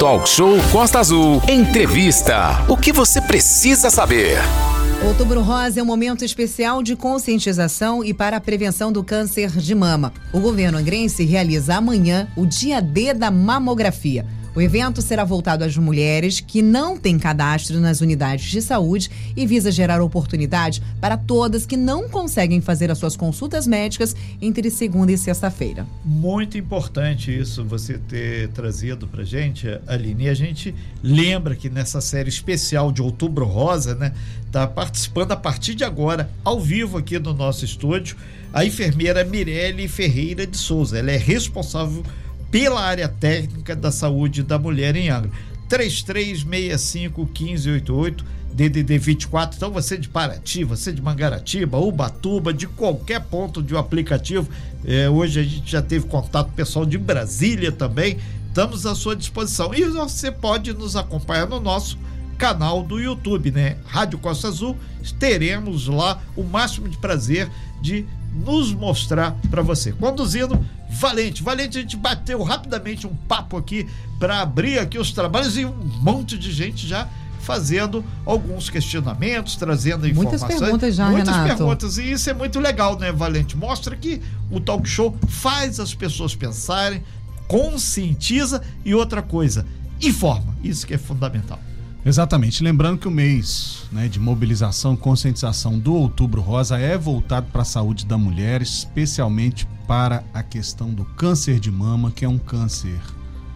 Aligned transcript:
Talk 0.00 0.26
Show 0.26 0.56
Costa 0.72 0.98
Azul. 0.98 1.42
Entrevista. 1.46 2.64
O 2.70 2.74
que 2.74 2.90
você 2.90 3.20
precisa 3.20 3.90
saber? 3.90 4.38
Outubro 5.06 5.42
Rosa 5.42 5.78
é 5.78 5.82
um 5.82 5.86
momento 5.86 6.24
especial 6.24 6.82
de 6.82 6.96
conscientização 6.96 8.02
e 8.02 8.14
para 8.14 8.38
a 8.38 8.40
prevenção 8.40 8.90
do 8.90 9.04
câncer 9.04 9.50
de 9.50 9.74
mama. 9.74 10.10
O 10.32 10.40
governo 10.40 10.78
angrense 10.78 11.22
realiza 11.24 11.74
amanhã 11.74 12.26
o 12.34 12.46
dia 12.46 12.80
D 12.80 13.12
da 13.12 13.30
mamografia. 13.30 14.24
O 14.52 14.60
evento 14.60 15.00
será 15.00 15.24
voltado 15.24 15.62
às 15.62 15.76
mulheres 15.76 16.40
que 16.40 16.60
não 16.60 16.96
têm 16.96 17.16
cadastro 17.20 17.78
nas 17.78 18.00
unidades 18.00 18.50
de 18.50 18.60
saúde 18.60 19.08
e 19.36 19.46
visa 19.46 19.70
gerar 19.70 20.02
oportunidade 20.02 20.82
para 21.00 21.16
todas 21.16 21.64
que 21.64 21.76
não 21.76 22.08
conseguem 22.08 22.60
fazer 22.60 22.90
as 22.90 22.98
suas 22.98 23.16
consultas 23.16 23.64
médicas 23.64 24.14
entre 24.42 24.68
segunda 24.68 25.12
e 25.12 25.18
sexta-feira. 25.18 25.86
Muito 26.04 26.58
importante 26.58 27.30
isso 27.30 27.64
você 27.64 27.96
ter 27.96 28.48
trazido 28.48 29.06
para 29.06 29.22
gente, 29.22 29.68
Aline. 29.86 30.24
E 30.24 30.28
a 30.28 30.34
gente 30.34 30.74
lembra 31.00 31.54
que 31.54 31.70
nessa 31.70 32.00
série 32.00 32.28
especial 32.28 32.90
de 32.90 33.00
Outubro 33.00 33.44
Rosa, 33.44 33.94
né, 33.94 34.12
tá 34.50 34.66
participando 34.66 35.30
a 35.30 35.36
partir 35.36 35.76
de 35.76 35.84
agora, 35.84 36.28
ao 36.44 36.58
vivo 36.60 36.98
aqui 36.98 37.20
no 37.20 37.32
nosso 37.32 37.64
estúdio, 37.64 38.16
a 38.52 38.64
enfermeira 38.64 39.24
Mirelle 39.24 39.86
Ferreira 39.86 40.44
de 40.44 40.56
Souza. 40.56 40.98
Ela 40.98 41.12
é 41.12 41.16
responsável 41.16 42.02
pela 42.50 42.80
área 42.80 43.08
técnica 43.08 43.76
da 43.76 43.90
saúde 43.90 44.42
da 44.42 44.58
mulher 44.58 44.96
em 44.96 45.08
Angra. 45.08 45.30
3365 45.68 47.20
1588 47.20 48.24
DDD 48.52 48.98
24. 48.98 49.56
Então 49.56 49.70
você 49.70 49.96
de 49.96 50.08
Paraty, 50.08 50.64
você 50.64 50.92
de 50.92 51.00
Mangaratiba, 51.00 51.78
Ubatuba, 51.78 52.52
de 52.52 52.66
qualquer 52.66 53.20
ponto 53.20 53.62
de 53.62 53.74
um 53.74 53.78
aplicativo. 53.78 54.48
É, 54.84 55.08
hoje 55.08 55.40
a 55.40 55.42
gente 55.42 55.70
já 55.70 55.80
teve 55.80 56.06
contato 56.06 56.52
pessoal 56.52 56.84
de 56.84 56.98
Brasília 56.98 57.70
também. 57.70 58.18
Estamos 58.48 58.84
à 58.84 58.94
sua 58.94 59.14
disposição. 59.14 59.72
E 59.72 59.84
você 59.84 60.32
pode 60.32 60.72
nos 60.72 60.96
acompanhar 60.96 61.46
no 61.46 61.60
nosso 61.60 61.96
canal 62.36 62.82
do 62.82 62.98
YouTube, 62.98 63.50
né? 63.50 63.76
Rádio 63.86 64.18
Costa 64.18 64.48
Azul. 64.48 64.76
Teremos 65.18 65.86
lá 65.86 66.20
o 66.34 66.42
máximo 66.42 66.88
de 66.88 66.98
prazer 66.98 67.48
de 67.80 68.04
nos 68.32 68.72
mostrar 68.72 69.36
para 69.50 69.62
você. 69.62 69.92
Conduzindo 69.92 70.58
Valente. 70.90 71.42
Valente, 71.42 71.78
a 71.78 71.80
gente 71.80 71.96
bateu 71.96 72.42
rapidamente 72.42 73.06
um 73.06 73.14
papo 73.14 73.56
aqui 73.56 73.88
para 74.18 74.40
abrir 74.40 74.78
aqui 74.78 74.98
os 74.98 75.12
trabalhos 75.12 75.56
e 75.56 75.64
um 75.64 75.74
monte 76.02 76.36
de 76.36 76.52
gente 76.52 76.86
já 76.86 77.08
fazendo 77.40 78.04
alguns 78.26 78.68
questionamentos, 78.68 79.56
trazendo 79.56 80.06
informações. 80.06 80.42
Muitas 80.42 80.60
perguntas 80.60 80.94
já, 80.94 81.10
Muitas 81.10 81.34
Renato. 81.34 81.56
perguntas. 81.56 81.98
E 81.98 82.12
isso 82.12 82.28
é 82.28 82.34
muito 82.34 82.60
legal, 82.60 82.98
né, 82.98 83.10
Valente? 83.12 83.56
Mostra 83.56 83.96
que 83.96 84.20
o 84.50 84.60
talk 84.60 84.86
show 84.88 85.16
faz 85.28 85.80
as 85.80 85.94
pessoas 85.94 86.34
pensarem, 86.34 87.02
conscientiza 87.48 88.60
e 88.84 88.94
outra 88.94 89.22
coisa, 89.22 89.64
informa. 90.02 90.56
Isso 90.62 90.86
que 90.86 90.94
é 90.94 90.98
fundamental. 90.98 91.58
Exatamente. 92.04 92.62
Lembrando 92.62 92.98
que 92.98 93.08
o 93.08 93.10
mês 93.10 93.84
né, 93.92 94.08
de 94.08 94.18
mobilização 94.18 94.96
conscientização 94.96 95.78
do 95.78 95.94
Outubro 95.94 96.40
Rosa 96.40 96.78
é 96.78 96.96
voltado 96.96 97.48
para 97.52 97.62
a 97.62 97.64
saúde 97.64 98.06
da 98.06 98.16
mulher, 98.16 98.62
especialmente 98.62 99.66
para 99.86 100.24
a 100.32 100.42
questão 100.42 100.90
do 100.90 101.04
câncer 101.04 101.60
de 101.60 101.70
mama, 101.70 102.10
que 102.10 102.24
é 102.24 102.28
um 102.28 102.38
câncer 102.38 102.98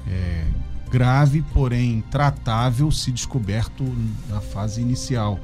é, 0.06 0.44
grave, 0.90 1.42
porém 1.54 2.04
tratável, 2.10 2.90
se 2.90 3.10
descoberto 3.10 3.84
na 4.28 4.40
fase 4.40 4.80
inicial. 4.80 5.38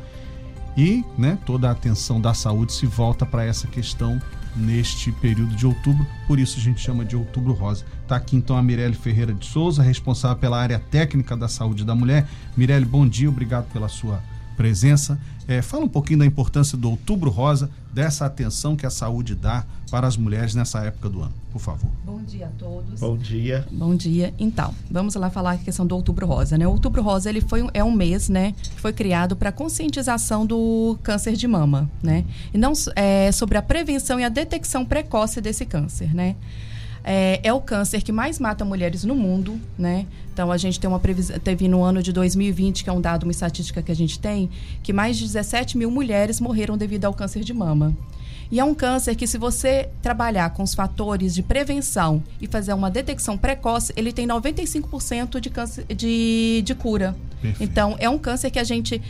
E 0.76 1.04
né, 1.16 1.38
toda 1.46 1.68
a 1.68 1.72
atenção 1.72 2.20
da 2.20 2.34
saúde 2.34 2.72
se 2.72 2.86
volta 2.86 3.24
para 3.24 3.44
essa 3.44 3.66
questão 3.66 4.20
neste 4.56 5.12
período 5.12 5.54
de 5.54 5.66
outubro, 5.66 6.06
por 6.26 6.38
isso 6.38 6.58
a 6.58 6.62
gente 6.62 6.80
chama 6.80 7.04
de 7.04 7.16
Outubro 7.16 7.52
Rosa. 7.52 7.84
Está 8.02 8.16
aqui 8.16 8.36
então 8.36 8.56
a 8.56 8.62
Mirelle 8.62 8.94
Ferreira 8.94 9.32
de 9.32 9.46
Souza, 9.46 9.82
responsável 9.82 10.36
pela 10.36 10.60
área 10.60 10.78
técnica 10.78 11.36
da 11.36 11.48
saúde 11.48 11.84
da 11.84 11.94
mulher. 11.94 12.28
Mirelle, 12.56 12.84
bom 12.84 13.06
dia, 13.06 13.28
obrigado 13.28 13.70
pela 13.72 13.88
sua 13.88 14.22
presença. 14.60 15.18
É, 15.48 15.62
fala 15.62 15.86
um 15.86 15.88
pouquinho 15.88 16.18
da 16.18 16.26
importância 16.26 16.76
do 16.76 16.90
Outubro 16.90 17.30
Rosa, 17.30 17.70
dessa 17.90 18.26
atenção 18.26 18.76
que 18.76 18.84
a 18.84 18.90
saúde 18.90 19.34
dá 19.34 19.64
para 19.90 20.06
as 20.06 20.18
mulheres 20.18 20.54
nessa 20.54 20.80
época 20.80 21.08
do 21.08 21.22
ano, 21.22 21.32
por 21.50 21.58
favor. 21.58 21.90
Bom 22.04 22.22
dia 22.22 22.46
a 22.46 22.50
todos. 22.50 23.00
Bom 23.00 23.16
dia. 23.16 23.66
Bom 23.72 23.96
dia. 23.96 24.34
Então, 24.38 24.74
vamos 24.90 25.14
lá 25.14 25.30
falar 25.30 25.52
a 25.52 25.56
questão 25.56 25.86
do 25.86 25.96
Outubro 25.96 26.26
Rosa, 26.26 26.58
né? 26.58 26.68
O 26.68 26.72
Outubro 26.72 27.02
Rosa 27.02 27.30
ele 27.30 27.40
foi 27.40 27.66
é 27.72 27.82
um 27.82 27.90
mês, 27.90 28.28
né, 28.28 28.52
que 28.62 28.80
foi 28.80 28.92
criado 28.92 29.34
para 29.34 29.50
conscientização 29.50 30.44
do 30.44 30.98
câncer 31.02 31.32
de 31.32 31.48
mama, 31.48 31.90
né? 32.02 32.26
E 32.52 32.58
não 32.58 32.74
é, 32.94 33.32
sobre 33.32 33.56
a 33.56 33.62
prevenção 33.62 34.20
e 34.20 34.24
a 34.24 34.28
detecção 34.28 34.84
precoce 34.84 35.40
desse 35.40 35.64
câncer, 35.64 36.14
né? 36.14 36.36
É, 37.02 37.40
é, 37.42 37.52
o 37.52 37.60
câncer 37.60 38.02
que 38.02 38.12
mais 38.12 38.38
mata 38.38 38.64
mulheres 38.64 39.04
no 39.04 39.14
mundo, 39.14 39.58
né? 39.78 40.06
Então 40.32 40.52
a 40.52 40.56
gente 40.56 40.78
tem 40.78 40.88
uma 40.88 41.00
previsão, 41.00 41.38
teve 41.38 41.66
no 41.66 41.82
ano 41.82 42.02
de 42.02 42.12
2020, 42.12 42.84
que 42.84 42.90
é 42.90 42.92
um 42.92 43.00
dado, 43.00 43.24
uma 43.24 43.32
estatística 43.32 43.82
que 43.82 43.90
a 43.90 43.96
gente 43.96 44.18
tem, 44.18 44.50
que 44.82 44.92
mais 44.92 45.16
de 45.16 45.24
17 45.24 45.78
mil 45.78 45.90
mulheres 45.90 46.40
morreram 46.40 46.76
devido 46.76 47.06
ao 47.06 47.14
câncer 47.14 47.42
de 47.42 47.54
mama. 47.54 47.96
E 48.50 48.58
é 48.58 48.64
um 48.64 48.74
câncer 48.74 49.14
que, 49.14 49.28
se 49.28 49.38
você 49.38 49.88
trabalhar 50.02 50.50
com 50.50 50.64
os 50.64 50.74
fatores 50.74 51.34
de 51.34 51.42
prevenção 51.42 52.22
e 52.40 52.48
fazer 52.48 52.72
uma 52.72 52.90
detecção 52.90 53.38
precoce, 53.38 53.92
ele 53.96 54.12
tem 54.12 54.26
95% 54.26 55.38
de, 55.38 55.50
câncer, 55.50 55.84
de, 55.94 56.60
de 56.64 56.74
cura. 56.74 57.14
Perfeito. 57.40 57.62
Então, 57.62 57.96
é 58.00 58.10
um 58.10 58.18
câncer 58.18 58.50
que 58.50 58.58
a 58.58 58.64
gente 58.64 59.00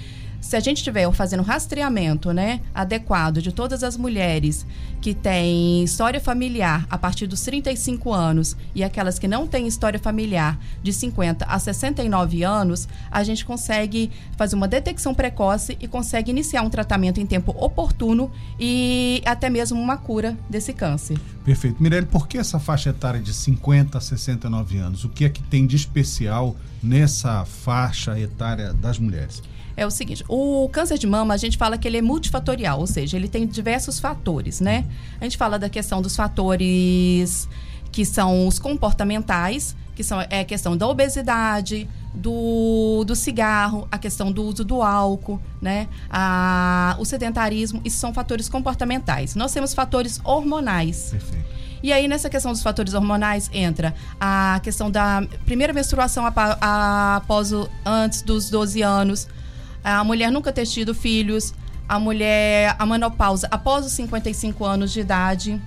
se 0.40 0.56
a 0.56 0.60
gente 0.60 0.78
estiver 0.78 1.10
fazendo 1.12 1.42
rastreamento 1.42 2.32
né, 2.32 2.60
adequado 2.74 3.42
de 3.42 3.52
todas 3.52 3.82
as 3.82 3.96
mulheres 3.96 4.66
que 5.00 5.14
têm 5.14 5.82
história 5.82 6.20
familiar 6.20 6.86
a 6.90 6.98
partir 6.98 7.26
dos 7.26 7.40
35 7.42 8.12
anos 8.12 8.56
e 8.74 8.84
aquelas 8.84 9.18
que 9.18 9.26
não 9.26 9.46
têm 9.46 9.66
história 9.66 9.98
familiar 9.98 10.58
de 10.82 10.92
50 10.92 11.44
a 11.44 11.58
69 11.58 12.42
anos, 12.42 12.88
a 13.10 13.22
gente 13.22 13.44
consegue 13.44 14.10
fazer 14.36 14.56
uma 14.56 14.68
detecção 14.68 15.14
precoce 15.14 15.76
e 15.80 15.88
consegue 15.88 16.30
iniciar 16.30 16.62
um 16.62 16.70
tratamento 16.70 17.20
em 17.20 17.26
tempo 17.26 17.54
oportuno 17.58 18.30
e 18.58 19.22
até 19.24 19.48
mesmo 19.48 19.80
uma 19.80 19.96
cura 19.96 20.36
desse 20.48 20.72
câncer. 20.72 21.18
Perfeito. 21.44 21.82
Mirelle, 21.82 22.06
por 22.06 22.28
que 22.28 22.38
essa 22.38 22.58
faixa 22.58 22.90
etária 22.90 23.20
de 23.20 23.32
50 23.32 23.96
a 23.96 24.00
69 24.00 24.78
anos? 24.78 25.04
O 25.04 25.08
que 25.08 25.24
é 25.24 25.28
que 25.28 25.42
tem 25.42 25.66
de 25.66 25.76
especial 25.76 26.56
nessa 26.82 27.44
faixa 27.44 28.18
etária 28.18 28.72
das 28.72 28.98
mulheres? 28.98 29.42
É 29.80 29.86
o 29.86 29.90
seguinte: 29.90 30.22
o 30.28 30.68
câncer 30.70 30.98
de 30.98 31.06
mama, 31.06 31.32
a 31.32 31.36
gente 31.36 31.56
fala 31.56 31.78
que 31.78 31.88
ele 31.88 31.96
é 31.96 32.02
multifatorial, 32.02 32.78
ou 32.78 32.86
seja, 32.86 33.16
ele 33.16 33.28
tem 33.28 33.46
diversos 33.46 33.98
fatores, 33.98 34.60
né? 34.60 34.84
A 35.18 35.24
gente 35.24 35.38
fala 35.38 35.58
da 35.58 35.68
questão 35.68 36.02
dos 36.02 36.14
fatores 36.14 37.48
que 37.90 38.04
são 38.04 38.46
os 38.46 38.58
comportamentais, 38.58 39.74
que 39.96 40.04
são 40.04 40.20
é 40.20 40.40
a 40.40 40.44
questão 40.44 40.76
da 40.76 40.86
obesidade, 40.86 41.88
do, 42.14 43.04
do 43.04 43.16
cigarro, 43.16 43.88
a 43.90 43.96
questão 43.96 44.30
do 44.30 44.44
uso 44.44 44.64
do 44.64 44.82
álcool, 44.82 45.40
né? 45.62 45.88
A, 46.10 46.94
o 46.98 47.04
sedentarismo, 47.04 47.80
isso 47.82 47.96
são 47.96 48.12
fatores 48.12 48.48
comportamentais. 48.48 49.34
Nós 49.34 49.52
temos 49.52 49.72
fatores 49.72 50.20
hormonais. 50.22 51.08
Perfeito. 51.10 51.50
E 51.82 51.94
aí, 51.94 52.06
nessa 52.06 52.28
questão 52.28 52.52
dos 52.52 52.62
fatores 52.62 52.92
hormonais, 52.92 53.48
entra 53.54 53.94
a 54.20 54.60
questão 54.62 54.90
da 54.90 55.26
primeira 55.46 55.72
menstruação 55.72 56.26
após 56.26 57.52
o, 57.52 57.70
antes 57.86 58.20
dos 58.20 58.50
12 58.50 58.82
anos, 58.82 59.26
a 59.82 60.02
mulher 60.04 60.30
nunca 60.30 60.52
ter 60.52 60.66
tido 60.66 60.94
filhos, 60.94 61.54
a 61.88 61.98
mulher, 61.98 62.76
a 62.78 62.86
menopausa 62.86 63.48
após 63.50 63.84
os 63.84 63.92
55 63.92 64.64
anos 64.64 64.92
de 64.92 65.00
idade. 65.00 65.60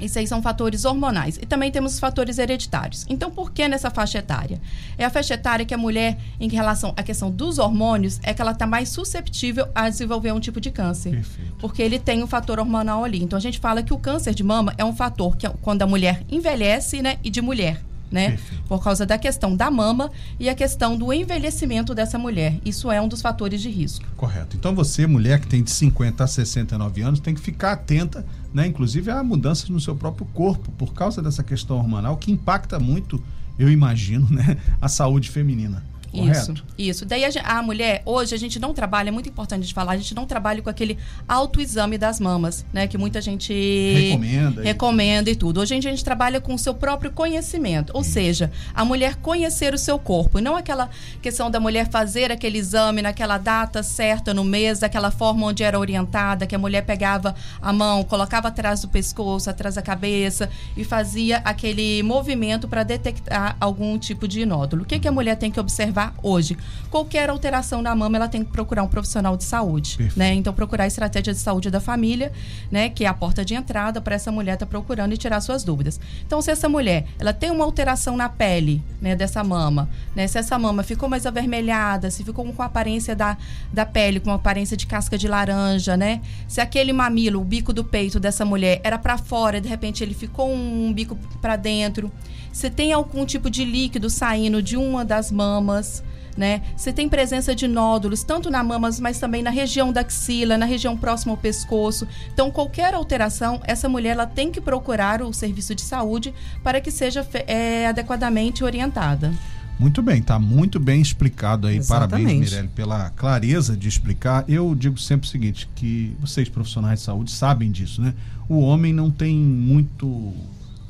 Isso 0.00 0.18
aí 0.18 0.26
são 0.26 0.40
fatores 0.40 0.84
hormonais. 0.84 1.36
E 1.36 1.46
também 1.46 1.70
temos 1.70 1.94
os 1.94 2.00
fatores 2.00 2.38
hereditários. 2.38 3.04
Então, 3.08 3.30
por 3.30 3.52
que 3.52 3.68
nessa 3.68 3.90
faixa 3.90 4.18
etária? 4.18 4.60
É 4.96 5.04
a 5.04 5.10
faixa 5.10 5.34
etária 5.34 5.64
que 5.64 5.74
a 5.74 5.78
mulher, 5.78 6.18
em 6.40 6.48
relação 6.48 6.94
à 6.96 7.02
questão 7.02 7.30
dos 7.30 7.58
hormônios, 7.58 8.18
é 8.22 8.32
que 8.32 8.40
ela 8.40 8.52
está 8.52 8.66
mais 8.66 8.88
susceptível 8.88 9.68
a 9.74 9.88
desenvolver 9.90 10.32
um 10.32 10.40
tipo 10.40 10.60
de 10.60 10.70
câncer. 10.70 11.10
Perfeito. 11.10 11.54
Porque 11.58 11.82
ele 11.82 11.98
tem 11.98 12.22
um 12.22 12.26
fator 12.26 12.58
hormonal 12.58 13.04
ali. 13.04 13.22
Então, 13.22 13.36
a 13.36 13.40
gente 13.40 13.58
fala 13.58 13.82
que 13.82 13.92
o 13.92 13.98
câncer 13.98 14.34
de 14.34 14.42
mama 14.42 14.74
é 14.78 14.84
um 14.84 14.94
fator 14.94 15.36
que, 15.36 15.46
quando 15.60 15.82
a 15.82 15.86
mulher 15.86 16.24
envelhece, 16.30 17.02
né, 17.02 17.18
e 17.22 17.28
de 17.28 17.42
mulher 17.42 17.82
né? 18.10 18.30
Perfeito. 18.30 18.64
Por 18.64 18.82
causa 18.82 19.06
da 19.06 19.16
questão 19.16 19.56
da 19.56 19.70
mama 19.70 20.10
e 20.38 20.48
a 20.48 20.54
questão 20.54 20.96
do 20.96 21.12
envelhecimento 21.12 21.94
dessa 21.94 22.18
mulher. 22.18 22.58
Isso 22.64 22.90
é 22.90 23.00
um 23.00 23.08
dos 23.08 23.22
fatores 23.22 23.60
de 23.60 23.70
risco. 23.70 24.04
Correto. 24.16 24.56
Então 24.56 24.74
você, 24.74 25.06
mulher 25.06 25.40
que 25.40 25.46
tem 25.46 25.62
de 25.62 25.70
50 25.70 26.24
a 26.24 26.26
69 26.26 27.02
anos, 27.02 27.20
tem 27.20 27.34
que 27.34 27.40
ficar 27.40 27.72
atenta, 27.72 28.26
né? 28.52 28.66
Inclusive 28.66 29.10
a 29.10 29.22
mudanças 29.22 29.68
no 29.68 29.80
seu 29.80 29.94
próprio 29.94 30.26
corpo 30.34 30.70
por 30.72 30.92
causa 30.92 31.22
dessa 31.22 31.42
questão 31.42 31.76
hormonal 31.76 32.16
que 32.16 32.32
impacta 32.32 32.78
muito, 32.78 33.22
eu 33.58 33.70
imagino, 33.70 34.26
né, 34.30 34.56
a 34.80 34.88
saúde 34.88 35.30
feminina. 35.30 35.84
Isso, 36.12 36.54
isso. 36.76 37.04
Daí 37.04 37.24
a, 37.24 37.30
a, 37.44 37.62
mulher, 37.62 38.02
hoje 38.04 38.34
a 38.34 38.38
gente 38.38 38.58
não 38.58 38.74
trabalha, 38.74 39.08
é 39.08 39.12
muito 39.12 39.28
importante 39.28 39.66
de 39.66 39.72
falar, 39.72 39.92
a 39.92 39.96
gente 39.96 40.14
não 40.14 40.26
trabalha 40.26 40.60
com 40.60 40.68
aquele 40.68 40.98
autoexame 41.28 41.96
das 41.96 42.18
mamas, 42.18 42.64
né? 42.72 42.86
Que 42.86 42.98
muita 42.98 43.20
gente 43.20 43.52
recomenda, 43.52 44.62
recomenda 44.62 45.30
e 45.30 45.36
tudo. 45.36 45.60
Hoje 45.60 45.74
a 45.74 45.80
gente 45.80 46.04
trabalha 46.04 46.40
com 46.40 46.54
o 46.54 46.58
seu 46.58 46.74
próprio 46.74 47.12
conhecimento, 47.12 47.92
ou 47.94 48.02
isso. 48.02 48.12
seja, 48.12 48.50
a 48.74 48.84
mulher 48.84 49.16
conhecer 49.16 49.72
o 49.72 49.78
seu 49.78 49.98
corpo, 49.98 50.38
e 50.38 50.42
não 50.42 50.56
aquela 50.56 50.90
questão 51.22 51.50
da 51.50 51.60
mulher 51.60 51.88
fazer 51.88 52.32
aquele 52.32 52.58
exame 52.58 53.02
naquela 53.02 53.38
data 53.38 53.82
certa, 53.82 54.34
no 54.34 54.42
mês, 54.42 54.80
daquela 54.80 55.10
forma 55.10 55.46
onde 55.46 55.62
era 55.62 55.78
orientada, 55.78 56.46
que 56.46 56.54
a 56.54 56.58
mulher 56.58 56.82
pegava 56.82 57.34
a 57.62 57.72
mão, 57.72 58.02
colocava 58.02 58.48
atrás 58.48 58.80
do 58.80 58.88
pescoço, 58.88 59.48
atrás 59.48 59.76
da 59.76 59.82
cabeça 59.82 60.50
e 60.76 60.84
fazia 60.84 61.38
aquele 61.38 62.02
movimento 62.02 62.66
para 62.66 62.82
detectar 62.82 63.56
algum 63.60 63.98
tipo 63.98 64.26
de 64.26 64.44
nódulo. 64.44 64.82
O 64.82 64.86
que, 64.86 64.98
que 64.98 65.08
a 65.08 65.12
mulher 65.12 65.36
tem 65.36 65.50
que 65.50 65.60
observar 65.60 65.99
hoje? 66.22 66.56
Qualquer 66.90 67.30
alteração 67.30 67.80
na 67.82 67.94
mama, 67.94 68.16
ela 68.16 68.28
tem 68.28 68.42
que 68.44 68.50
procurar 68.50 68.82
um 68.82 68.88
profissional 68.88 69.36
de 69.36 69.44
saúde, 69.44 69.98
né? 70.16 70.34
Então 70.34 70.52
procurar 70.52 70.84
a 70.84 70.86
estratégia 70.86 71.32
de 71.32 71.38
saúde 71.38 71.70
da 71.70 71.80
família, 71.80 72.32
né, 72.70 72.88
que 72.88 73.04
é 73.04 73.08
a 73.08 73.14
porta 73.14 73.44
de 73.44 73.54
entrada 73.54 74.00
para 74.00 74.14
essa 74.14 74.32
mulher 74.32 74.54
estar 74.54 74.66
tá 74.66 74.70
procurando 74.70 75.12
e 75.12 75.16
tirar 75.16 75.40
suas 75.40 75.62
dúvidas. 75.62 76.00
Então 76.26 76.40
se 76.42 76.50
essa 76.50 76.68
mulher, 76.68 77.06
ela 77.18 77.32
tem 77.32 77.50
uma 77.50 77.64
alteração 77.64 78.16
na 78.16 78.28
pele, 78.28 78.82
né, 79.00 79.14
dessa 79.14 79.42
mama, 79.44 79.88
né? 80.14 80.26
Se 80.26 80.38
essa 80.38 80.58
mama 80.58 80.82
ficou 80.82 81.08
mais 81.08 81.26
avermelhada, 81.26 82.10
se 82.10 82.24
ficou 82.24 82.44
com 82.44 82.62
a 82.62 82.66
aparência 82.66 83.14
da, 83.14 83.36
da 83.72 83.86
pele, 83.86 84.20
com 84.20 84.30
a 84.30 84.34
aparência 84.34 84.76
de 84.76 84.86
casca 84.86 85.16
de 85.16 85.28
laranja, 85.28 85.96
né? 85.96 86.20
Se 86.48 86.60
aquele 86.60 86.92
mamilo, 86.92 87.40
o 87.40 87.44
bico 87.44 87.72
do 87.72 87.84
peito 87.84 88.18
dessa 88.20 88.44
mulher 88.44 88.80
era 88.82 88.98
para 88.98 89.16
fora, 89.16 89.60
de 89.60 89.68
repente 89.68 90.02
ele 90.02 90.14
ficou 90.14 90.52
um 90.52 90.92
bico 90.92 91.16
para 91.40 91.56
dentro. 91.56 92.10
Se 92.52 92.68
tem 92.68 92.92
algum 92.92 93.24
tipo 93.24 93.48
de 93.48 93.64
líquido 93.64 94.10
saindo 94.10 94.60
de 94.60 94.76
uma 94.76 95.04
das 95.04 95.30
mamas, 95.30 95.89
né? 96.36 96.62
Se 96.76 96.92
tem 96.92 97.08
presença 97.08 97.54
de 97.54 97.66
nódulos, 97.66 98.22
tanto 98.22 98.50
na 98.50 98.62
mamas, 98.62 99.00
mas 99.00 99.18
também 99.18 99.42
na 99.42 99.50
região 99.50 99.92
da 99.92 100.00
axila, 100.00 100.56
na 100.56 100.66
região 100.66 100.96
próxima 100.96 101.32
ao 101.32 101.36
pescoço. 101.36 102.06
Então, 102.32 102.50
qualquer 102.50 102.94
alteração, 102.94 103.60
essa 103.64 103.88
mulher 103.88 104.10
ela 104.10 104.26
tem 104.26 104.50
que 104.50 104.60
procurar 104.60 105.22
o 105.22 105.32
serviço 105.32 105.74
de 105.74 105.82
saúde 105.82 106.34
para 106.62 106.80
que 106.80 106.90
seja 106.90 107.26
é, 107.46 107.86
adequadamente 107.86 108.64
orientada. 108.64 109.32
Muito 109.80 110.02
bem, 110.02 110.20
está 110.20 110.38
muito 110.38 110.78
bem 110.78 111.00
explicado 111.00 111.66
aí. 111.66 111.78
Exatamente. 111.78 112.10
Parabéns, 112.10 112.50
Mirelle, 112.50 112.68
pela 112.68 113.08
clareza 113.10 113.74
de 113.74 113.88
explicar. 113.88 114.44
Eu 114.46 114.74
digo 114.74 114.98
sempre 114.98 115.26
o 115.26 115.30
seguinte, 115.30 115.66
que 115.74 116.14
vocês 116.20 116.50
profissionais 116.50 116.98
de 116.98 117.06
saúde 117.06 117.30
sabem 117.30 117.70
disso, 117.70 118.02
né? 118.02 118.12
O 118.46 118.60
homem 118.60 118.92
não 118.92 119.10
tem 119.10 119.34
muito 119.34 120.34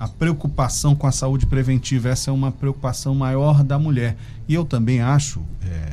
a 0.01 0.09
preocupação 0.09 0.97
com 0.97 1.07
a 1.07 1.13
saúde 1.13 1.47
preventiva. 1.47 2.09
Essa 2.09 2.31
é 2.31 2.33
uma 2.33 2.51
preocupação 2.51 3.15
maior 3.15 3.63
da 3.63 3.79
mulher. 3.79 4.17
E 4.51 4.55
eu 4.55 4.65
também 4.65 5.01
acho 5.01 5.41
é, 5.65 5.93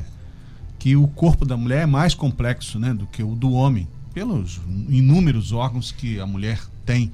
que 0.79 0.95
o 0.95 1.07
corpo 1.07 1.45
da 1.45 1.55
mulher 1.55 1.83
é 1.83 1.85
mais 1.85 2.15
complexo 2.15 2.79
né, 2.79 2.91
do 2.91 3.05
que 3.05 3.21
o 3.21 3.35
do 3.35 3.51
homem, 3.51 3.87
pelos 4.15 4.59
inúmeros 4.89 5.51
órgãos 5.51 5.91
que 5.91 6.19
a 6.19 6.25
mulher 6.25 6.59
tem. 6.83 7.11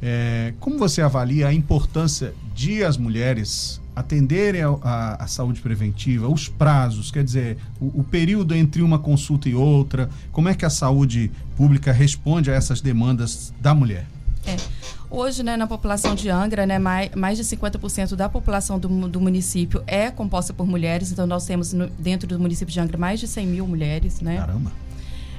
É, 0.00 0.54
como 0.58 0.78
você 0.78 1.02
avalia 1.02 1.48
a 1.48 1.52
importância 1.52 2.34
de 2.54 2.82
as 2.82 2.96
mulheres 2.96 3.82
atenderem 3.94 4.62
a, 4.62 5.26
saúde 5.26 5.60
preventiva, 5.60 6.26
os 6.26 6.48
prazos, 6.48 7.10
quer 7.10 7.22
dizer, 7.22 7.58
o, 7.78 8.00
o, 8.00 8.04
período 8.04 8.54
entre 8.54 8.80
uma 8.80 8.98
consulta 8.98 9.50
e 9.50 9.54
outra, 9.54 10.08
como 10.32 10.48
é 10.48 10.54
que 10.54 10.64
a 10.64 10.70
saúde 10.70 11.30
pública 11.54 11.92
responde 11.92 12.50
a 12.50 12.54
essas 12.54 12.80
demandas 12.80 13.52
da 13.60 13.74
mulher? 13.74 14.06
É. 14.46 14.56
Hoje, 15.14 15.42
né, 15.42 15.58
na 15.58 15.66
população 15.66 16.14
de 16.14 16.30
Angra, 16.30 16.64
né, 16.64 16.78
mais, 16.78 17.10
mais 17.14 17.36
de 17.36 17.44
50% 17.44 18.16
da 18.16 18.30
população 18.30 18.78
do, 18.78 18.88
do 18.88 19.20
município 19.20 19.84
é 19.86 20.10
composta 20.10 20.54
por 20.54 20.66
mulheres, 20.66 21.12
então 21.12 21.26
nós 21.26 21.44
temos 21.44 21.74
no, 21.74 21.86
dentro 21.86 22.26
do 22.26 22.40
município 22.40 22.72
de 22.72 22.80
Angra 22.80 22.96
mais 22.96 23.20
de 23.20 23.28
100 23.28 23.46
mil 23.46 23.68
mulheres, 23.68 24.22
né? 24.22 24.38
Caramba! 24.38 24.72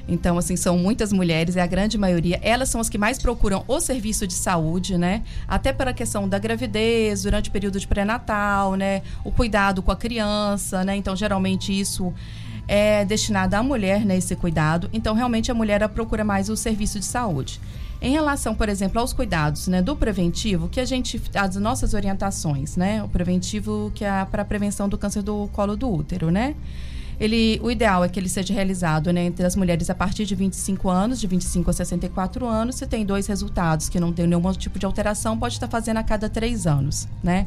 Então, 0.06 0.38
assim, 0.38 0.54
são 0.54 0.78
muitas 0.78 1.12
mulheres, 1.12 1.56
é 1.56 1.60
a 1.60 1.66
grande 1.66 1.98
maioria. 1.98 2.38
Elas 2.40 2.68
são 2.68 2.80
as 2.80 2.88
que 2.88 2.96
mais 2.96 3.18
procuram 3.18 3.64
o 3.66 3.80
serviço 3.80 4.28
de 4.28 4.34
saúde, 4.34 4.96
né? 4.96 5.22
Até 5.48 5.72
pela 5.72 5.92
questão 5.92 6.28
da 6.28 6.38
gravidez, 6.38 7.22
durante 7.22 7.48
o 7.48 7.52
período 7.52 7.80
de 7.80 7.88
pré-natal, 7.88 8.76
né? 8.76 9.02
O 9.24 9.32
cuidado 9.32 9.82
com 9.82 9.90
a 9.90 9.96
criança, 9.96 10.84
né? 10.84 10.94
Então, 10.94 11.16
geralmente 11.16 11.76
isso 11.76 12.14
é 12.68 13.04
destinado 13.04 13.56
à 13.56 13.62
mulher, 13.62 14.04
né? 14.04 14.16
Esse 14.16 14.36
cuidado. 14.36 14.88
Então, 14.92 15.14
realmente, 15.14 15.50
a 15.50 15.54
mulher 15.54 15.88
procura 15.88 16.22
mais 16.22 16.48
o 16.48 16.56
serviço 16.56 17.00
de 17.00 17.06
saúde. 17.06 17.58
Em 18.00 18.12
relação, 18.12 18.54
por 18.54 18.68
exemplo, 18.68 19.00
aos 19.00 19.12
cuidados 19.12 19.66
né, 19.68 19.80
do 19.80 19.96
preventivo, 19.96 20.68
que 20.68 20.80
a 20.80 20.84
gente, 20.84 21.20
as 21.34 21.56
nossas 21.56 21.94
orientações, 21.94 22.76
né? 22.76 23.02
O 23.02 23.08
preventivo 23.08 23.90
que 23.94 24.04
é 24.04 24.24
para 24.26 24.42
a 24.42 24.44
prevenção 24.44 24.88
do 24.88 24.98
câncer 24.98 25.22
do 25.22 25.48
colo 25.52 25.76
do 25.76 25.90
útero, 25.90 26.30
né? 26.30 26.54
Ele, 27.18 27.60
o 27.62 27.70
ideal 27.70 28.02
é 28.04 28.08
que 28.08 28.18
ele 28.18 28.28
seja 28.28 28.52
realizado 28.52 29.12
né, 29.12 29.24
entre 29.24 29.46
as 29.46 29.54
mulheres 29.54 29.88
a 29.88 29.94
partir 29.94 30.26
de 30.26 30.34
25 30.34 30.90
anos, 30.90 31.20
de 31.20 31.26
25 31.26 31.70
a 31.70 31.72
64 31.72 32.46
anos. 32.46 32.76
Se 32.76 32.86
tem 32.86 33.06
dois 33.06 33.26
resultados 33.26 33.88
que 33.88 34.00
não 34.00 34.12
tem 34.12 34.26
nenhum 34.26 34.52
tipo 34.52 34.78
de 34.78 34.86
alteração, 34.86 35.38
pode 35.38 35.54
estar 35.54 35.68
fazendo 35.68 35.98
a 35.98 36.02
cada 36.02 36.28
três 36.28 36.66
anos, 36.66 37.06
né? 37.22 37.46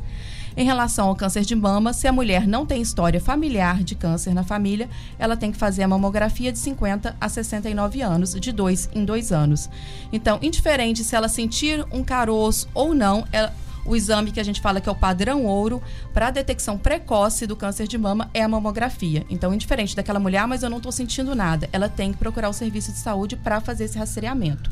Em 0.58 0.66
relação 0.66 1.08
ao 1.08 1.16
câncer 1.16 1.46
de 1.46 1.56
mama, 1.56 1.94
se 1.94 2.08
a 2.08 2.12
mulher 2.12 2.48
não 2.48 2.66
tem 2.66 2.82
história 2.82 3.22
familiar 3.22 3.84
de 3.84 3.94
câncer 3.94 4.34
na 4.34 4.44
família, 4.44 4.90
ela 5.20 5.38
tem 5.38 5.52
que 5.52 5.58
fazer 5.58 5.84
a 5.84 5.88
mamografia 5.88 6.52
de 6.52 6.58
50 6.58 7.16
a 7.22 7.30
69 7.30 8.02
anos, 8.02 8.34
de 8.34 8.52
dois 8.52 8.90
em 8.92 9.06
dois 9.06 9.32
anos. 9.32 9.70
Então, 10.12 10.40
indiferente 10.42 11.04
se 11.04 11.16
ela 11.16 11.30
sentir 11.30 11.86
um 11.92 12.04
caroço 12.04 12.68
ou 12.74 12.96
não, 12.96 13.24
ela, 13.32 13.54
o 13.86 13.96
exame 13.96 14.32
que 14.32 14.40
a 14.40 14.44
gente 14.44 14.60
fala 14.60 14.82
que 14.82 14.90
é 14.90 14.92
o 14.92 14.96
padrão 14.96 15.46
ouro 15.46 15.80
para 16.12 16.32
detecção 16.32 16.76
precoce 16.76 17.46
do 17.46 17.56
câncer 17.56 17.88
de 17.88 17.98
mama 18.00 18.28
é 18.34 18.42
a 18.42 18.48
mamografia. 18.48 19.28
Então, 19.30 19.54
indiferente 19.54 19.96
daquela 19.96 20.20
mulher, 20.20 20.40
ah, 20.40 20.48
mas 20.48 20.64
eu 20.64 20.72
não 20.72 20.78
estou 20.78 20.92
sentindo 20.92 21.36
nada, 21.36 21.70
ela 21.72 21.88
tem 21.88 22.12
que 22.12 22.18
procurar 22.18 22.50
o 22.50 22.54
serviço 22.54 22.92
de 22.92 22.98
saúde 22.98 23.36
para 23.36 23.62
fazer 23.62 23.84
esse 23.84 24.00
rastreamento. 24.00 24.72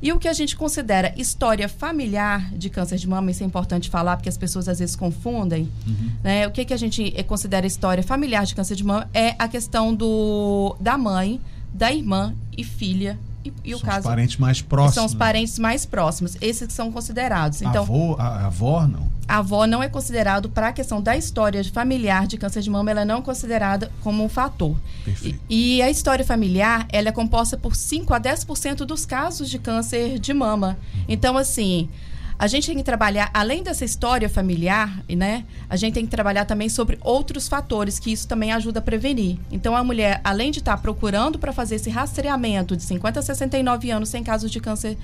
E 0.00 0.12
o 0.12 0.18
que 0.18 0.28
a 0.28 0.32
gente 0.32 0.56
considera 0.56 1.12
história 1.16 1.68
familiar 1.68 2.52
de 2.54 2.70
câncer 2.70 2.96
de 2.96 3.08
mama, 3.08 3.30
isso 3.30 3.42
é 3.42 3.46
importante 3.46 3.90
falar, 3.90 4.16
porque 4.16 4.28
as 4.28 4.38
pessoas 4.38 4.68
às 4.68 4.78
vezes 4.78 4.94
confundem. 4.94 5.68
Uhum. 5.86 6.10
Né? 6.22 6.46
O 6.46 6.52
que, 6.52 6.64
que 6.64 6.72
a 6.72 6.76
gente 6.76 7.10
considera 7.24 7.66
história 7.66 8.02
familiar 8.02 8.46
de 8.46 8.54
câncer 8.54 8.76
de 8.76 8.84
mama 8.84 9.08
é 9.12 9.34
a 9.38 9.48
questão 9.48 9.94
do, 9.94 10.76
da 10.78 10.96
mãe, 10.96 11.40
da 11.74 11.92
irmã 11.92 12.34
e 12.56 12.62
filha 12.62 13.18
e, 13.44 13.52
e 13.64 13.74
o 13.74 13.80
caso. 13.80 14.00
Os 14.00 14.04
parentes 14.04 14.36
mais 14.36 14.62
próximos. 14.62 14.94
São 14.94 15.06
os 15.06 15.14
parentes 15.14 15.58
mais 15.58 15.86
próximos. 15.86 16.36
Esses 16.40 16.66
que 16.66 16.72
são 16.72 16.90
considerados. 16.90 17.62
Então, 17.62 17.82
avô, 17.82 18.16
a, 18.18 18.24
a 18.24 18.46
avó 18.46 18.86
não? 18.86 19.08
A 19.26 19.38
avó 19.38 19.66
não 19.66 19.82
é 19.82 19.88
considerado 19.88 20.48
para 20.48 20.68
a 20.68 20.72
questão 20.72 21.02
da 21.02 21.16
história 21.16 21.62
familiar 21.64 22.26
de 22.26 22.38
câncer 22.38 22.62
de 22.62 22.70
mama, 22.70 22.90
ela 22.90 23.04
não 23.04 23.18
é 23.18 23.22
considerada 23.22 23.92
como 24.02 24.24
um 24.24 24.28
fator. 24.28 24.74
Perfeito. 25.04 25.38
E, 25.48 25.76
e 25.76 25.82
a 25.82 25.90
história 25.90 26.24
familiar, 26.24 26.86
ela 26.90 27.10
é 27.10 27.12
composta 27.12 27.56
por 27.56 27.76
5 27.76 28.14
a 28.14 28.20
10% 28.20 28.86
dos 28.86 29.04
casos 29.04 29.50
de 29.50 29.58
câncer 29.58 30.18
de 30.18 30.32
mama. 30.32 30.78
Então, 31.06 31.36
assim, 31.36 31.90
a 32.38 32.46
gente 32.46 32.68
tem 32.68 32.76
que 32.76 32.84
trabalhar, 32.84 33.30
além 33.34 33.62
dessa 33.62 33.84
história 33.84 34.28
familiar, 34.28 35.02
né? 35.08 35.44
A 35.68 35.74
gente 35.74 35.94
tem 35.94 36.04
que 36.04 36.10
trabalhar 36.10 36.44
também 36.44 36.68
sobre 36.68 36.96
outros 37.00 37.48
fatores, 37.48 37.98
que 37.98 38.12
isso 38.12 38.28
também 38.28 38.52
ajuda 38.52 38.78
a 38.78 38.82
prevenir. 38.82 39.38
Então, 39.50 39.74
a 39.74 39.82
mulher, 39.82 40.20
além 40.22 40.52
de 40.52 40.60
estar 40.60 40.76
procurando 40.76 41.38
para 41.38 41.52
fazer 41.52 41.74
esse 41.74 41.90
rastreamento 41.90 42.76
de 42.76 42.82
50 42.84 43.18
a 43.18 43.22
69 43.22 43.90
anos 43.90 44.08
sem 44.08 44.22
casos 44.22 44.52
de 44.52 44.60
câncer 44.60 44.96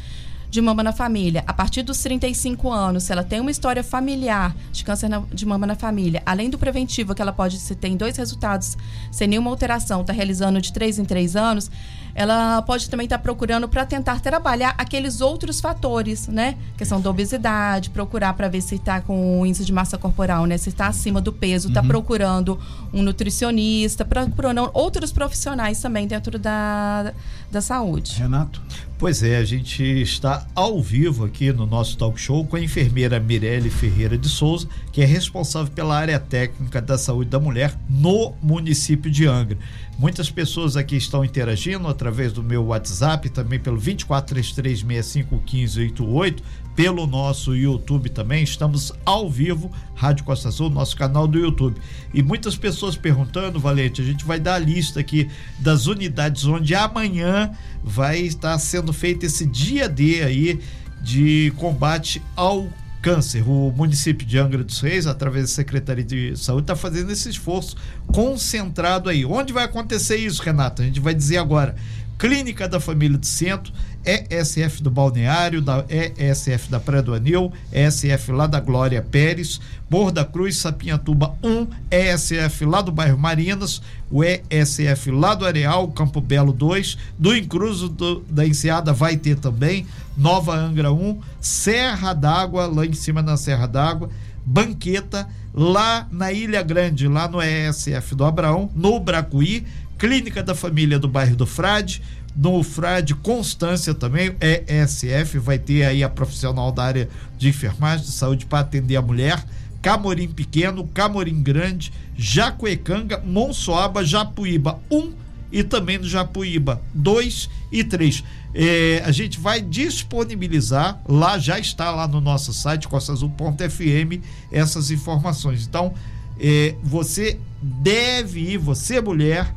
de 0.48 0.60
mama 0.60 0.84
na 0.84 0.92
família, 0.92 1.42
a 1.48 1.52
partir 1.52 1.82
dos 1.82 2.00
35 2.00 2.70
anos, 2.70 3.02
se 3.02 3.12
ela 3.12 3.24
tem 3.24 3.40
uma 3.40 3.50
história 3.50 3.82
familiar 3.82 4.54
de 4.70 4.84
câncer 4.84 5.10
de 5.32 5.44
mama 5.44 5.66
na 5.66 5.74
família, 5.74 6.22
além 6.24 6.48
do 6.48 6.56
preventivo, 6.56 7.12
que 7.12 7.20
ela 7.20 7.32
pode, 7.32 7.58
se 7.58 7.74
tem 7.74 7.96
dois 7.96 8.16
resultados 8.16 8.78
sem 9.10 9.26
nenhuma 9.26 9.50
alteração, 9.50 10.02
está 10.02 10.12
realizando 10.12 10.60
de 10.60 10.72
3 10.72 11.00
em 11.00 11.04
3 11.04 11.34
anos, 11.34 11.68
ela 12.14 12.62
pode 12.62 12.88
também 12.88 13.04
estar 13.04 13.18
tá 13.18 13.22
procurando 13.22 13.68
para 13.68 13.84
tentar 13.84 14.20
trabalhar 14.20 14.74
aqueles 14.78 15.20
outros 15.20 15.60
fatores, 15.60 16.28
né? 16.28 16.56
Questão 16.76 17.00
da 17.00 17.10
obesidade, 17.10 17.90
procurar 17.90 18.34
para 18.34 18.48
ver 18.48 18.60
se 18.60 18.76
está 18.76 19.00
com 19.00 19.40
o 19.40 19.46
índice 19.46 19.64
de 19.64 19.72
massa 19.72 19.98
corporal, 19.98 20.46
né? 20.46 20.56
Se 20.56 20.68
está 20.68 20.86
acima 20.86 21.20
do 21.20 21.32
peso, 21.32 21.68
está 21.68 21.80
uhum. 21.80 21.88
procurando 21.88 22.58
um 22.92 23.02
nutricionista, 23.02 24.04
procurando 24.04 24.70
outros 24.72 25.12
profissionais 25.12 25.80
também 25.80 26.06
dentro 26.06 26.38
da, 26.38 27.12
da 27.50 27.60
saúde. 27.60 28.14
Renato? 28.16 28.62
Pois 28.96 29.22
é, 29.24 29.36
a 29.36 29.44
gente 29.44 29.82
está 29.82 30.46
ao 30.54 30.80
vivo 30.80 31.24
aqui 31.24 31.52
no 31.52 31.66
nosso 31.66 31.98
talk 31.98 32.18
show 32.18 32.46
com 32.46 32.56
a 32.56 32.60
enfermeira 32.60 33.18
Mirelle 33.18 33.68
Ferreira 33.68 34.16
de 34.16 34.28
Souza, 34.28 34.68
que 34.92 35.02
é 35.02 35.04
responsável 35.04 35.72
pela 35.72 35.98
área 35.98 36.18
técnica 36.18 36.80
da 36.80 36.96
saúde 36.96 37.28
da 37.28 37.40
mulher 37.40 37.74
no 37.90 38.32
município 38.40 39.10
de 39.10 39.26
Angra. 39.26 39.58
Muitas 39.96 40.28
pessoas 40.28 40.76
aqui 40.76 40.96
estão 40.96 41.24
interagindo 41.24 41.86
através 41.86 42.32
do 42.32 42.42
meu 42.42 42.64
WhatsApp, 42.64 43.30
também 43.30 43.60
pelo 43.60 43.80
2433651588, 43.80 46.42
pelo 46.74 47.06
nosso 47.06 47.54
YouTube 47.54 48.10
também. 48.10 48.42
Estamos 48.42 48.92
ao 49.04 49.30
vivo, 49.30 49.70
Rádio 49.94 50.24
Costa 50.24 50.48
Azul, 50.48 50.68
nosso 50.68 50.96
canal 50.96 51.28
do 51.28 51.38
YouTube. 51.38 51.80
E 52.12 52.24
muitas 52.24 52.56
pessoas 52.56 52.96
perguntando, 52.96 53.60
Valente, 53.60 54.02
a 54.02 54.04
gente 54.04 54.24
vai 54.24 54.40
dar 54.40 54.54
a 54.54 54.58
lista 54.58 54.98
aqui 54.98 55.30
das 55.60 55.86
unidades 55.86 56.44
onde 56.44 56.74
amanhã 56.74 57.52
vai 57.82 58.18
estar 58.18 58.58
sendo 58.58 58.92
feito 58.92 59.24
esse 59.24 59.46
dia 59.46 59.88
D 59.88 60.24
aí 60.24 60.58
de 61.00 61.52
combate 61.56 62.20
ao 62.34 62.68
câncer. 63.04 63.46
O 63.46 63.70
município 63.70 64.26
de 64.26 64.38
Angra 64.38 64.64
dos 64.64 64.80
Reis, 64.80 65.06
através 65.06 65.44
da 65.44 65.54
Secretaria 65.54 66.02
de 66.02 66.34
Saúde, 66.38 66.62
está 66.62 66.74
fazendo 66.74 67.12
esse 67.12 67.28
esforço 67.28 67.76
concentrado 68.06 69.10
aí. 69.10 69.26
Onde 69.26 69.52
vai 69.52 69.64
acontecer 69.64 70.16
isso, 70.16 70.42
Renato? 70.42 70.80
A 70.80 70.86
gente 70.86 71.00
vai 71.00 71.12
dizer 71.12 71.36
agora. 71.36 71.76
Clínica 72.18 72.66
da 72.66 72.80
Família 72.80 73.18
do 73.18 73.26
Centro, 73.26 73.74
ESF 74.04 74.82
do 74.82 74.90
Balneário, 74.90 75.62
da 75.62 75.84
ESF 75.88 76.70
da 76.70 76.78
Praia 76.78 77.02
do 77.02 77.14
Anil, 77.14 77.52
ESF 77.72 78.32
lá 78.32 78.46
da 78.46 78.60
Glória 78.60 79.00
Pérez, 79.02 79.60
Morro 79.88 80.12
Cruz, 80.24 80.56
Sapinhatuba 80.58 81.34
1, 81.42 81.66
ESF 81.90 82.64
lá 82.66 82.82
do 82.82 82.92
bairro 82.92 83.18
Marinas, 83.18 83.80
o 84.10 84.22
ESF 84.22 85.10
lá 85.10 85.34
do 85.34 85.46
Areal, 85.46 85.88
Campo 85.88 86.20
Belo 86.20 86.52
2, 86.52 86.98
do 87.18 87.34
Incruso 87.34 87.88
do, 87.88 88.20
da 88.28 88.46
Enseada 88.46 88.92
vai 88.92 89.16
ter 89.16 89.38
também, 89.38 89.86
Nova 90.16 90.54
Angra 90.54 90.92
1, 90.92 91.20
Serra 91.40 92.12
d'Água, 92.12 92.66
lá 92.66 92.84
em 92.84 92.92
cima 92.92 93.22
na 93.22 93.36
Serra 93.36 93.66
d'Água, 93.66 94.10
Banqueta, 94.44 95.26
lá 95.54 96.06
na 96.10 96.32
Ilha 96.32 96.62
Grande, 96.62 97.08
lá 97.08 97.26
no 97.26 97.40
ESF 97.40 98.14
do 98.14 98.24
Abraão, 98.24 98.70
no 98.74 99.00
Bracuí, 99.00 99.64
Clínica 99.98 100.42
da 100.42 100.54
Família 100.54 100.98
do 100.98 101.08
bairro 101.08 101.36
do 101.36 101.46
Frade, 101.46 102.02
no 102.36 102.62
Frade 102.62 103.14
Constância 103.14 103.94
também, 103.94 104.34
ESF, 104.40 105.38
vai 105.38 105.58
ter 105.58 105.84
aí 105.84 106.02
a 106.02 106.08
profissional 106.08 106.72
da 106.72 106.84
área 106.84 107.08
de 107.38 107.48
enfermagem 107.48 108.04
de 108.04 108.12
saúde 108.12 108.46
para 108.46 108.60
atender 108.60 108.96
a 108.96 109.02
mulher. 109.02 109.44
Camorim 109.80 110.28
Pequeno, 110.28 110.86
Camorim 110.88 111.42
Grande, 111.42 111.92
Jacuecanga, 112.16 113.22
Monsoaba, 113.24 114.04
Japuíba 114.04 114.80
1 114.90 115.12
e 115.52 115.62
também 115.62 115.98
no 115.98 116.08
Japuíba 116.08 116.80
2 116.94 117.50
e 117.70 117.84
3. 117.84 118.24
É, 118.54 119.02
a 119.04 119.12
gente 119.12 119.38
vai 119.38 119.60
disponibilizar, 119.60 121.00
lá 121.08 121.38
já 121.38 121.58
está 121.58 121.90
lá 121.90 122.08
no 122.08 122.20
nosso 122.20 122.52
site, 122.52 122.88
costaazul.fm, 122.88 124.24
essas 124.50 124.90
informações. 124.90 125.66
Então, 125.66 125.92
é, 126.40 126.74
você 126.82 127.38
deve 127.60 128.40
ir, 128.40 128.58
você 128.58 129.00
mulher, 129.00 129.54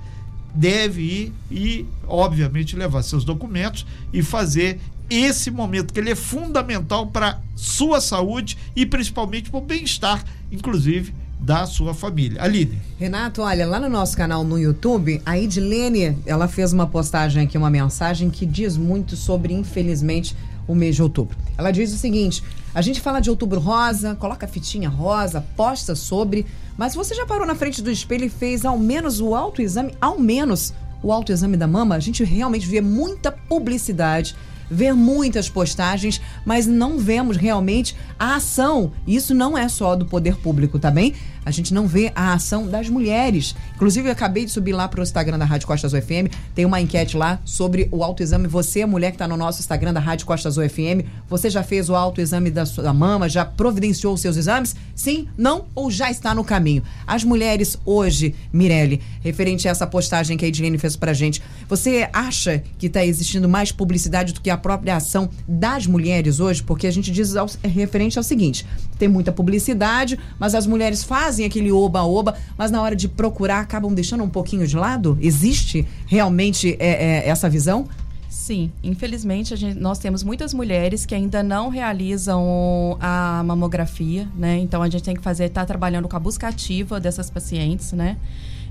deve 0.57 1.01
ir 1.01 1.33
e, 1.51 1.85
obviamente, 2.07 2.75
levar 2.75 3.03
seus 3.03 3.23
documentos 3.23 3.85
e 4.11 4.23
fazer 4.23 4.79
esse 5.09 5.51
momento, 5.51 5.93
que 5.93 5.99
ele 5.99 6.09
é 6.09 6.15
fundamental 6.15 7.07
para 7.07 7.39
sua 7.55 8.01
saúde 8.01 8.57
e 8.75 8.85
principalmente 8.85 9.49
para 9.49 9.59
o 9.59 9.61
bem-estar, 9.61 10.25
inclusive, 10.51 11.13
da 11.39 11.65
sua 11.67 11.93
família. 11.93 12.41
Aline. 12.41 12.79
Renato, 12.99 13.43
olha, 13.43 13.67
lá 13.67 13.79
no 13.79 13.87
nosso 13.87 14.17
canal 14.17 14.43
no 14.43 14.57
YouTube, 14.57 15.21
a 15.25 15.37
Edilene, 15.37 16.17
ela 16.25 16.47
fez 16.47 16.73
uma 16.73 16.87
postagem 16.87 17.43
aqui, 17.43 17.57
uma 17.57 17.69
mensagem 17.69 18.29
que 18.29 18.45
diz 18.45 18.75
muito 18.75 19.15
sobre, 19.15 19.53
infelizmente, 19.53 20.35
o 20.67 20.73
mês 20.73 20.95
de 20.95 21.03
outubro. 21.03 21.37
Ela 21.55 21.71
diz 21.71 21.93
o 21.93 21.97
seguinte: 21.97 22.43
a 22.73 22.81
gente 22.81 23.01
fala 23.01 23.19
de 23.19 23.29
outubro 23.29 23.59
rosa, 23.59 24.15
coloca 24.15 24.47
fitinha 24.47 24.89
rosa, 24.89 25.45
posta 25.55 25.95
sobre, 25.95 26.45
mas 26.77 26.93
você 26.93 27.15
já 27.15 27.25
parou 27.25 27.45
na 27.45 27.55
frente 27.55 27.81
do 27.81 27.89
espelho 27.91 28.25
e 28.25 28.29
fez 28.29 28.65
ao 28.65 28.77
menos 28.77 29.19
o 29.19 29.35
autoexame, 29.35 29.93
ao 29.99 30.19
menos 30.19 30.73
o 31.01 31.11
autoexame 31.11 31.57
da 31.57 31.67
mama? 31.67 31.95
A 31.95 31.99
gente 31.99 32.23
realmente 32.23 32.67
vê 32.67 32.81
muita 32.81 33.31
publicidade 33.31 34.35
ver 34.69 34.93
muitas 34.93 35.49
postagens, 35.49 36.21
mas 36.45 36.67
não 36.67 36.97
vemos 36.97 37.37
realmente 37.37 37.95
a 38.19 38.35
ação. 38.35 38.91
Isso 39.05 39.33
não 39.33 39.57
é 39.57 39.67
só 39.69 39.95
do 39.95 40.05
poder 40.05 40.35
público, 40.37 40.77
tá 40.77 40.91
bem? 40.91 41.13
A 41.47 41.51
gente 41.51 41.73
não 41.73 41.87
vê 41.87 42.11
a 42.13 42.33
ação 42.33 42.67
das 42.67 42.89
mulheres. 42.89 43.55
Inclusive, 43.73 44.09
eu 44.09 44.11
acabei 44.11 44.43
de 44.43 44.51
subir 44.51 44.73
lá 44.73 44.85
para 44.85 44.99
o 44.99 45.03
Instagram 45.03 45.39
da 45.39 45.45
Rádio 45.45 45.65
Costas 45.65 45.93
UFM. 45.93 46.27
Tem 46.53 46.65
uma 46.65 46.81
enquete 46.81 47.15
lá 47.15 47.39
sobre 47.45 47.87
o 47.89 48.03
autoexame. 48.03 48.49
Você, 48.49 48.85
mulher 48.85 49.11
que 49.11 49.15
está 49.15 49.29
no 49.29 49.37
nosso 49.37 49.61
Instagram 49.61 49.93
da 49.93 50.01
Rádio 50.01 50.25
Costas 50.25 50.57
UFM, 50.57 51.07
você 51.29 51.49
já 51.49 51.63
fez 51.63 51.89
o 51.89 51.95
autoexame 51.95 52.51
da 52.51 52.65
sua 52.65 52.93
mama? 52.93 53.29
Já 53.29 53.45
providenciou 53.45 54.13
os 54.13 54.19
seus 54.19 54.35
exames? 54.35 54.75
Sim? 54.93 55.29
Não? 55.37 55.67
Ou 55.73 55.89
já 55.89 56.11
está 56.11 56.35
no 56.35 56.43
caminho? 56.43 56.83
As 57.07 57.23
mulheres 57.23 57.77
hoje, 57.85 58.35
Mirelle, 58.51 59.01
referente 59.21 59.69
a 59.69 59.71
essa 59.71 59.87
postagem 59.87 60.35
que 60.35 60.43
a 60.43 60.49
Edilene 60.49 60.77
fez 60.77 60.97
pra 60.97 61.13
gente, 61.13 61.41
você 61.69 62.09
acha 62.11 62.61
que 62.77 62.87
está 62.87 63.05
existindo 63.05 63.47
mais 63.47 63.71
publicidade 63.71 64.33
do 64.33 64.41
que 64.41 64.49
a 64.49 64.57
própria 64.57 64.97
ação 64.97 65.29
das 65.47 65.87
mulheres 65.87 66.41
hoje? 66.41 66.61
Porque 66.61 66.87
a 66.87 66.91
gente 66.91 67.09
diz 67.09 67.37
ao, 67.37 67.47
referente 67.63 68.17
ao 68.17 68.23
seguinte: 68.23 68.65
tem 68.97 69.07
muita 69.07 69.31
publicidade, 69.31 70.19
mas 70.39 70.55
as 70.55 70.65
mulheres 70.65 71.03
fazem 71.03 71.45
aquele 71.45 71.71
oba-oba, 71.71 72.35
mas 72.57 72.71
na 72.71 72.81
hora 72.81 72.95
de 72.95 73.07
procurar 73.07 73.59
acabam 73.59 73.93
deixando 73.93 74.23
um 74.23 74.29
pouquinho 74.29 74.65
de 74.67 74.75
lado? 74.75 75.17
Existe 75.21 75.87
realmente 76.05 76.75
é, 76.79 77.25
é, 77.25 77.29
essa 77.29 77.49
visão? 77.49 77.87
Sim, 78.29 78.71
infelizmente 78.83 79.55
gente, 79.55 79.79
nós 79.79 79.99
temos 79.99 80.23
muitas 80.23 80.53
mulheres 80.53 81.05
que 81.05 81.15
ainda 81.15 81.41
não 81.41 81.69
realizam 81.69 82.97
a 82.99 83.41
mamografia, 83.45 84.27
né? 84.37 84.57
Então 84.59 84.81
a 84.81 84.89
gente 84.89 85.03
tem 85.03 85.15
que 85.15 85.21
fazer, 85.21 85.45
estar 85.45 85.61
tá 85.61 85.65
trabalhando 85.65 86.07
com 86.07 86.15
a 86.15 86.19
busca 86.19 86.47
ativa 86.47 86.99
dessas 86.99 87.29
pacientes, 87.29 87.91
né? 87.93 88.17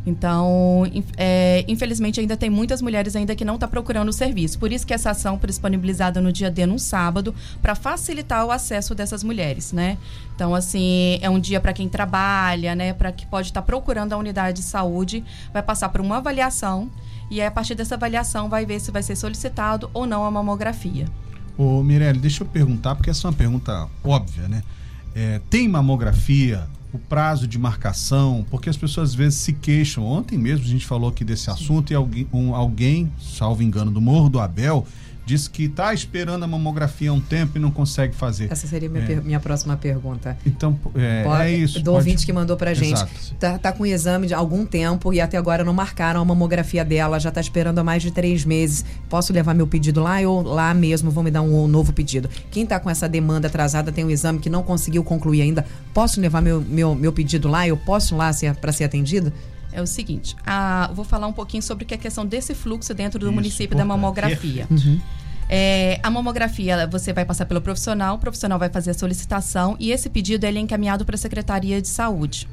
Então, 0.06 0.84
é, 1.16 1.64
infelizmente, 1.66 2.20
ainda 2.20 2.36
tem 2.36 2.48
muitas 2.48 2.80
mulheres 2.80 3.16
ainda 3.16 3.34
que 3.34 3.44
não 3.44 3.54
estão 3.54 3.68
tá 3.68 3.70
procurando 3.70 4.08
o 4.08 4.12
serviço. 4.12 4.56
Por 4.56 4.70
isso 4.70 4.86
que 4.86 4.94
essa 4.94 5.10
ação 5.10 5.36
foi 5.36 5.48
disponibilizada 5.48 6.20
no 6.20 6.32
dia 6.32 6.48
D, 6.48 6.64
num 6.64 6.78
sábado, 6.78 7.34
para 7.60 7.74
facilitar 7.74 8.46
o 8.46 8.52
acesso 8.52 8.94
dessas 8.94 9.24
mulheres, 9.24 9.72
né? 9.72 9.98
Então, 10.34 10.54
assim, 10.54 11.18
é 11.20 11.28
um 11.28 11.40
dia 11.40 11.60
para 11.60 11.72
quem 11.72 11.88
trabalha, 11.88 12.76
né? 12.76 12.92
Para 12.92 13.10
que 13.10 13.26
pode 13.26 13.48
estar 13.48 13.62
tá 13.62 13.66
procurando 13.66 14.12
a 14.12 14.16
unidade 14.16 14.58
de 14.58 14.62
saúde, 14.62 15.24
vai 15.52 15.62
passar 15.62 15.88
por 15.88 16.00
uma 16.00 16.18
avaliação 16.18 16.88
e 17.28 17.42
a 17.42 17.50
partir 17.50 17.74
dessa 17.74 17.96
avaliação 17.96 18.48
vai 18.48 18.64
ver 18.64 18.78
se 18.80 18.92
vai 18.92 19.02
ser 19.02 19.16
solicitado 19.16 19.90
ou 19.92 20.06
não 20.06 20.24
a 20.24 20.30
mamografia. 20.30 21.06
Ô, 21.58 21.82
Mirelle, 21.82 22.20
deixa 22.20 22.44
eu 22.44 22.46
perguntar, 22.46 22.94
porque 22.94 23.10
essa 23.10 23.26
é 23.26 23.30
uma 23.30 23.36
pergunta 23.36 23.88
óbvia, 24.04 24.46
né? 24.46 24.62
É, 25.14 25.40
tem 25.50 25.66
mamografia 25.66 26.68
o 26.92 26.98
prazo 26.98 27.46
de 27.46 27.58
marcação, 27.58 28.44
porque 28.50 28.68
as 28.68 28.76
pessoas 28.76 29.10
às 29.10 29.14
vezes 29.14 29.38
se 29.38 29.52
queixam. 29.52 30.04
Ontem 30.04 30.38
mesmo 30.38 30.64
a 30.64 30.68
gente 30.68 30.86
falou 30.86 31.10
aqui 31.10 31.24
desse 31.24 31.50
assunto 31.50 31.92
e 31.92 31.96
alguém, 31.96 32.26
um, 32.32 32.54
alguém 32.54 33.10
salvo 33.20 33.62
engano, 33.62 33.90
do 33.90 34.00
Morro 34.00 34.28
do 34.28 34.40
Abel, 34.40 34.86
disse 35.26 35.50
que 35.50 35.64
está 35.64 35.92
esperando 35.92 36.44
a 36.44 36.46
mamografia 36.46 37.10
há 37.10 37.12
um 37.12 37.20
tempo 37.20 37.58
e 37.58 37.60
não 37.60 37.72
consegue 37.72 38.14
fazer. 38.14 38.50
Essa 38.50 38.68
seria 38.68 38.88
minha, 38.88 39.02
é. 39.02 39.06
per 39.06 39.22
minha 39.24 39.40
próxima 39.40 39.76
pergunta. 39.76 40.38
Então, 40.46 40.78
é, 40.94 41.24
pode, 41.24 41.42
é 41.42 41.50
isso. 41.50 41.80
Do 41.80 41.86
pode... 41.86 41.96
ouvinte 41.96 42.24
que 42.24 42.32
mandou 42.32 42.56
para 42.56 42.72
gente. 42.72 43.04
Tá, 43.40 43.58
tá 43.58 43.72
com 43.72 43.84
exame 43.84 44.28
de 44.28 44.34
algum 44.34 44.64
tempo 44.64 45.12
e 45.12 45.20
até 45.20 45.36
agora 45.36 45.64
não 45.64 45.72
marcaram 45.72 46.20
a 46.20 46.24
mamografia 46.24 46.84
dela, 46.84 47.18
já 47.18 47.30
está 47.30 47.40
esperando 47.40 47.80
há 47.80 47.84
mais 47.84 48.04
de 48.04 48.12
três 48.12 48.44
meses. 48.44 48.84
Posso 49.08 49.32
levar 49.32 49.52
meu 49.52 49.66
pedido 49.66 50.00
lá 50.00 50.20
ou 50.20 50.42
lá 50.42 50.72
mesmo 50.72 51.10
vão 51.10 51.24
me 51.24 51.30
dar 51.30 51.42
um, 51.42 51.64
um 51.64 51.66
novo 51.66 51.92
pedido? 51.92 52.30
Quem 52.48 52.62
está 52.62 52.78
com 52.78 52.88
essa 52.88 53.08
demanda 53.08 53.48
atrasada 53.48 53.90
tem 53.90 54.04
um 54.04 54.10
exame 54.10 54.38
que 54.38 54.48
não 54.48 54.62
conseguiu 54.62 55.02
concluir 55.02 55.42
ainda, 55.42 55.66
posso 55.92 56.20
levar 56.20 56.40
meu, 56.40 56.60
meu, 56.60 56.94
meu 56.94 57.12
pedido 57.12 57.48
lá? 57.48 57.66
Eu 57.66 57.76
posso 57.76 58.14
lá 58.16 58.30
para 58.60 58.72
ser 58.72 58.84
atendido? 58.84 59.32
É 59.76 59.82
o 59.82 59.86
seguinte: 59.86 60.34
a, 60.44 60.90
vou 60.92 61.04
falar 61.04 61.26
um 61.26 61.32
pouquinho 61.32 61.62
sobre 61.62 61.84
que 61.84 61.94
é 61.94 61.96
a 61.96 62.00
questão 62.00 62.24
desse 62.24 62.54
fluxo 62.54 62.94
dentro 62.94 63.18
do 63.18 63.26
Isso, 63.26 63.34
município 63.34 63.76
da 63.76 63.84
mamografia. 63.84 64.66
Uhum. 64.70 64.98
É, 65.48 66.00
a 66.02 66.10
mamografia, 66.10 66.88
você 66.88 67.12
vai 67.12 67.24
passar 67.24 67.46
pelo 67.46 67.60
profissional, 67.60 68.16
o 68.16 68.18
profissional 68.18 68.58
vai 68.58 68.68
fazer 68.68 68.90
a 68.90 68.94
solicitação 68.94 69.76
e 69.78 69.92
esse 69.92 70.10
pedido 70.10 70.44
é 70.44 70.50
encaminhado 70.50 71.04
para 71.04 71.14
a 71.14 71.18
Secretaria 71.18 71.80
de 71.80 71.86
Saúde. 71.86 72.48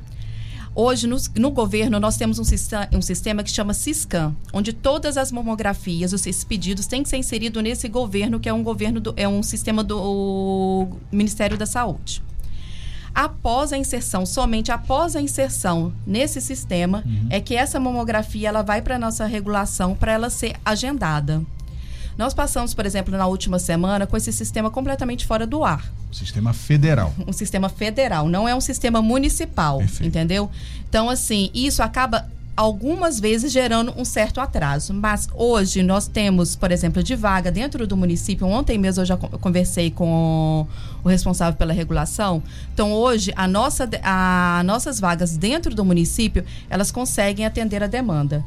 Hoje, 0.76 1.08
no, 1.08 1.18
no, 1.38 1.52
governo, 1.52 2.00
nós 2.00 2.18
temos 2.18 2.40
um, 2.40 2.98
um, 2.98 3.02
sistema 3.02 3.44
que 3.44 3.52
chama 3.52 3.76
Ciscan, 3.76 4.36
onde 4.52 4.74
todas 4.74 5.18
as 5.18 5.32
mamografias, 5.32 6.14
esses 6.14 6.44
pedidos, 6.44 6.88
têm 6.88 7.04
que 7.04 7.10
ser 7.10 7.18
inseridos 7.18 7.62
nesse 7.62 7.88
governo, 7.88 8.40
que 8.40 8.50
é 8.50 8.54
um 8.54 8.64
governo 8.64 9.00
do, 9.00 9.14
é 9.16 9.28
um 9.28 9.44
sistema 9.44 9.84
do 9.84 10.88
Ministério 11.12 11.58
da 11.58 11.68
Saúde. 11.68 12.24
Após 13.14 13.72
a 13.72 13.78
inserção, 13.78 14.26
somente 14.26 14.72
após 14.72 15.16
a 15.16 15.22
inserção 15.22 15.94
nesse 16.06 16.42
sistema, 16.42 17.04
uhum. 17.06 17.28
é 17.30 17.40
que 17.40 17.56
essa 17.56 17.80
mamografia 17.80 18.50
ela 18.50 18.64
vai 18.64 18.82
para 18.82 18.96
a 18.96 19.00
nossa 19.00 19.26
regulação 19.26 19.96
para 19.96 20.14
ela 20.14 20.30
ser 20.30 20.56
agendada. 20.66 21.42
Nós 22.18 22.34
passamos, 22.34 22.74
por 22.74 22.86
exemplo, 22.86 23.16
na 23.16 23.26
última 23.26 23.60
semana 23.60 24.06
com 24.06 24.16
esse 24.18 24.32
sistema 24.32 24.70
completamente 24.70 25.26
fora 25.26 25.46
do 25.46 25.64
ar. 25.64 25.92
Sistema 26.12 26.54
federal. 26.54 27.14
Um 27.28 27.34
sistema 27.34 27.70
federal, 27.70 28.28
não 28.28 28.48
é 28.48 28.54
um 28.54 28.62
sistema 28.62 29.02
municipal, 29.02 29.80
Perfeito. 29.80 30.08
entendeu? 30.08 30.50
Então, 30.88 31.10
assim, 31.10 31.50
isso 31.54 31.82
acaba 31.82 32.28
algumas 32.56 33.20
vezes 33.20 33.52
gerando 33.52 33.94
um 33.98 34.06
certo 34.06 34.40
atraso. 34.40 34.94
Mas 34.94 35.28
hoje 35.34 35.84
nós 35.84 36.08
temos, 36.08 36.56
por 36.56 36.72
exemplo, 36.72 37.04
de 37.04 37.16
vaga 37.16 37.52
dentro 37.52 37.86
do 37.88 37.98
município. 37.98 38.48
Ontem 38.48 38.78
mesmo 38.78 39.02
eu 39.02 39.06
já 39.06 39.18
conversei 39.18 39.92
com 39.92 40.68
o 41.04 41.10
responsável 41.10 41.58
pela 41.58 41.74
regulação. 41.74 42.42
Então 42.74 42.92
hoje 42.94 43.34
a 43.36 43.48
nossa, 43.48 43.90
a 44.04 44.62
nossas 44.66 45.00
vagas 45.00 45.36
dentro 45.36 45.74
do 45.76 45.84
município 45.84 46.46
elas 46.70 46.92
conseguem 46.92 47.46
atender 47.46 47.84
a 47.84 47.88
demanda. 47.88 48.44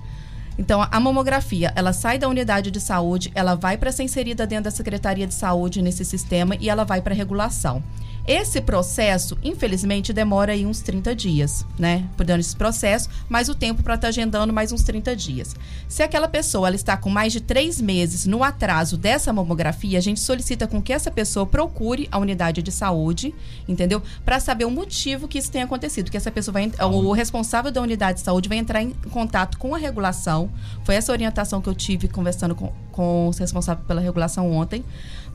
Então, 0.58 0.86
a 0.90 1.00
mamografia, 1.00 1.70
ela 1.76 1.92
sai 1.92 2.18
da 2.18 2.28
unidade 2.28 2.70
de 2.70 2.80
saúde, 2.80 3.30
ela 3.34 3.54
vai 3.54 3.76
para 3.76 3.92
ser 3.92 4.04
inserida 4.04 4.46
dentro 4.46 4.64
da 4.64 4.70
Secretaria 4.70 5.26
de 5.26 5.34
Saúde 5.34 5.82
nesse 5.82 6.02
sistema 6.02 6.56
e 6.58 6.70
ela 6.70 6.82
vai 6.82 7.02
para 7.02 7.14
regulação. 7.14 7.82
Esse 8.26 8.60
processo, 8.60 9.38
infelizmente, 9.40 10.12
demora 10.12 10.52
aí 10.52 10.66
uns 10.66 10.80
30 10.80 11.14
dias, 11.14 11.64
né? 11.78 12.08
Por 12.16 12.26
dando 12.26 12.40
esse 12.40 12.56
processo, 12.56 13.08
mais 13.28 13.48
o 13.48 13.54
tempo 13.54 13.84
para 13.84 13.94
estar 13.94 14.06
tá 14.06 14.08
agendando 14.08 14.52
mais 14.52 14.72
uns 14.72 14.82
30 14.82 15.14
dias. 15.14 15.54
Se 15.88 16.02
aquela 16.02 16.26
pessoa 16.26 16.66
ela 16.66 16.74
está 16.74 16.96
com 16.96 17.08
mais 17.08 17.32
de 17.32 17.40
três 17.40 17.80
meses 17.80 18.26
no 18.26 18.42
atraso 18.42 18.96
dessa 18.96 19.32
mamografia, 19.32 19.96
a 19.96 20.02
gente 20.02 20.18
solicita 20.18 20.66
com 20.66 20.82
que 20.82 20.92
essa 20.92 21.08
pessoa 21.08 21.46
procure 21.46 22.08
a 22.10 22.18
unidade 22.18 22.62
de 22.62 22.72
saúde, 22.72 23.32
entendeu? 23.68 24.02
Para 24.24 24.40
saber 24.40 24.64
o 24.64 24.70
motivo 24.70 25.28
que 25.28 25.38
isso 25.38 25.52
tenha 25.52 25.64
acontecido. 25.64 26.10
Que 26.10 26.16
essa 26.16 26.30
pessoa 26.30 26.52
vai. 26.52 26.72
O 26.80 27.12
responsável 27.12 27.70
da 27.70 27.80
unidade 27.80 28.18
de 28.18 28.24
saúde 28.24 28.48
vai 28.48 28.58
entrar 28.58 28.82
em 28.82 28.90
contato 29.10 29.56
com 29.56 29.72
a 29.72 29.78
regulação. 29.78 30.50
Foi 30.84 30.96
essa 30.96 31.12
orientação 31.12 31.60
que 31.60 31.68
eu 31.68 31.74
tive 31.74 32.08
conversando 32.08 32.56
com, 32.56 32.72
com 32.90 33.28
os 33.28 33.38
responsáveis 33.38 33.86
pela 33.86 34.00
regulação 34.00 34.50
ontem 34.50 34.84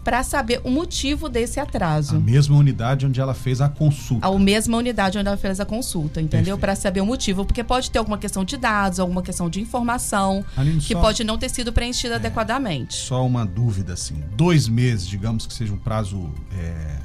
para 0.03 0.23
saber 0.23 0.61
o 0.63 0.69
motivo 0.69 1.29
desse 1.29 1.59
atraso. 1.59 2.15
A 2.15 2.19
mesma 2.19 2.57
unidade 2.57 2.80
onde 3.05 3.19
ela 3.19 3.33
fez 3.33 3.61
a 3.61 3.69
consulta. 3.69 4.27
A 4.27 4.39
mesma 4.39 4.77
unidade 4.77 5.17
onde 5.17 5.27
ela 5.27 5.37
fez 5.37 5.59
a 5.59 5.65
consulta, 5.65 6.21
entendeu? 6.21 6.57
Para 6.57 6.75
saber 6.75 7.01
o 7.01 7.05
motivo, 7.05 7.45
porque 7.45 7.63
pode 7.63 7.89
ter 7.89 7.99
alguma 7.99 8.17
questão 8.17 8.43
de 8.43 8.57
dados, 8.57 8.99
alguma 8.99 9.21
questão 9.21 9.49
de 9.49 9.61
informação 9.61 10.43
Aline, 10.55 10.79
que 10.79 10.93
só, 10.93 11.01
pode 11.01 11.23
não 11.23 11.37
ter 11.37 11.49
sido 11.49 11.71
preenchida 11.71 12.15
é, 12.15 12.17
adequadamente. 12.17 12.93
Só 12.93 13.25
uma 13.25 13.45
dúvida 13.45 13.93
assim, 13.93 14.15
dois 14.35 14.67
meses, 14.67 15.07
digamos 15.07 15.45
que 15.45 15.53
seja 15.53 15.73
um 15.73 15.77
prazo 15.77 16.29
é, 16.57 16.97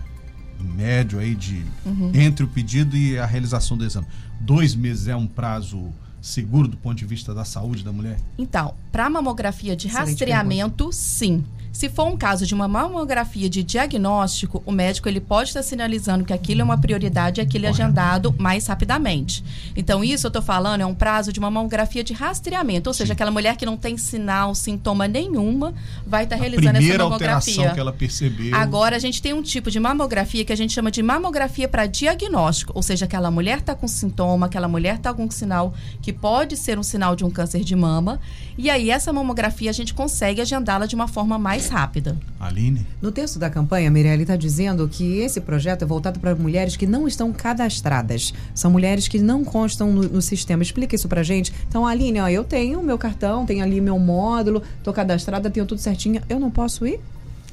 médio 0.60 1.18
aí 1.18 1.34
de 1.34 1.64
uhum. 1.84 2.10
entre 2.14 2.44
o 2.44 2.48
pedido 2.48 2.96
e 2.96 3.18
a 3.18 3.26
realização 3.26 3.76
do 3.76 3.84
exame. 3.84 4.06
Dois 4.40 4.74
meses 4.74 5.08
é 5.08 5.16
um 5.16 5.26
prazo 5.26 5.92
seguro 6.26 6.66
do 6.66 6.76
ponto 6.76 6.96
de 6.96 7.06
vista 7.06 7.32
da 7.32 7.44
saúde 7.44 7.84
da 7.84 7.92
mulher? 7.92 8.18
Então, 8.36 8.74
para 8.90 9.08
mamografia 9.08 9.76
de 9.76 9.86
Excelente 9.86 10.08
rastreamento, 10.10 10.76
pergunta. 10.76 10.96
sim. 10.96 11.44
Se 11.76 11.90
for 11.90 12.06
um 12.06 12.16
caso 12.16 12.46
de 12.46 12.54
uma 12.54 12.66
mamografia 12.66 13.50
de 13.50 13.62
diagnóstico, 13.62 14.62
o 14.64 14.72
médico 14.72 15.10
ele 15.10 15.20
pode 15.20 15.50
estar 15.50 15.62
sinalizando 15.62 16.24
que 16.24 16.32
aquilo 16.32 16.62
é 16.62 16.64
uma 16.64 16.78
prioridade 16.78 17.38
e 17.38 17.42
aquilo 17.42 17.66
é 17.66 17.68
agendado 17.68 18.34
mais 18.38 18.66
rapidamente. 18.66 19.44
Então, 19.76 20.02
isso 20.02 20.26
eu 20.26 20.28
estou 20.30 20.40
falando 20.40 20.80
é 20.80 20.86
um 20.86 20.94
prazo 20.94 21.30
de 21.34 21.38
uma 21.38 21.50
mamografia 21.50 22.02
de 22.02 22.14
rastreamento, 22.14 22.88
ou 22.88 22.94
seja, 22.94 23.08
Sim. 23.08 23.12
aquela 23.12 23.30
mulher 23.30 23.58
que 23.58 23.66
não 23.66 23.76
tem 23.76 23.98
sinal, 23.98 24.54
sintoma 24.54 25.06
nenhuma, 25.06 25.74
vai 26.06 26.24
estar 26.24 26.36
realizando 26.36 26.78
essa 26.78 26.96
mamografia. 26.96 27.34
Alteração 27.34 27.74
que 27.74 27.80
ela 27.80 27.92
percebeu. 27.92 28.54
Agora, 28.54 28.96
a 28.96 28.98
gente 28.98 29.20
tem 29.20 29.34
um 29.34 29.42
tipo 29.42 29.70
de 29.70 29.78
mamografia 29.78 30.46
que 30.46 30.54
a 30.54 30.56
gente 30.56 30.72
chama 30.72 30.90
de 30.90 31.02
mamografia 31.02 31.68
para 31.68 31.84
diagnóstico, 31.84 32.72
ou 32.74 32.82
seja, 32.82 33.04
aquela 33.04 33.30
mulher 33.30 33.58
está 33.58 33.74
com 33.74 33.86
sintoma, 33.86 34.46
aquela 34.46 34.66
mulher 34.66 34.94
está 34.94 35.12
com 35.12 35.26
um 35.26 35.30
sinal 35.30 35.74
que 36.00 36.10
pode 36.10 36.56
ser 36.56 36.78
um 36.78 36.82
sinal 36.82 37.14
de 37.14 37.22
um 37.22 37.30
câncer 37.30 37.62
de 37.62 37.76
mama, 37.76 38.18
e 38.56 38.70
aí 38.70 38.88
essa 38.88 39.12
mamografia 39.12 39.68
a 39.68 39.74
gente 39.74 39.92
consegue 39.92 40.40
agendá-la 40.40 40.86
de 40.86 40.94
uma 40.94 41.06
forma 41.06 41.38
mais 41.38 41.65
mais 41.66 41.80
rápida. 41.80 42.16
Aline? 42.38 42.86
No 43.00 43.10
texto 43.10 43.38
da 43.38 43.50
campanha, 43.50 43.90
Mirelle 43.90 44.22
está 44.22 44.36
dizendo 44.36 44.88
que 44.88 45.18
esse 45.18 45.40
projeto 45.40 45.82
é 45.82 45.86
voltado 45.86 46.20
para 46.20 46.34
mulheres 46.34 46.76
que 46.76 46.86
não 46.86 47.06
estão 47.06 47.32
cadastradas. 47.32 48.32
São 48.54 48.70
mulheres 48.70 49.08
que 49.08 49.18
não 49.18 49.44
constam 49.44 49.92
no, 49.92 50.02
no 50.02 50.22
sistema. 50.22 50.62
Explica 50.62 50.94
isso 50.94 51.08
para 51.08 51.22
gente. 51.22 51.52
Então, 51.68 51.86
Aline, 51.86 52.20
ó, 52.20 52.28
eu 52.28 52.44
tenho 52.44 52.82
meu 52.82 52.98
cartão, 52.98 53.44
tenho 53.44 53.62
ali 53.62 53.80
meu 53.80 53.98
módulo, 53.98 54.62
estou 54.78 54.92
cadastrada, 54.92 55.50
tenho 55.50 55.66
tudo 55.66 55.80
certinho. 55.80 56.22
Eu 56.28 56.38
não 56.38 56.50
posso 56.50 56.86
ir? 56.86 57.00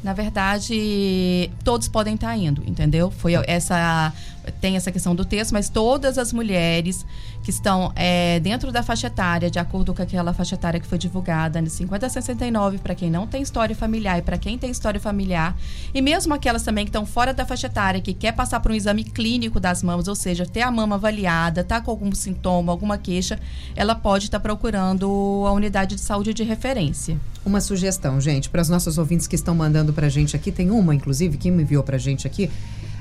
Na 0.03 0.11
verdade, 0.11 1.49
todos 1.63 1.87
podem 1.87 2.15
estar 2.15 2.35
indo, 2.35 2.61
entendeu? 2.67 3.09
Foi 3.09 3.33
essa 3.47 4.11
tem 4.59 4.75
essa 4.75 4.91
questão 4.91 5.15
do 5.15 5.25
texto, 5.25 5.51
mas 5.51 5.69
todas 5.69 6.17
as 6.17 6.33
mulheres 6.33 7.05
que 7.43 7.49
estão 7.49 7.91
é, 7.95 8.39
dentro 8.39 8.71
da 8.71 8.81
faixa 8.81 9.07
etária, 9.07 9.49
de 9.49 9.59
acordo 9.59 9.93
com 9.93 10.01
aquela 10.01 10.33
faixa 10.33 10.55
etária 10.55 10.79
que 10.79 10.87
foi 10.87 10.97
divulgada, 10.97 11.61
de 11.61 11.69
50 11.69 12.05
a 12.05 12.09
69, 12.09 12.77
para 12.77 12.95
quem 12.95 13.09
não 13.09 13.27
tem 13.27 13.41
história 13.41 13.75
familiar 13.75 14.19
e 14.19 14.21
para 14.21 14.37
quem 14.37 14.57
tem 14.57 14.71
história 14.71 14.99
familiar, 14.99 15.55
e 15.93 16.01
mesmo 16.01 16.33
aquelas 16.33 16.63
também 16.63 16.85
que 16.85 16.89
estão 16.89 17.05
fora 17.05 17.33
da 17.33 17.45
faixa 17.45 17.67
etária, 17.67 17.99
que 17.99 18.13
quer 18.13 18.31
passar 18.31 18.59
por 18.59 18.71
um 18.71 18.75
exame 18.75 19.03
clínico 19.03 19.59
das 19.59 19.83
mamas, 19.83 20.07
ou 20.07 20.15
seja, 20.15 20.45
ter 20.45 20.61
a 20.61 20.71
mama 20.71 20.95
avaliada, 20.95 21.63
tá 21.63 21.81
com 21.81 21.91
algum 21.91 22.13
sintoma, 22.13 22.71
alguma 22.71 22.97
queixa, 22.97 23.39
ela 23.75 23.95
pode 23.95 24.25
estar 24.25 24.39
tá 24.39 24.43
procurando 24.43 25.43
a 25.45 25.51
unidade 25.51 25.95
de 25.95 26.01
saúde 26.01 26.33
de 26.33 26.43
referência. 26.43 27.19
Uma 27.45 27.59
sugestão, 27.59 28.21
gente, 28.21 28.49
para 28.49 28.61
os 28.61 28.69
nossos 28.69 28.97
ouvintes 28.97 29.27
que 29.27 29.35
estão 29.35 29.53
mandando 29.53 29.91
para 29.91 30.07
a 30.07 30.09
gente 30.09 30.35
aqui, 30.35 30.49
tem 30.49 30.71
uma, 30.71 30.95
inclusive, 30.95 31.37
que 31.37 31.51
me 31.51 31.63
enviou 31.63 31.83
para 31.83 31.97
a 31.97 31.99
gente 31.99 32.25
aqui, 32.25 32.49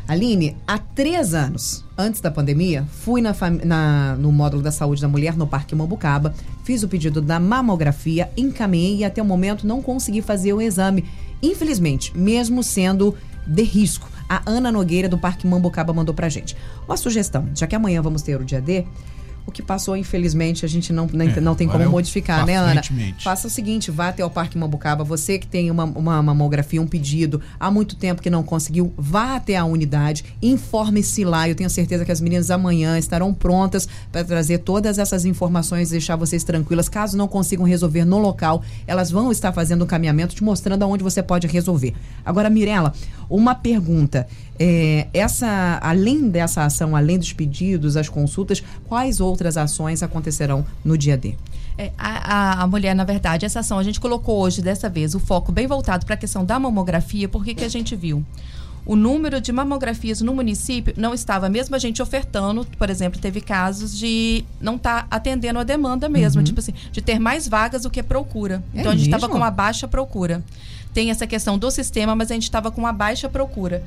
Aline, 0.06 0.56
há 0.66 0.78
três 0.78 1.32
anos, 1.32 1.85
antes 1.97 2.21
da 2.21 2.30
pandemia, 2.30 2.85
fui 2.90 3.21
na, 3.21 3.35
na, 3.64 4.16
no 4.16 4.32
módulo 4.32 4.62
da 4.62 4.73
saúde 4.73 5.00
da 5.00 5.09
mulher 5.09 5.37
no 5.37 5.47
Parque 5.47 5.75
Mambucaba, 5.75 6.35
fiz 6.64 6.82
o 6.82 6.88
pedido 6.88 7.23
da 7.23 7.38
mamografia, 7.38 8.30
encaminhei 8.37 8.97
e 8.99 9.04
até 9.04 9.23
o 9.23 9.25
momento 9.25 9.66
não 9.66 9.80
consegui 9.80 10.21
fazer 10.21 10.52
o 10.52 10.61
exame. 10.61 11.04
Infelizmente, 11.42 12.16
mesmo 12.16 12.62
sendo 12.62 13.14
de 13.47 13.62
risco. 13.62 14.09
A 14.28 14.42
Ana 14.47 14.73
Nogueira 14.73 15.09
do 15.09 15.18
Parque 15.18 15.47
Mambucaba 15.47 15.92
mandou 15.92 16.14
pra 16.14 16.28
gente. 16.28 16.56
Uma 16.87 16.97
sugestão, 16.97 17.49
já 17.54 17.66
que 17.66 17.76
amanhã 17.76 18.00
vamos 18.00 18.23
ter 18.23 18.40
o 18.40 18.44
dia 18.44 18.61
D, 18.61 18.87
o 19.46 19.50
que 19.50 19.62
passou, 19.62 19.96
infelizmente, 19.96 20.64
a 20.64 20.68
gente 20.68 20.92
não, 20.92 21.08
nem, 21.12 21.28
é, 21.30 21.40
não 21.40 21.54
tem 21.54 21.68
como 21.68 21.88
modificar, 21.88 22.46
né, 22.46 22.56
Ana? 22.56 22.82
Faça 23.22 23.49
o 23.49 23.50
seguinte, 23.50 23.90
vá 23.90 24.08
até 24.08 24.25
o 24.25 24.30
Parque 24.30 24.56
Mambucaba. 24.56 25.04
Você 25.04 25.38
que 25.38 25.46
tem 25.46 25.70
uma, 25.70 25.84
uma 25.84 26.22
mamografia, 26.22 26.80
um 26.80 26.87
pedido, 26.87 27.40
há 27.58 27.70
muito 27.70 27.96
tempo 27.96 28.22
que 28.22 28.30
não 28.30 28.42
conseguiu, 28.42 28.92
vá 28.96 29.37
até 29.37 29.56
a 29.56 29.64
unidade, 29.64 30.25
informe-se 30.40 31.25
lá. 31.25 31.49
Eu 31.49 31.54
tenho 31.54 31.68
certeza 31.68 32.04
que 32.04 32.12
as 32.12 32.20
meninas 32.20 32.50
amanhã 32.50 32.99
estarão 32.99 33.34
prontas 33.34 33.88
para 34.11 34.25
trazer 34.25 34.58
todas 34.58 34.99
essas 34.99 35.25
informações 35.25 35.88
e 35.88 35.92
deixar 35.92 36.16
vocês 36.16 36.44
tranquilas. 36.44 36.88
Caso 36.88 37.16
não 37.16 37.26
consigam 37.26 37.64
resolver 37.64 38.04
no 38.04 38.18
local, 38.18 38.62
elas 38.87 39.11
vão 39.11 39.33
estar 39.33 39.52
fazendo 39.52 39.85
um 39.85 39.87
caminhamento, 39.87 40.35
te 40.35 40.44
mostrando 40.44 40.83
aonde 40.83 41.02
você 41.02 41.22
pode 41.22 41.46
resolver. 41.46 41.94
Agora, 42.24 42.48
Mirella, 42.48 42.92
uma 43.28 43.55
pergunta. 43.55 44.26
É, 44.58 45.08
essa, 45.14 45.78
além 45.82 46.28
dessa 46.28 46.64
ação, 46.64 46.94
além 46.94 47.18
dos 47.18 47.32
pedidos, 47.32 47.96
as 47.96 48.08
consultas, 48.08 48.62
quais 48.86 49.20
outras 49.20 49.56
ações 49.56 50.02
acontecerão 50.02 50.64
no 50.84 50.96
dia 50.96 51.16
D? 51.16 51.34
É, 51.76 51.90
a, 51.96 52.62
a, 52.62 52.66
mulher, 52.66 52.94
na 52.94 53.04
verdade, 53.04 53.46
essa 53.46 53.60
ação 53.60 53.78
a 53.78 53.82
gente 53.82 53.98
colocou 53.98 54.38
hoje, 54.38 54.60
dessa 54.60 54.88
vez, 54.88 55.14
o 55.14 55.20
foco 55.20 55.50
bem 55.50 55.66
voltado 55.66 56.04
para 56.04 56.14
a 56.14 56.18
questão 56.18 56.44
da 56.44 56.58
mamografia, 56.58 57.28
porque 57.28 57.54
que 57.54 57.64
a 57.64 57.68
gente 57.68 57.96
viu? 57.96 58.24
O 58.84 58.96
número 58.96 59.40
de 59.40 59.52
mamografias 59.52 60.20
no 60.20 60.34
município 60.34 60.92
não 60.96 61.14
estava, 61.14 61.48
mesmo 61.48 61.74
a 61.74 61.78
gente 61.78 62.02
ofertando, 62.02 62.66
por 62.76 62.90
exemplo, 62.90 63.20
teve 63.20 63.40
casos 63.40 63.96
de 63.96 64.44
não 64.60 64.74
estar 64.74 65.02
tá 65.02 65.16
atendendo 65.16 65.60
a 65.60 65.64
demanda 65.64 66.08
mesmo, 66.08 66.40
uhum. 66.40 66.44
tipo 66.44 66.58
assim, 66.58 66.74
de 66.90 67.00
ter 67.00 67.18
mais 67.18 67.46
vagas 67.46 67.82
do 67.82 67.90
que 67.90 68.02
procura. 68.02 68.62
É 68.74 68.80
então 68.80 68.92
a 68.92 68.96
gente 68.96 69.04
estava 69.04 69.28
com 69.28 69.36
uma 69.36 69.50
baixa 69.52 69.86
procura. 69.86 70.42
Tem 70.92 71.10
essa 71.10 71.26
questão 71.26 71.56
do 71.56 71.70
sistema, 71.70 72.14
mas 72.16 72.30
a 72.30 72.34
gente 72.34 72.42
estava 72.42 72.70
com 72.70 72.80
uma 72.80 72.92
baixa 72.92 73.28
procura. 73.28 73.84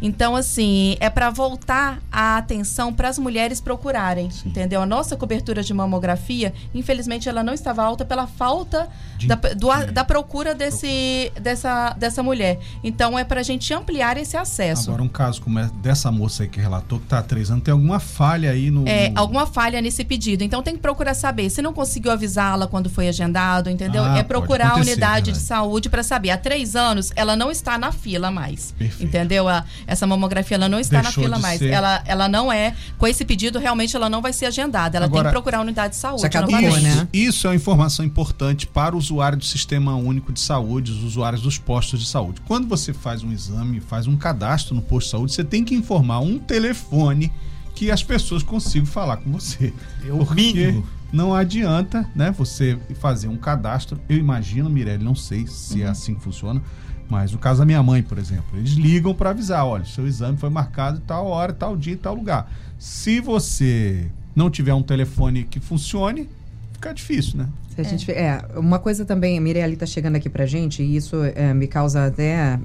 Então, 0.00 0.36
assim, 0.36 0.96
é 1.00 1.08
para 1.08 1.30
voltar 1.30 2.00
a 2.10 2.36
atenção 2.36 2.92
para 2.92 3.08
as 3.08 3.18
mulheres 3.18 3.60
procurarem, 3.60 4.30
Sim. 4.30 4.48
entendeu? 4.48 4.82
A 4.82 4.86
nossa 4.86 5.16
cobertura 5.16 5.62
de 5.62 5.72
mamografia, 5.72 6.52
infelizmente, 6.74 7.28
ela 7.28 7.42
não 7.42 7.54
estava 7.54 7.82
alta 7.82 8.04
pela 8.04 8.26
falta 8.26 8.88
de, 9.18 9.26
da, 9.26 9.34
do, 9.34 9.86
de, 9.86 9.92
da 9.92 10.04
procura 10.04 10.54
desse, 10.54 11.32
dessa, 11.40 11.90
dessa 11.98 12.22
mulher. 12.22 12.58
Então, 12.82 13.18
é 13.18 13.24
para 13.24 13.40
a 13.40 13.42
gente 13.42 13.72
ampliar 13.72 14.16
esse 14.16 14.36
acesso. 14.36 14.90
Agora, 14.90 15.02
um 15.02 15.08
caso 15.08 15.40
como 15.40 15.58
é 15.58 15.70
dessa 15.82 16.10
moça 16.10 16.42
aí 16.42 16.48
que 16.48 16.60
relatou, 16.60 16.98
que 16.98 17.06
está 17.06 17.18
há 17.18 17.22
três 17.22 17.50
anos, 17.50 17.64
tem 17.64 17.72
alguma 17.72 17.98
falha 17.98 18.50
aí 18.50 18.70
no... 18.70 18.86
É, 18.86 19.12
alguma 19.14 19.46
falha 19.46 19.80
nesse 19.80 20.04
pedido. 20.04 20.44
Então, 20.44 20.62
tem 20.62 20.74
que 20.74 20.80
procurar 20.80 21.14
saber. 21.14 21.50
Se 21.50 21.62
não 21.62 21.72
conseguiu 21.72 22.12
avisá-la 22.12 22.66
quando 22.66 22.90
foi 22.90 23.08
agendado, 23.08 23.70
entendeu? 23.70 24.04
Ah, 24.04 24.18
é 24.18 24.22
procurar 24.22 24.72
a 24.72 24.76
unidade 24.76 25.32
de 25.32 25.38
saúde 25.38 25.88
para 25.88 26.02
saber. 26.02 26.30
Há 26.30 26.38
três 26.38 26.76
anos, 26.76 27.12
ela 27.16 27.36
não 27.36 27.50
está 27.50 27.78
na 27.78 27.92
fila 27.92 28.30
mais, 28.30 28.72
Perfeito. 28.72 29.04
entendeu? 29.04 29.48
A, 29.48 29.64
essa 29.86 30.06
mamografia 30.06 30.56
ela 30.56 30.68
não 30.68 30.80
está 30.80 31.00
Deixou 31.00 31.22
na 31.22 31.28
fila 31.28 31.38
mais. 31.38 31.62
Ela, 31.62 32.02
ela 32.06 32.28
não 32.28 32.52
é, 32.52 32.74
com 32.98 33.06
esse 33.06 33.24
pedido, 33.24 33.58
realmente 33.58 33.94
ela 33.94 34.10
não 34.10 34.20
vai 34.20 34.32
ser 34.32 34.46
agendada. 34.46 34.96
Ela 34.96 35.06
Agora, 35.06 35.24
tem 35.24 35.30
que 35.30 35.32
procurar 35.32 35.58
a 35.58 35.60
unidade 35.60 35.94
de 35.94 36.00
saúde. 36.00 36.22
Isso, 36.78 36.96
né? 36.96 37.08
isso 37.12 37.46
é 37.46 37.50
uma 37.50 37.56
informação 37.56 38.04
importante 38.04 38.66
para 38.66 38.94
o 38.94 38.98
usuário 38.98 39.38
do 39.38 39.44
Sistema 39.44 39.94
Único 39.94 40.32
de 40.32 40.40
Saúde, 40.40 40.92
os 40.92 41.02
usuários 41.02 41.42
dos 41.42 41.58
postos 41.58 42.00
de 42.00 42.06
saúde. 42.06 42.40
Quando 42.46 42.66
você 42.66 42.92
faz 42.92 43.22
um 43.22 43.32
exame, 43.32 43.80
faz 43.80 44.06
um 44.06 44.16
cadastro 44.16 44.74
no 44.74 44.82
posto 44.82 45.06
de 45.06 45.10
saúde, 45.12 45.32
você 45.32 45.44
tem 45.44 45.64
que 45.64 45.74
informar 45.74 46.20
um 46.20 46.38
telefone 46.38 47.32
que 47.74 47.90
as 47.90 48.02
pessoas 48.02 48.42
consigam 48.42 48.86
falar 48.86 49.18
com 49.18 49.30
você. 49.30 49.72
É 50.06 50.12
o 50.12 50.28
mínimo. 50.34 50.86
Não 51.12 51.32
adianta, 51.32 52.08
né, 52.14 52.32
você 52.32 52.76
fazer 52.98 53.28
um 53.28 53.36
cadastro. 53.36 54.00
Eu 54.08 54.16
imagino, 54.16 54.68
Mirelle, 54.68 55.04
não 55.04 55.14
sei 55.14 55.46
se 55.46 55.80
é 55.80 55.84
uhum. 55.84 55.88
é 55.88 55.90
assim 55.90 56.14
que 56.14 56.22
funciona 56.22 56.60
mas 57.08 57.32
no 57.32 57.38
caso 57.38 57.60
da 57.60 57.66
minha 57.66 57.82
mãe, 57.82 58.02
por 58.02 58.18
exemplo, 58.18 58.56
eles 58.58 58.72
ligam 58.72 59.14
para 59.14 59.30
avisar, 59.30 59.64
olha, 59.64 59.84
seu 59.84 60.06
exame 60.06 60.36
foi 60.36 60.50
marcado 60.50 61.00
tal 61.06 61.26
hora, 61.26 61.52
tal 61.52 61.76
dia, 61.76 61.96
tal 61.96 62.14
lugar. 62.14 62.50
Se 62.78 63.20
você 63.20 64.10
não 64.34 64.50
tiver 64.50 64.74
um 64.74 64.82
telefone 64.82 65.44
que 65.44 65.60
funcione, 65.60 66.28
fica 66.86 66.94
difícil, 66.94 67.38
né? 67.38 67.48
Se 67.74 67.80
a 67.80 67.84
é. 67.84 67.88
gente, 67.88 68.10
é, 68.10 68.42
uma 68.56 68.78
coisa 68.78 69.04
também, 69.04 69.36
a 69.36 69.40
Mirelle 69.40 69.74
está 69.74 69.84
chegando 69.84 70.16
aqui 70.16 70.28
pra 70.28 70.46
gente, 70.46 70.82
e 70.82 70.96
isso 70.96 71.16
é, 71.34 71.52
me 71.52 71.66
causa 71.66 72.06
até. 72.06 72.58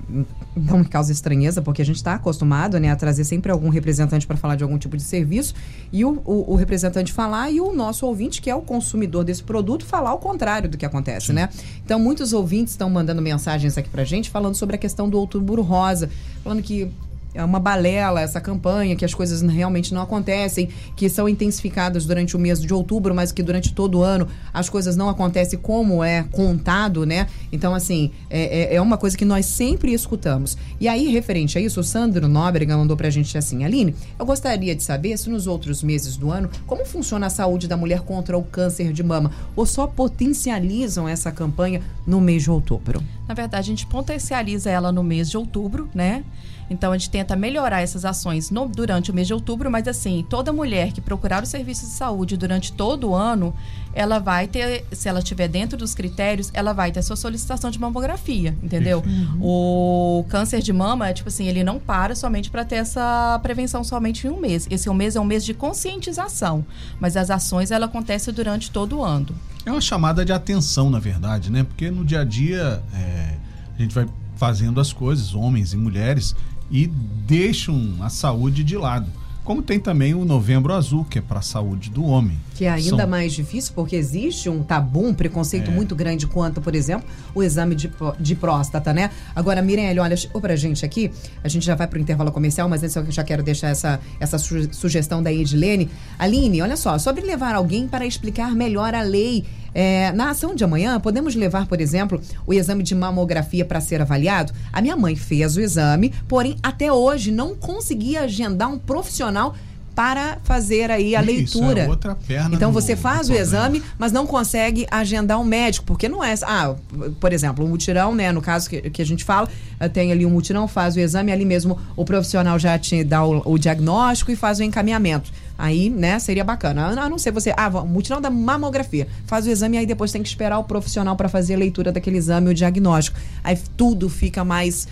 Não 0.55 0.79
me 0.79 0.85
causa 0.85 1.11
estranheza, 1.11 1.61
porque 1.61 1.81
a 1.81 1.85
gente 1.85 1.97
está 1.97 2.13
acostumado 2.15 2.79
né, 2.79 2.89
a 2.89 2.95
trazer 2.95 3.23
sempre 3.23 3.51
algum 3.51 3.69
representante 3.69 4.25
para 4.25 4.37
falar 4.37 4.55
de 4.55 4.63
algum 4.63 4.77
tipo 4.77 4.95
de 4.95 5.03
serviço, 5.03 5.53
e 5.91 6.05
o, 6.05 6.21
o, 6.25 6.53
o, 6.53 6.55
representante 6.55 7.11
falar 7.11 7.51
e 7.51 7.59
o 7.59 7.73
nosso 7.73 8.05
ouvinte, 8.05 8.41
que 8.41 8.49
é 8.49 8.55
o 8.55 8.61
consumidor 8.61 9.23
desse 9.23 9.43
produto, 9.43 9.85
falar 9.85 10.13
o 10.13 10.17
contrário 10.17 10.69
do 10.69 10.77
que 10.77 10.85
acontece, 10.85 11.27
Sim. 11.27 11.33
né? 11.33 11.49
Então, 11.83 11.99
muitos 11.99 12.31
ouvintes 12.33 12.73
estão 12.73 12.89
mandando 12.89 13.21
mensagens 13.21 13.77
aqui 13.77 13.89
pra 13.89 14.03
gente 14.03 14.29
falando 14.29 14.55
sobre 14.55 14.75
a 14.75 14.79
questão 14.79 15.09
do 15.09 15.17
outubro 15.17 15.61
rosa, 15.61 16.09
falando 16.43 16.61
que 16.61 16.91
é 17.33 17.43
uma 17.43 17.59
balela 17.59 18.21
essa 18.21 18.41
campanha, 18.41 18.95
que 18.95 19.05
as 19.05 19.13
coisas 19.13 19.41
realmente 19.41 19.93
não 19.93 20.01
acontecem, 20.01 20.69
que 20.95 21.09
são 21.09 21.29
intensificadas 21.29 22.05
durante 22.05 22.35
o 22.35 22.39
mês 22.39 22.61
de 22.61 22.73
outubro, 22.73 23.15
mas 23.15 23.31
que 23.31 23.41
durante 23.41 23.73
todo 23.73 23.99
o 23.99 24.03
ano 24.03 24.27
as 24.53 24.69
coisas 24.69 24.95
não 24.95 25.09
acontecem 25.09 25.57
como 25.57 26.03
é 26.03 26.23
contado, 26.31 27.05
né? 27.05 27.27
Então, 27.51 27.73
assim, 27.73 28.11
é, 28.29 28.73
é, 28.73 28.75
é 28.75 28.81
uma 28.81 28.97
coisa 28.97 29.17
que 29.17 29.25
nós 29.25 29.45
sempre 29.45 29.93
escutamos. 29.93 30.57
E 30.79 30.87
aí, 30.87 31.07
referente 31.07 31.57
a 31.57 31.61
isso, 31.61 31.79
o 31.79 31.83
Sandro 31.83 32.27
Nóbrega 32.27 32.75
mandou 32.77 32.97
pra 32.97 33.09
gente 33.09 33.37
assim, 33.37 33.63
Aline, 33.63 33.95
eu 34.19 34.25
gostaria 34.25 34.75
de 34.75 34.83
saber 34.83 35.17
se 35.17 35.29
nos 35.29 35.47
outros 35.47 35.83
meses 35.83 36.17
do 36.17 36.31
ano, 36.31 36.49
como 36.67 36.85
funciona 36.85 37.27
a 37.27 37.29
saúde 37.29 37.67
da 37.67 37.77
mulher 37.77 38.01
contra 38.01 38.37
o 38.37 38.43
câncer 38.43 38.91
de 38.91 39.03
mama, 39.03 39.31
ou 39.55 39.65
só 39.65 39.87
potencializam 39.87 41.07
essa 41.07 41.31
campanha 41.31 41.81
no 42.05 42.19
mês 42.19 42.43
de 42.43 42.51
outubro? 42.51 43.01
Na 43.27 43.33
verdade, 43.33 43.61
a 43.61 43.73
gente 43.73 43.85
potencializa 43.85 44.69
ela 44.69 44.91
no 44.91 45.03
mês 45.03 45.29
de 45.29 45.37
outubro, 45.37 45.89
né? 45.93 46.23
Então 46.71 46.93
a 46.93 46.97
gente 46.97 47.09
tenta 47.09 47.35
melhorar 47.35 47.81
essas 47.81 48.05
ações 48.05 48.49
no, 48.49 48.65
durante 48.65 49.11
o 49.11 49.13
mês 49.13 49.27
de 49.27 49.33
outubro, 49.33 49.69
mas 49.69 49.85
assim, 49.89 50.25
toda 50.29 50.53
mulher 50.53 50.93
que 50.93 51.01
procurar 51.01 51.43
o 51.43 51.45
serviço 51.45 51.85
de 51.85 51.91
saúde 51.91 52.37
durante 52.37 52.71
todo 52.71 53.09
o 53.09 53.13
ano, 53.13 53.53
ela 53.93 54.19
vai 54.19 54.47
ter, 54.47 54.85
se 54.93 55.09
ela 55.09 55.19
estiver 55.19 55.49
dentro 55.49 55.77
dos 55.77 55.93
critérios, 55.93 56.49
ela 56.53 56.71
vai 56.71 56.89
ter 56.89 57.01
sua 57.01 57.17
solicitação 57.17 57.69
de 57.69 57.77
mamografia, 57.77 58.57
entendeu? 58.63 59.03
Uhum. 59.05 59.37
O 59.41 60.25
câncer 60.29 60.61
de 60.61 60.71
mama, 60.71 61.09
é 61.09 61.13
tipo 61.13 61.27
assim, 61.27 61.45
ele 61.45 61.61
não 61.61 61.77
para 61.77 62.15
somente 62.15 62.49
para 62.49 62.63
ter 62.63 62.75
essa 62.75 63.37
prevenção 63.43 63.83
somente 63.83 64.25
em 64.25 64.29
um 64.29 64.39
mês. 64.39 64.65
Esse 64.71 64.89
um 64.89 64.93
mês 64.93 65.17
é 65.17 65.19
um 65.19 65.25
mês 65.25 65.43
de 65.43 65.53
conscientização, 65.53 66.65
mas 67.01 67.17
as 67.17 67.29
ações 67.29 67.69
ela 67.69 67.85
acontecem 67.85 68.33
durante 68.33 68.71
todo 68.71 68.99
o 68.99 69.03
ano. 69.03 69.35
É 69.65 69.71
uma 69.71 69.81
chamada 69.81 70.23
de 70.23 70.31
atenção, 70.31 70.89
na 70.89 70.99
verdade, 70.99 71.51
né? 71.51 71.65
Porque 71.65 71.91
no 71.91 72.05
dia 72.05 72.21
a 72.21 72.23
dia 72.23 72.81
é, 72.93 73.35
a 73.77 73.81
gente 73.81 73.93
vai 73.93 74.07
fazendo 74.37 74.79
as 74.79 74.91
coisas, 74.91 75.35
homens 75.35 75.71
e 75.73 75.77
mulheres, 75.77 76.35
e 76.71 76.87
deixam 76.87 77.97
a 78.01 78.09
saúde 78.09 78.63
de 78.63 78.77
lado. 78.77 79.21
Como 79.43 79.63
tem 79.63 79.79
também 79.79 80.13
o 80.13 80.23
Novembro 80.23 80.71
Azul, 80.71 81.03
que 81.03 81.17
é 81.17 81.21
para 81.21 81.39
a 81.39 81.41
saúde 81.41 81.89
do 81.89 82.05
homem. 82.05 82.39
Que 82.53 82.65
é 82.65 82.69
ainda 82.69 82.97
São... 82.97 83.07
mais 83.07 83.33
difícil, 83.33 83.73
porque 83.73 83.95
existe 83.95 84.47
um 84.47 84.61
tabu, 84.61 85.07
um 85.07 85.15
preconceito 85.15 85.71
é. 85.71 85.73
muito 85.73 85.95
grande 85.95 86.27
quanto, 86.27 86.61
por 86.61 86.75
exemplo, 86.75 87.07
o 87.33 87.41
exame 87.41 87.73
de, 87.73 87.91
de 88.19 88.35
próstata, 88.35 88.93
né? 88.93 89.09
Agora, 89.35 89.59
Mirelle, 89.59 89.99
olha, 89.99 90.15
chegou 90.15 90.39
pra 90.39 90.55
gente 90.55 90.85
aqui, 90.85 91.11
a 91.43 91.47
gente 91.47 91.65
já 91.65 91.73
vai 91.73 91.87
pro 91.87 91.99
intervalo 91.99 92.31
comercial, 92.31 92.69
mas 92.69 92.83
antes 92.83 92.95
eu 92.95 93.11
já 93.11 93.23
quero 93.23 93.41
deixar 93.41 93.69
essa, 93.69 93.99
essa 94.19 94.37
su 94.37 94.71
sugestão 94.71 95.23
da 95.23 95.33
Edilene. 95.33 95.89
Aline, 96.19 96.61
olha 96.61 96.77
só, 96.77 96.99
sobre 96.99 97.21
levar 97.21 97.55
alguém 97.55 97.87
para 97.87 98.05
explicar 98.05 98.53
melhor 98.53 98.93
a 98.93 99.01
lei 99.01 99.43
é, 99.73 100.11
na 100.11 100.29
ação 100.29 100.53
de 100.53 100.63
amanhã, 100.63 100.99
podemos 100.99 101.35
levar, 101.35 101.67
por 101.67 101.79
exemplo, 101.79 102.21
o 102.45 102.53
exame 102.53 102.83
de 102.83 102.93
mamografia 102.93 103.65
para 103.65 103.81
ser 103.81 104.01
avaliado? 104.01 104.53
A 104.71 104.81
minha 104.81 104.97
mãe 104.97 105.15
fez 105.15 105.55
o 105.55 105.61
exame, 105.61 106.13
porém, 106.27 106.57
até 106.61 106.91
hoje 106.91 107.31
não 107.31 107.55
conseguia 107.55 108.21
agendar 108.21 108.69
um 108.69 108.77
profissional 108.77 109.55
para 109.95 110.37
fazer 110.43 110.89
aí 110.89 111.15
a 111.15 111.21
Isso, 111.21 111.31
leitura. 111.59 111.81
É 111.81 111.87
outra 111.87 112.15
perna 112.15 112.55
então 112.55 112.71
você 112.71 112.95
faz 112.95 113.29
o 113.29 113.33
exame, 113.33 113.83
mas 113.99 114.11
não 114.11 114.25
consegue 114.25 114.87
agendar 114.89 115.39
um 115.39 115.43
médico, 115.43 115.85
porque 115.85 116.07
não 116.07 116.23
é. 116.23 116.33
Ah, 116.43 116.75
por 117.19 117.33
exemplo, 117.33 117.63
o 117.63 117.67
um 117.67 117.71
mutirão, 117.71 118.15
né? 118.15 118.31
No 118.31 118.41
caso 118.41 118.69
que, 118.69 118.89
que 118.89 119.01
a 119.01 119.05
gente 119.05 119.23
fala, 119.23 119.49
eh, 119.79 119.89
tem 119.89 120.11
ali 120.11 120.25
um 120.25 120.29
mutirão, 120.29 120.67
faz 120.67 120.95
o 120.95 120.99
exame, 120.99 121.31
ali 121.31 121.45
mesmo 121.45 121.77
o 121.95 122.05
profissional 122.05 122.57
já 122.57 122.79
te 122.79 123.03
dá 123.03 123.23
o, 123.23 123.41
o 123.45 123.57
diagnóstico 123.57 124.31
e 124.31 124.35
faz 124.35 124.59
o 124.59 124.63
encaminhamento. 124.63 125.31
Aí, 125.57 125.89
né, 125.89 126.17
seria 126.19 126.43
bacana. 126.43 126.87
A 126.87 127.09
não 127.09 127.17
ser 127.17 127.31
você, 127.31 127.53
ah, 127.55 127.69
mutirão 127.69 128.19
da 128.19 128.29
mamografia, 128.29 129.07
faz 129.25 129.45
o 129.45 129.49
exame 129.49 129.77
e 129.77 129.79
aí 129.79 129.85
depois 129.85 130.11
tem 130.11 130.23
que 130.23 130.29
esperar 130.29 130.57
o 130.59 130.63
profissional 130.63 131.15
para 131.15 131.29
fazer 131.29 131.55
a 131.55 131.57
leitura 131.57 131.91
daquele 131.91 132.17
exame, 132.17 132.49
o 132.49 132.53
diagnóstico. 132.53 133.19
Aí 133.43 133.57
tudo 133.77 134.09
fica 134.09 134.43
mais 134.43 134.87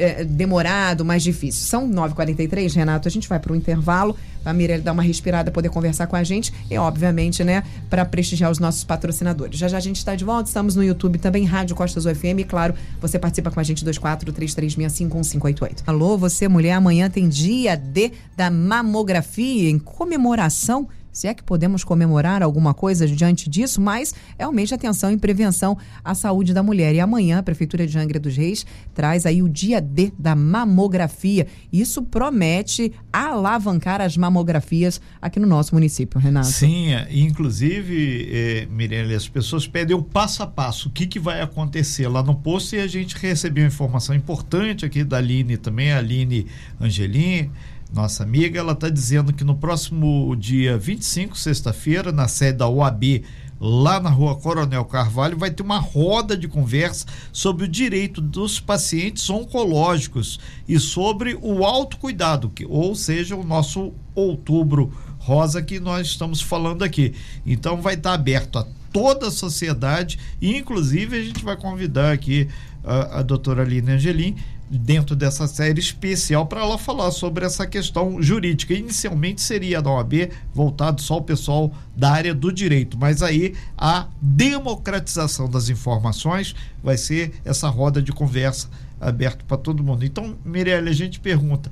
é, 0.00 0.24
demorado, 0.24 1.04
mais 1.04 1.22
difícil. 1.22 1.66
São 1.66 1.88
9h43, 1.88 2.74
Renato. 2.74 3.06
A 3.06 3.10
gente 3.10 3.28
vai 3.28 3.38
para 3.38 3.52
o 3.52 3.56
intervalo, 3.56 4.16
a 4.44 4.52
Mirelle 4.52 4.82
dar 4.82 4.92
uma 4.92 5.02
respirada, 5.02 5.50
poder 5.50 5.68
conversar 5.68 6.06
com 6.06 6.16
a 6.16 6.24
gente 6.24 6.52
e, 6.70 6.78
obviamente, 6.78 7.44
né, 7.44 7.62
para 7.88 8.04
prestigiar 8.04 8.50
os 8.50 8.58
nossos 8.58 8.82
patrocinadores. 8.84 9.58
Já 9.58 9.68
já 9.68 9.76
a 9.76 9.80
gente 9.80 9.96
está 9.96 10.14
de 10.14 10.24
volta, 10.24 10.48
estamos 10.48 10.74
no 10.74 10.82
YouTube 10.82 11.18
também, 11.18 11.44
Rádio 11.44 11.76
Costas 11.76 12.06
UFM. 12.06 12.40
E, 12.40 12.44
claro, 12.44 12.74
você 13.00 13.18
participa 13.18 13.50
com 13.50 13.60
a 13.60 13.62
gente 13.62 13.84
2433651588. 13.84 15.82
Alô, 15.86 16.16
você, 16.16 16.48
mulher, 16.48 16.72
amanhã 16.72 17.10
tem 17.10 17.28
dia 17.28 17.76
D 17.76 18.12
da 18.36 18.50
mamografia 18.50 19.68
em 19.68 19.78
comemoração 19.78 20.88
se 21.12 21.26
é 21.26 21.34
que 21.34 21.42
podemos 21.42 21.84
comemorar 21.84 22.42
alguma 22.42 22.74
coisa 22.74 23.06
diante 23.06 23.48
disso, 23.48 23.80
mas 23.80 24.14
é 24.38 24.46
o 24.46 24.52
mês 24.52 24.68
de 24.68 24.74
atenção 24.74 25.10
e 25.10 25.16
prevenção 25.16 25.76
à 26.04 26.14
saúde 26.14 26.52
da 26.54 26.62
mulher. 26.62 26.94
E 26.94 27.00
amanhã 27.00 27.38
a 27.38 27.42
Prefeitura 27.42 27.86
de 27.86 27.98
Angra 27.98 28.18
dos 28.18 28.36
Reis 28.36 28.64
traz 28.94 29.26
aí 29.26 29.42
o 29.42 29.48
dia 29.48 29.80
D 29.80 30.12
da 30.18 30.34
mamografia. 30.34 31.46
Isso 31.72 32.02
promete 32.02 32.92
alavancar 33.12 34.00
as 34.00 34.16
mamografias 34.16 35.00
aqui 35.20 35.40
no 35.40 35.46
nosso 35.46 35.74
município, 35.74 36.20
Renato. 36.20 36.48
Sim, 36.48 36.92
é, 36.92 37.08
inclusive, 37.10 38.28
eh, 38.32 38.68
Mirelle, 38.70 39.14
as 39.14 39.28
pessoas 39.28 39.66
pedem 39.66 39.96
o 39.96 40.02
passo 40.02 40.42
a 40.42 40.46
passo, 40.46 40.88
o 40.88 40.92
que, 40.92 41.06
que 41.06 41.18
vai 41.18 41.40
acontecer 41.40 42.08
lá 42.08 42.22
no 42.22 42.34
posto 42.34 42.76
e 42.76 42.80
a 42.80 42.86
gente 42.86 43.16
recebeu 43.16 43.66
informação 43.66 44.14
importante 44.14 44.84
aqui 44.84 45.04
da 45.04 45.18
Aline 45.18 45.56
também, 45.56 45.92
a 45.92 45.98
Aline 45.98 46.46
Angelim 46.80 47.50
nossa 47.92 48.22
amiga, 48.22 48.58
ela 48.58 48.72
está 48.72 48.88
dizendo 48.88 49.32
que 49.32 49.42
no 49.42 49.56
próximo 49.56 50.34
dia 50.36 50.78
25, 50.78 51.36
sexta-feira, 51.36 52.12
na 52.12 52.28
sede 52.28 52.58
da 52.58 52.68
OAB, 52.68 53.24
lá 53.60 53.98
na 53.98 54.08
rua 54.08 54.36
Coronel 54.36 54.84
Carvalho, 54.84 55.36
vai 55.36 55.50
ter 55.50 55.62
uma 55.62 55.78
roda 55.78 56.36
de 56.36 56.46
conversa 56.46 57.04
sobre 57.32 57.64
o 57.64 57.68
direito 57.68 58.20
dos 58.20 58.60
pacientes 58.60 59.28
oncológicos 59.28 60.38
e 60.68 60.78
sobre 60.78 61.36
o 61.42 61.64
autocuidado, 61.64 62.48
que, 62.48 62.64
ou 62.64 62.94
seja, 62.94 63.34
o 63.34 63.44
nosso 63.44 63.92
outubro 64.14 64.92
rosa 65.18 65.60
que 65.60 65.80
nós 65.80 66.06
estamos 66.06 66.40
falando 66.40 66.82
aqui. 66.82 67.12
Então 67.44 67.82
vai 67.82 67.94
estar 67.94 68.14
aberto 68.14 68.58
a 68.58 68.66
toda 68.92 69.28
a 69.28 69.30
sociedade 69.30 70.18
e 70.40 70.56
inclusive 70.56 71.16
a 71.16 71.22
gente 71.22 71.44
vai 71.44 71.56
convidar 71.56 72.12
aqui 72.12 72.48
a, 72.82 73.18
a 73.18 73.22
doutora 73.22 73.62
Aline 73.62 73.92
Angelim 73.92 74.36
dentro 74.70 75.16
dessa 75.16 75.48
série 75.48 75.80
especial 75.80 76.46
para 76.46 76.60
ela 76.60 76.78
falar 76.78 77.10
sobre 77.10 77.44
essa 77.44 77.66
questão 77.66 78.22
jurídica. 78.22 78.72
Inicialmente 78.72 79.40
seria 79.40 79.82
da 79.82 79.90
OAB 79.90 80.30
voltado 80.54 81.00
só 81.02 81.14
ao 81.14 81.22
pessoal 81.22 81.72
da 81.96 82.12
área 82.12 82.32
do 82.32 82.52
direito, 82.52 82.96
mas 82.96 83.22
aí 83.22 83.54
a 83.76 84.06
democratização 84.22 85.50
das 85.50 85.68
informações 85.68 86.54
vai 86.82 86.96
ser 86.96 87.32
essa 87.44 87.68
roda 87.68 88.00
de 88.00 88.12
conversa 88.12 88.68
aberta 89.00 89.44
para 89.46 89.56
todo 89.56 89.82
mundo. 89.82 90.04
Então, 90.04 90.36
Mirelle, 90.44 90.88
a 90.88 90.94
gente 90.94 91.18
pergunta 91.18 91.70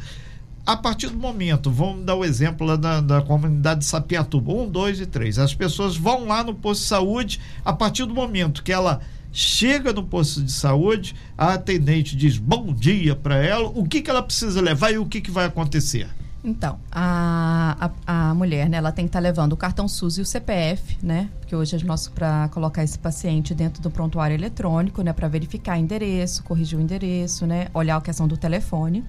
a 0.68 0.76
partir 0.76 1.08
do 1.08 1.16
momento, 1.16 1.70
vamos 1.70 2.04
dar 2.04 2.14
o 2.14 2.22
exemplo 2.22 2.66
lá 2.66 2.76
da, 2.76 3.00
da 3.00 3.22
comunidade 3.22 3.80
de 3.80 3.86
Sapiatuba, 3.86 4.52
um, 4.52 4.68
dois 4.68 5.00
e 5.00 5.06
três. 5.06 5.38
As 5.38 5.54
pessoas 5.54 5.96
vão 5.96 6.26
lá 6.26 6.44
no 6.44 6.54
posto 6.54 6.82
de 6.82 6.88
saúde, 6.88 7.40
a 7.64 7.72
partir 7.72 8.04
do 8.04 8.14
momento 8.14 8.62
que 8.62 8.70
ela 8.70 9.00
chega 9.32 9.92
no 9.92 10.02
posto 10.02 10.42
de 10.42 10.52
saúde, 10.52 11.14
a 11.36 11.54
atendente 11.54 12.16
diz 12.16 12.38
bom 12.38 12.72
dia 12.72 13.14
para 13.14 13.36
ela, 13.36 13.68
o 13.68 13.86
que, 13.86 14.00
que 14.00 14.10
ela 14.10 14.22
precisa 14.22 14.60
levar 14.60 14.92
e 14.92 14.98
o 14.98 15.06
que, 15.06 15.20
que 15.20 15.30
vai 15.30 15.46
acontecer? 15.46 16.08
Então, 16.42 16.78
a, 16.90 17.90
a, 18.06 18.30
a 18.30 18.34
mulher, 18.34 18.68
né, 18.68 18.76
ela 18.76 18.92
tem 18.92 19.04
que 19.04 19.08
estar 19.08 19.18
tá 19.18 19.22
levando 19.22 19.52
o 19.52 19.56
cartão 19.56 19.88
SUS 19.88 20.18
e 20.18 20.20
o 20.20 20.24
CPF, 20.24 20.96
né? 21.02 21.28
Porque 21.40 21.54
hoje 21.54 21.76
é 21.76 21.84
nosso 21.84 22.12
para 22.12 22.48
colocar 22.48 22.84
esse 22.84 22.98
paciente 22.98 23.52
dentro 23.54 23.82
do 23.82 23.90
prontuário 23.90 24.34
eletrônico, 24.34 25.02
né? 25.02 25.12
Para 25.12 25.26
verificar 25.26 25.78
endereço, 25.78 26.44
corrigir 26.44 26.78
o 26.78 26.80
endereço, 26.80 27.44
né? 27.44 27.66
Olhar 27.74 27.96
a 27.96 28.00
questão 28.00 28.28
do 28.28 28.36
telefone 28.36 29.04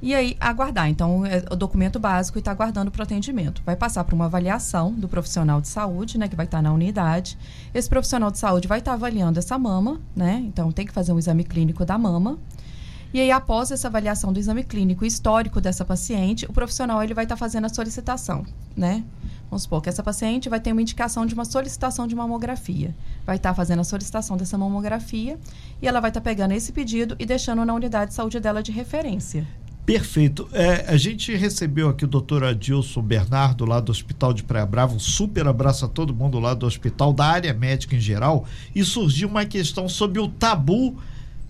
e 0.00 0.14
aí 0.14 0.36
aguardar. 0.40 0.88
Então, 0.88 1.24
é 1.24 1.44
o 1.50 1.56
documento 1.56 1.98
básico 1.98 2.38
e 2.38 2.40
está 2.40 2.50
aguardando 2.50 2.90
para 2.90 3.00
o 3.00 3.02
atendimento. 3.02 3.62
Vai 3.64 3.76
passar 3.76 4.04
por 4.04 4.14
uma 4.14 4.26
avaliação 4.26 4.92
do 4.92 5.08
profissional 5.08 5.60
de 5.60 5.68
saúde, 5.68 6.18
né, 6.18 6.28
que 6.28 6.36
vai 6.36 6.46
estar 6.46 6.58
tá 6.58 6.62
na 6.62 6.72
unidade. 6.72 7.38
Esse 7.74 7.88
profissional 7.88 8.30
de 8.30 8.38
saúde 8.38 8.68
vai 8.68 8.78
estar 8.78 8.92
tá 8.92 8.94
avaliando 8.94 9.38
essa 9.38 9.58
mama, 9.58 10.00
né? 10.14 10.42
Então, 10.46 10.70
tem 10.72 10.86
que 10.86 10.92
fazer 10.92 11.12
um 11.12 11.18
exame 11.18 11.44
clínico 11.44 11.84
da 11.84 11.98
mama. 11.98 12.38
E 13.12 13.20
aí, 13.20 13.30
após 13.30 13.70
essa 13.70 13.88
avaliação 13.88 14.32
do 14.32 14.38
exame 14.38 14.62
clínico 14.62 15.04
histórico 15.04 15.62
dessa 15.62 15.82
paciente, 15.82 16.44
o 16.44 16.52
profissional 16.52 17.02
ele 17.02 17.14
vai 17.14 17.24
estar 17.24 17.36
tá 17.36 17.38
fazendo 17.38 17.64
a 17.64 17.68
solicitação, 17.70 18.44
né? 18.76 19.02
Vamos 19.50 19.62
supor 19.62 19.80
que 19.80 19.88
essa 19.88 20.02
paciente 20.02 20.50
vai 20.50 20.60
ter 20.60 20.72
uma 20.72 20.82
indicação 20.82 21.24
de 21.24 21.32
uma 21.32 21.46
solicitação 21.46 22.06
de 22.06 22.14
mamografia. 22.14 22.94
Vai 23.24 23.36
estar 23.36 23.50
tá 23.50 23.54
fazendo 23.54 23.80
a 23.80 23.84
solicitação 23.84 24.36
dessa 24.36 24.58
mamografia 24.58 25.38
e 25.80 25.88
ela 25.88 26.00
vai 26.00 26.10
estar 26.10 26.20
tá 26.20 26.24
pegando 26.24 26.52
esse 26.52 26.70
pedido 26.70 27.16
e 27.18 27.24
deixando 27.24 27.64
na 27.64 27.72
unidade 27.72 28.10
de 28.10 28.14
saúde 28.14 28.38
dela 28.40 28.62
de 28.62 28.72
referência. 28.72 29.46
Perfeito. 29.88 30.46
É, 30.52 30.84
a 30.86 30.98
gente 30.98 31.34
recebeu 31.34 31.88
aqui 31.88 32.04
o 32.04 32.06
doutor 32.06 32.44
Adilson 32.44 33.00
Bernardo, 33.00 33.64
lá 33.64 33.80
do 33.80 33.90
Hospital 33.90 34.34
de 34.34 34.42
Praia 34.42 34.66
Brava. 34.66 34.94
Um 34.94 34.98
super 34.98 35.48
abraço 35.48 35.82
a 35.86 35.88
todo 35.88 36.14
mundo 36.14 36.38
lá 36.38 36.52
do 36.52 36.66
hospital, 36.66 37.10
da 37.10 37.24
área 37.24 37.54
médica 37.54 37.96
em 37.96 38.00
geral. 38.00 38.46
E 38.74 38.84
surgiu 38.84 39.28
uma 39.28 39.46
questão 39.46 39.88
sobre 39.88 40.20
o 40.20 40.28
tabu 40.28 41.00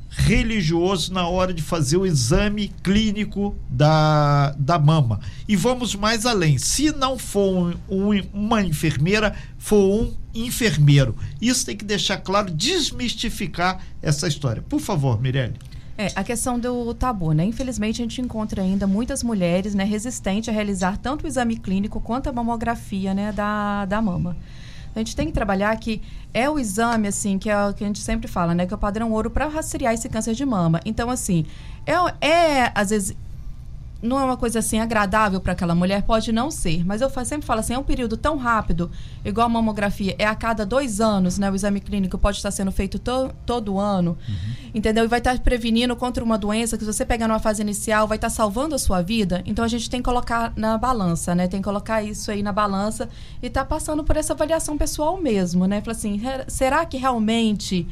religioso 0.09 1.13
na 1.13 1.27
hora 1.27 1.53
de 1.53 1.61
fazer 1.61 1.97
o 1.97 2.07
exame 2.07 2.71
clínico 2.81 3.57
da, 3.69 4.55
da 4.57 4.79
mama. 4.79 5.19
E 5.49 5.57
vamos 5.57 5.97
mais 5.97 6.25
além. 6.25 6.59
Se 6.59 6.93
não 6.93 7.19
for 7.19 7.77
um, 7.91 8.13
um, 8.13 8.23
uma 8.33 8.63
enfermeira, 8.63 9.35
for 9.59 9.83
um 9.83 10.15
enfermeiro. 10.33 11.17
Isso 11.43 11.67
tem 11.67 11.77
que 11.77 11.85
deixar 11.85 12.19
claro, 12.19 12.53
desmistificar 12.53 13.81
essa 14.01 14.29
história. 14.29 14.63
Por 14.63 14.79
favor, 14.79 15.21
Mirelle. 15.21 15.55
É, 16.01 16.13
a 16.15 16.23
questão 16.23 16.61
do 16.61 16.95
tabu, 16.95 17.33
né? 17.33 17.45
Infelizmente, 17.45 18.01
a 18.01 18.05
gente 18.05 18.21
encontra 18.21 18.63
ainda 18.63 18.87
muitas 18.87 19.25
mulheres 19.25 19.75
né, 19.75 19.83
resistentes 19.83 20.49
a 20.49 20.53
realizar 20.53 20.97
tanto 20.97 21.25
o 21.25 21.27
exame 21.27 21.57
clínico 21.57 22.01
quanto 22.01 22.29
a 22.29 22.33
mamografia 22.33 23.13
né, 23.13 23.33
da, 23.33 23.85
da 23.85 24.01
mama. 24.01 24.37
A 24.95 25.01
gente 25.01 25.17
tem 25.17 25.27
que 25.27 25.33
trabalhar 25.33 25.77
que 25.77 26.01
é 26.33 26.49
o 26.49 26.57
exame, 26.57 27.09
assim, 27.09 27.37
que 27.37 27.51
é 27.51 27.67
o 27.67 27.75
que 27.75 27.83
a 27.83 27.87
gente 27.89 27.99
sempre 27.99 28.29
fala, 28.29 28.55
né? 28.55 28.65
Que 28.65 28.73
é 28.73 28.77
o 28.77 28.79
padrão 28.79 29.11
ouro 29.11 29.29
para 29.29 29.49
rastrear 29.49 29.93
esse 29.93 30.09
câncer 30.09 30.35
de 30.35 30.47
mama. 30.47 30.81
Então, 30.85 31.11
assim, 31.11 31.45
é, 31.85 32.27
é 32.27 32.73
às 32.75 32.91
vezes 32.91 33.17
não 34.01 34.19
é 34.19 34.25
uma 34.25 34.37
coisa 34.37 34.61
assim 34.61 34.79
agradável 34.79 35.41
para 35.41 35.53
aquela 35.53 35.75
mulher, 35.75 36.03
pode 36.03 36.31
não 36.31 36.51
ser. 36.51 36.85
Mas 36.85 37.01
eu 37.01 37.11
sempre 37.25 37.47
falo 37.47 37.61
assim, 37.61 37.75
é 37.75 37.79
um 37.79 37.83
período 37.83 38.17
tão 38.17 38.37
rápido, 38.37 38.91
igual 39.25 39.47
a 39.47 39.49
mamografia, 39.49 40.15
é 40.19 40.25
a 40.25 40.35
cada 40.35 40.65
dois 40.65 41.01
anos, 41.01 41.39
né? 41.39 41.51
O 41.51 41.55
exame 41.55 41.81
clínico 41.81 42.17
pode 42.17 42.37
estar 42.37 42.51
sendo 42.51 42.71
feito 42.71 42.99
to, 42.99 43.31
todo 43.45 43.79
ano, 43.79 44.17
uhum. 44.29 44.71
entendeu? 44.75 45.05
E 45.05 45.09
vai 45.09 45.19
estar 45.19 45.39
prevenindo 45.41 45.97
contra 45.97 46.23
uma 46.23 46.39
doença 46.39 46.77
que 46.79 46.85
se 46.85 46.93
você 46.93 47.05
pegar 47.05 47.27
numa 47.27 47.41
fase 47.41 47.61
inicial, 47.61 48.07
vai 48.07 48.17
estar 48.17 48.31
salvando 48.31 48.75
a 48.75 48.79
sua 48.79 49.03
vida. 49.03 49.43
Então 49.45 49.65
a 49.65 49.69
gente 49.69 49.91
tem 49.91 50.01
que 50.01 50.05
colocar 50.05 50.53
na 50.57 50.79
balança, 50.79 51.35
né? 51.35 51.49
Tem 51.49 51.61
que 51.61 51.65
colocar 51.65 52.03
isso 52.03 52.31
aí 52.31 52.43
na 52.43 52.53
balança 52.53 53.09
e 53.43 53.51
tá 53.51 53.65
passando 53.65 54.05
por 54.05 54.17
essa 54.17 54.33
avaliação 54.33 54.79
pessoal 54.79 55.21
mesmo, 55.21 55.67
né? 55.67 55.81
Fala 55.81 55.97
assim, 55.97 56.21
será 56.47 56.87
que 56.87 56.97
realmente 56.97 57.87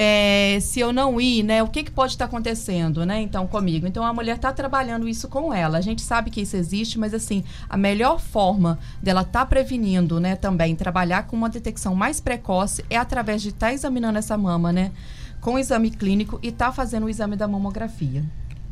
é, 0.00 0.60
se 0.60 0.78
eu 0.78 0.92
não 0.92 1.20
ir, 1.20 1.42
né, 1.42 1.60
o 1.60 1.66
que, 1.66 1.82
que 1.82 1.90
pode 1.90 2.12
estar 2.12 2.26
acontecendo, 2.26 3.04
né, 3.04 3.20
então, 3.20 3.48
comigo. 3.48 3.84
Então, 3.84 4.04
a 4.04 4.12
mulher 4.12 4.36
está 4.36 4.52
trabalhando 4.52 5.08
isso 5.08 5.26
com 5.26 5.52
ela. 5.52 5.76
A 5.76 5.80
gente 5.80 6.02
sabe 6.02 6.30
que 6.30 6.40
isso 6.40 6.56
existe, 6.56 7.00
mas, 7.00 7.12
assim, 7.12 7.42
a 7.68 7.76
melhor 7.76 8.20
forma 8.20 8.78
dela 9.02 9.22
estar 9.22 9.40
tá 9.40 9.46
prevenindo, 9.46 10.20
né, 10.20 10.36
também, 10.36 10.76
trabalhar 10.76 11.24
com 11.24 11.34
uma 11.34 11.48
detecção 11.48 11.96
mais 11.96 12.20
precoce 12.20 12.84
é 12.88 12.96
através 12.96 13.42
de 13.42 13.48
estar 13.48 13.66
tá 13.66 13.74
examinando 13.74 14.18
essa 14.18 14.38
mama, 14.38 14.72
né, 14.72 14.92
com 15.40 15.54
o 15.54 15.58
exame 15.58 15.90
clínico 15.90 16.38
e 16.44 16.48
estar 16.50 16.66
tá 16.66 16.72
fazendo 16.72 17.06
o 17.06 17.10
exame 17.10 17.34
da 17.34 17.48
mamografia. 17.48 18.24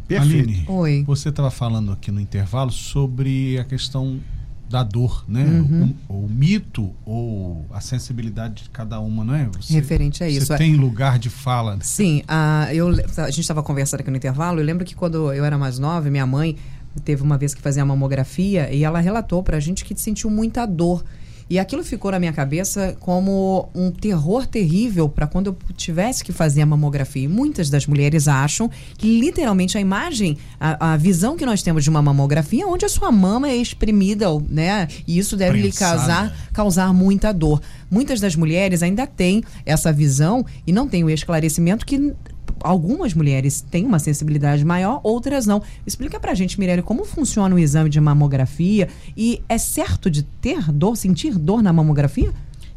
Perfeito. 0.06 0.48
Aline, 0.48 0.64
Oi. 0.68 1.02
você 1.04 1.30
estava 1.30 1.50
falando 1.50 1.90
aqui 1.90 2.12
no 2.12 2.20
intervalo 2.20 2.70
sobre 2.70 3.58
a 3.58 3.64
questão 3.64 4.20
da 4.68 4.82
dor, 4.82 5.24
né? 5.28 5.44
Uhum. 5.44 5.94
O, 6.08 6.14
o, 6.24 6.28
mito 6.28 6.92
ou 7.04 7.64
a 7.70 7.80
sensibilidade 7.80 8.64
de 8.64 8.70
cada 8.70 8.98
uma, 9.00 9.24
não 9.24 9.34
é? 9.34 9.48
Você, 9.56 9.74
Referente 9.74 10.24
a 10.24 10.28
isso. 10.28 10.46
Você 10.46 10.56
tem 10.56 10.74
lugar 10.74 11.18
de 11.18 11.30
fala. 11.30 11.76
Né? 11.76 11.80
Sim, 11.82 12.22
a, 12.26 12.68
eu, 12.74 12.88
a 12.88 13.30
gente 13.30 13.40
estava 13.40 13.62
conversando 13.62 14.00
aqui 14.00 14.10
no 14.10 14.16
intervalo. 14.16 14.60
Eu 14.60 14.64
lembro 14.64 14.84
que 14.84 14.94
quando 14.94 15.32
eu 15.32 15.44
era 15.44 15.56
mais 15.56 15.78
nova, 15.78 16.10
minha 16.10 16.26
mãe 16.26 16.56
teve 17.04 17.22
uma 17.22 17.38
vez 17.38 17.54
que 17.54 17.60
fazia 17.60 17.82
a 17.82 17.86
mamografia 17.86 18.72
e 18.72 18.82
ela 18.82 18.98
relatou 18.98 19.42
para 19.42 19.56
a 19.56 19.60
gente 19.60 19.84
que 19.84 19.94
sentiu 20.00 20.30
muita 20.30 20.66
dor. 20.66 21.04
E 21.48 21.58
aquilo 21.58 21.84
ficou 21.84 22.10
na 22.10 22.18
minha 22.18 22.32
cabeça 22.32 22.96
como 22.98 23.68
um 23.74 23.90
terror 23.90 24.46
terrível 24.46 25.08
para 25.08 25.26
quando 25.26 25.48
eu 25.48 25.56
tivesse 25.76 26.24
que 26.24 26.32
fazer 26.32 26.62
a 26.62 26.66
mamografia. 26.66 27.24
E 27.24 27.28
muitas 27.28 27.70
das 27.70 27.86
mulheres 27.86 28.26
acham 28.26 28.68
que 28.98 29.20
literalmente 29.20 29.78
a 29.78 29.80
imagem, 29.80 30.36
a, 30.58 30.94
a 30.94 30.96
visão 30.96 31.36
que 31.36 31.46
nós 31.46 31.62
temos 31.62 31.84
de 31.84 31.90
uma 31.90 32.02
mamografia 32.02 32.64
é 32.64 32.66
onde 32.66 32.84
a 32.84 32.88
sua 32.88 33.12
mama 33.12 33.48
é 33.48 33.56
exprimida, 33.56 34.26
né? 34.48 34.88
E 35.06 35.18
isso 35.18 35.36
deve 35.36 35.60
Prensada. 35.60 35.94
lhe 35.94 35.98
causar, 35.98 36.36
causar 36.52 36.92
muita 36.92 37.32
dor. 37.32 37.60
Muitas 37.88 38.18
das 38.18 38.34
mulheres 38.34 38.82
ainda 38.82 39.06
têm 39.06 39.44
essa 39.64 39.92
visão 39.92 40.44
e 40.66 40.72
não 40.72 40.88
têm 40.88 41.04
o 41.04 41.10
esclarecimento 41.10 41.86
que 41.86 42.12
algumas 42.60 43.14
mulheres 43.14 43.60
têm 43.60 43.84
uma 43.84 43.98
sensibilidade 43.98 44.64
maior, 44.64 45.00
outras 45.02 45.46
não. 45.46 45.62
Explica 45.86 46.18
pra 46.18 46.34
gente, 46.34 46.58
Mirelle, 46.58 46.82
como 46.82 47.04
funciona 47.04 47.54
o 47.54 47.58
exame 47.58 47.90
de 47.90 48.00
mamografia 48.00 48.88
e 49.16 49.42
é 49.48 49.58
certo 49.58 50.10
de 50.10 50.22
ter 50.22 50.72
dor, 50.72 50.96
sentir 50.96 51.38
dor 51.38 51.62
na 51.62 51.72
mamografia? 51.72 52.32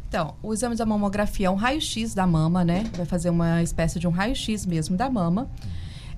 Então, 0.08 0.34
o 0.42 0.52
exame 0.52 0.74
da 0.74 0.84
mamografia 0.84 1.46
é 1.46 1.50
um 1.50 1.54
raio-x 1.54 2.14
da 2.14 2.26
mama, 2.26 2.64
né? 2.64 2.84
Vai 2.96 3.06
fazer 3.06 3.30
uma 3.30 3.62
espécie 3.62 4.00
de 4.00 4.08
um 4.08 4.10
raio-x 4.10 4.66
mesmo 4.66 4.96
da 4.96 5.08
mama. 5.08 5.48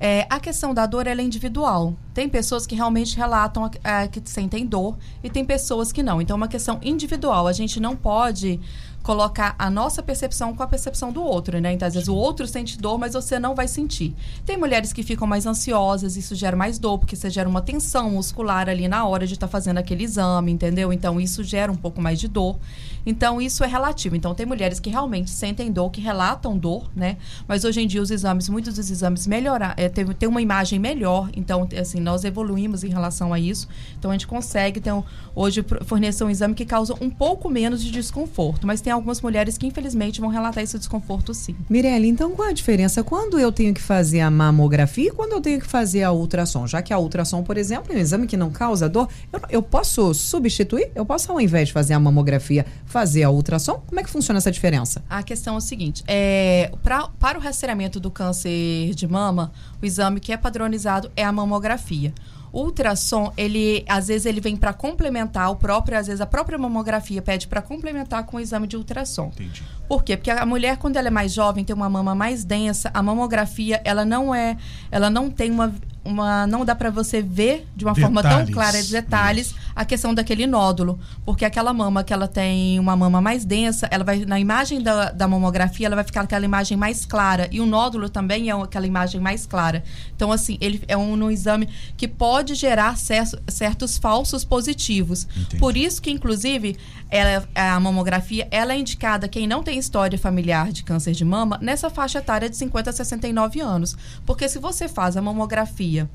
É, 0.01 0.27
a 0.31 0.41
questão 0.41 0.75
da 0.75 0.87
dor 0.87 1.07
é 1.07 1.15
individual. 1.23 1.95
Tem 2.13 2.29
pessoas 2.29 2.67
que 2.67 2.75
realmente 2.75 3.17
relatam 3.17 3.71
é, 3.85 4.09
que 4.09 4.21
sentem 4.25 4.67
dor 4.67 4.97
e 5.23 5.31
tem 5.31 5.45
pessoas 5.45 5.93
que 5.93 6.03
não. 6.03 6.21
Então, 6.21 6.35
é 6.35 6.39
uma 6.39 6.49
questão 6.49 6.81
individual. 6.83 7.47
A 7.47 7.53
gente 7.53 7.79
não 7.79 7.95
pode 7.95 8.59
colocar 9.03 9.55
a 9.59 9.69
nossa 9.69 10.03
percepção 10.03 10.55
com 10.55 10.63
a 10.63 10.67
percepção 10.67 11.13
do 11.13 11.23
outro, 11.23 11.61
né? 11.61 11.73
Então, 11.73 11.89
às 11.89 11.95
vezes 11.95 12.09
o 12.09 12.15
outro 12.15 12.47
sente 12.47 12.79
dor, 12.79 12.99
mas 12.99 13.15
você 13.15 13.39
não 13.39 13.55
vai 13.55 13.67
sentir. 13.67 14.15
Tem 14.47 14.57
mulheres 14.57 14.93
que 14.93 15.03
ficam 15.03 15.27
mais 15.27 15.47
ansiosas, 15.47 16.17
isso 16.17 16.35
gera 16.35 16.57
mais 16.57 16.79
dor, 16.79 16.99
porque 16.99 17.17
você 17.17 17.29
gera 17.29 17.49
uma 17.49 17.61
tensão 17.61 18.11
muscular 18.11 18.69
ali 18.69 18.87
na 18.87 19.05
hora 19.05 19.27
de 19.27 19.35
estar 19.35 19.47
tá 19.47 19.51
fazendo 19.51 19.79
aquele 19.79 20.05
exame, 20.05 20.53
entendeu? 20.53 20.93
Então, 20.93 21.21
isso 21.21 21.43
gera 21.43 21.71
um 21.71 21.77
pouco 21.77 22.01
mais 22.01 22.21
de 22.21 22.29
dor. 22.29 22.59
Então, 23.05 23.41
isso 23.41 23.65
é 23.65 23.67
relativo. 23.67 24.15
Então, 24.15 24.35
tem 24.35 24.47
mulheres 24.47 24.79
que 24.79 24.89
realmente 24.89 25.31
sentem 25.31 25.73
dor, 25.73 25.91
que 25.91 26.01
relatam 26.01 26.57
dor, 26.57 26.89
né? 26.95 27.17
Mas 27.49 27.65
hoje 27.65 27.81
em 27.81 27.87
dia, 27.87 28.01
os 28.01 28.11
exames, 28.11 28.49
muitos 28.49 28.75
dos 28.75 28.91
exames 28.91 29.27
melhorar, 29.27 29.75
é, 29.77 29.89
tem, 29.89 30.07
tem 30.07 30.29
uma 30.29 30.41
imagem 30.41 30.79
melhor. 30.79 31.29
Então, 31.35 31.69
assim, 31.79 31.99
nós 31.99 32.25
evoluímos 32.25 32.85
em 32.85 32.89
relação 32.89 33.33
a 33.33 33.41
isso. 33.41 33.69
Então, 33.99 34.11
a 34.11 34.15
gente 34.15 34.27
consegue, 34.27 34.79
então, 34.79 35.05
hoje, 35.35 35.65
fornecer 35.85 36.23
um 36.23 36.31
exame 36.31 36.55
que 36.55 36.65
causa 36.65 36.95
um 37.01 37.11
pouco 37.11 37.51
menos 37.51 37.83
de 37.83 37.91
desconforto. 37.91 38.67
Mas 38.67 38.81
tem 38.81 38.92
algumas 38.93 39.21
mulheres 39.21 39.59
que, 39.59 39.67
infelizmente, 39.67 40.21
vão 40.21 40.31
relatar 40.31 40.63
esse 40.63 40.79
desconforto, 40.79 41.35
sim. 41.35 41.57
Mirelle, 41.69 42.09
então, 42.09 42.31
qual 42.33 42.49
a 42.49 42.53
diferença 42.53 43.03
quando 43.03 43.39
eu 43.39 43.51
tenho 43.51 43.75
que 43.75 43.81
fazer 43.81 44.21
a 44.21 44.31
mamografia 44.31 45.09
e 45.09 45.11
quando 45.11 45.33
eu 45.33 45.41
tenho 45.41 45.61
que 45.61 45.67
fazer 45.67 46.03
a 46.03 46.13
ultrassom? 46.13 46.67
Já 46.67 46.83
que 46.83 46.93
a 46.93 46.99
ultrassom, 46.99 47.43
por 47.43 47.57
exemplo, 47.57 47.93
é 47.93 47.97
um 47.97 47.99
exame 47.99 48.27
que 48.27 48.37
não 48.37 48.51
causa 48.51 48.89
dor, 48.89 49.09
eu, 49.33 49.41
eu 49.51 49.63
posso 49.63 50.15
substituir? 50.15 50.91
Eu 50.95 51.05
posso, 51.05 51.31
ao 51.33 51.41
invés 51.41 51.69
de 51.69 51.75
fazer 51.75 51.95
a 51.95 52.01
mamografia, 52.01 52.67
fazer 52.85 53.23
a 53.23 53.31
ultrassom? 53.31 53.83
Como 53.87 54.01
é 54.01 54.03
que 54.03 54.11
funciona 54.11 54.39
essa 54.39 54.51
diferença? 54.51 55.03
A 55.09 55.23
questão 55.23 55.55
é 55.55 55.59
o 55.59 55.61
seguinte: 55.61 56.05
é, 56.07 56.73
pra, 56.83 57.09
para 57.09 57.39
o 57.39 57.41
rastreamento 57.41 57.99
do 57.99 58.11
câncer 58.11 58.95
de 58.95 59.07
mama, 59.07 59.53
o 59.81 59.87
exame 59.87 60.21
que 60.21 60.33
é 60.33 60.37
padronizado 60.37 61.11
é 61.17 61.25
a 61.25 61.33
mamografia. 61.33 62.13
Ultrassom, 62.53 63.33
ele 63.37 63.85
às 63.89 64.09
vezes 64.09 64.27
ele 64.27 64.41
vem 64.41 64.57
para 64.57 64.73
complementar 64.73 65.51
o 65.51 65.57
próprio, 65.57 65.99
às 65.99 66.07
vezes 66.07 66.21
a 66.21 66.27
própria 66.27 66.59
mamografia 66.59 67.23
pede 67.23 67.49
para 67.49 67.63
complementar 67.63 68.25
com 68.25 68.37
o 68.37 68.41
exame 68.41 68.67
de 68.67 68.77
ultrassom. 68.77 69.31
Entendi. 69.35 69.63
Por 69.89 70.03
quê? 70.05 70.17
Porque 70.17 70.31
a 70.31 70.45
mulher 70.45 70.77
quando 70.77 70.97
ela 70.97 71.09
é 71.09 71.11
mais 71.11 71.33
jovem, 71.33 71.65
tem 71.65 71.75
uma 71.75 71.89
mama 71.89 72.15
mais 72.15 72.45
densa, 72.45 72.91
a 72.93 73.03
mamografia, 73.03 73.81
ela 73.85 74.05
não 74.05 74.35
é, 74.35 74.57
ela 74.91 75.09
não 75.09 75.31
tem 75.31 75.51
uma 75.51 75.73
uma 76.05 76.47
não 76.47 76.65
dá 76.65 76.75
para 76.75 76.91
você 76.91 77.23
ver 77.23 77.67
de 77.77 77.85
uma 77.85 77.95
detalhes. 77.95 78.15
forma 78.15 78.23
tão 78.23 78.53
clara 78.53 78.83
detalhes 78.83 79.47
Isso. 79.49 79.57
a 79.75 79.85
questão 79.85 80.13
daquele 80.13 80.47
nódulo, 80.47 80.99
porque 81.25 81.45
aquela 81.45 81.73
mama 81.73 82.03
que 82.03 82.13
ela 82.13 82.27
tem 82.27 82.79
uma 82.79 82.97
mama 82.97 83.21
mais 83.21 83.45
densa, 83.45 83.89
ela 83.91 84.03
vai 84.03 84.25
na 84.25 84.39
imagem 84.41 84.83
da, 84.83 85.11
da 85.11 85.29
mamografia, 85.29 85.87
ela 85.87 85.95
vai 85.97 86.05
ficar 86.05 86.23
aquela 86.23 86.45
imagem 86.45 86.77
mais 86.77 87.07
clara 87.07 87.49
e 87.51 87.61
o 87.61 87.67
nódulo 87.67 88.09
também 88.09 88.51
é 88.51 88.53
aquela 88.53 88.87
imagem 88.87 89.21
mais 89.21 89.47
clara. 89.47 89.85
Então 90.15 90.33
assim, 90.33 90.59
ele 90.61 90.83
é 90.89 90.97
um, 90.97 91.13
um 91.13 91.31
exame 91.31 91.69
que 91.97 92.09
pode 92.09 92.55
gerar 92.55 92.97
certos 92.97 93.97
falsos 93.99 94.45
positivos. 94.45 95.27
Entendi. 95.37 95.57
Por 95.59 95.77
isso 95.77 96.03
que 96.03 96.11
inclusive 96.11 96.77
ela, 97.09 97.47
a 97.55 97.79
mamografia 97.79 98.49
ela 98.51 98.73
é 98.73 98.79
indicada 98.79 99.29
quem 99.29 99.47
não 99.47 99.63
tem 99.63 99.79
história 99.79 100.19
familiar 100.19 100.73
de 100.73 100.83
câncer 100.83 101.13
de 101.13 101.25
mama 101.25 101.59
nessa 101.61 101.91
faixa 101.91 102.19
etária 102.19 102.49
de 102.49 102.57
50 102.57 102.91
a 102.91 102.93
69 102.93 103.61
anos. 103.61 103.97
Porque 104.27 104.49
se 104.49 104.59
você 104.59 104.89
faz 104.89 105.17
a 105.17 105.23
mamografia 105.23 105.92
pandemia 105.93 106.09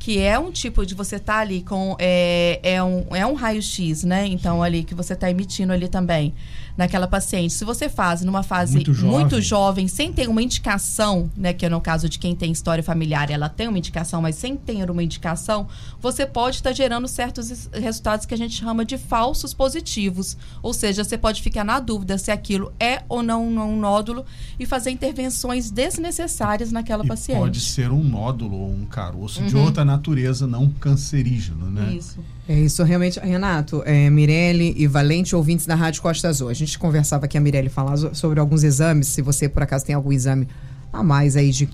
que 0.00 0.18
é 0.18 0.38
um 0.38 0.50
tipo 0.50 0.84
de 0.86 0.94
você 0.94 1.16
estar 1.16 1.34
tá 1.34 1.38
ali 1.40 1.62
com 1.62 1.94
é, 1.98 2.58
é 2.62 2.82
um, 2.82 3.14
é 3.14 3.26
um 3.26 3.34
raio-x, 3.34 4.02
né? 4.02 4.26
Então 4.26 4.62
ali 4.62 4.82
que 4.82 4.94
você 4.94 5.12
está 5.12 5.30
emitindo 5.30 5.74
ali 5.74 5.88
também 5.88 6.34
naquela 6.76 7.06
paciente. 7.06 7.52
Se 7.52 7.62
você 7.62 7.90
faz 7.90 8.22
numa 8.22 8.42
fase 8.42 8.76
muito 8.76 8.94
jovem. 8.94 9.18
muito 9.18 9.42
jovem, 9.42 9.86
sem 9.86 10.10
ter 10.10 10.28
uma 10.28 10.42
indicação, 10.42 11.30
né, 11.36 11.52
que 11.52 11.66
é 11.66 11.68
no 11.68 11.80
caso 11.80 12.08
de 12.08 12.18
quem 12.18 12.34
tem 12.34 12.50
história 12.50 12.82
familiar, 12.82 13.30
ela 13.30 13.50
tem 13.50 13.68
uma 13.68 13.76
indicação, 13.76 14.22
mas 14.22 14.36
sem 14.36 14.56
ter 14.56 14.90
uma 14.90 15.02
indicação, 15.02 15.68
você 16.00 16.24
pode 16.24 16.56
estar 16.56 16.70
tá 16.70 16.74
gerando 16.74 17.06
certos 17.06 17.68
resultados 17.70 18.24
que 18.24 18.32
a 18.32 18.38
gente 18.38 18.54
chama 18.54 18.82
de 18.82 18.96
falsos 18.96 19.52
positivos. 19.52 20.38
Ou 20.62 20.72
seja, 20.72 21.04
você 21.04 21.18
pode 21.18 21.42
ficar 21.42 21.64
na 21.64 21.78
dúvida 21.78 22.16
se 22.16 22.30
aquilo 22.30 22.72
é 22.80 23.02
ou 23.06 23.22
não 23.22 23.46
um 23.46 23.78
nódulo 23.78 24.24
e 24.58 24.64
fazer 24.64 24.90
intervenções 24.90 25.70
desnecessárias 25.70 26.72
naquela 26.72 27.04
e 27.04 27.08
paciente. 27.08 27.38
Pode 27.38 27.60
ser 27.60 27.90
um 27.90 28.02
nódulo 28.02 28.56
ou 28.56 28.70
um 28.70 28.86
caroço 28.86 29.40
uhum. 29.40 29.46
de 29.46 29.56
outra 29.56 29.84
natureza 29.90 30.46
não 30.46 30.68
cancerígeno, 30.68 31.70
né? 31.70 31.94
Isso. 31.94 32.18
É 32.48 32.58
isso, 32.58 32.82
realmente. 32.82 33.20
Renato, 33.20 33.82
é, 33.84 34.10
Mirelle 34.10 34.74
e 34.76 34.86
Valente, 34.86 35.36
ouvintes 35.36 35.66
da 35.66 35.74
Rádio 35.74 36.02
Costa 36.02 36.28
Azul. 36.28 36.48
A 36.48 36.54
gente 36.54 36.78
conversava 36.78 37.24
aqui, 37.26 37.38
a 37.38 37.40
Mirelle 37.40 37.68
falava 37.68 38.14
sobre 38.14 38.40
alguns 38.40 38.64
exames. 38.64 39.08
Se 39.08 39.22
você, 39.22 39.48
por 39.48 39.62
acaso, 39.62 39.84
tem 39.84 39.94
algum 39.94 40.12
exame 40.12 40.48
a 40.92 41.02
mais 41.02 41.36
aí 41.36 41.50
de 41.50 41.68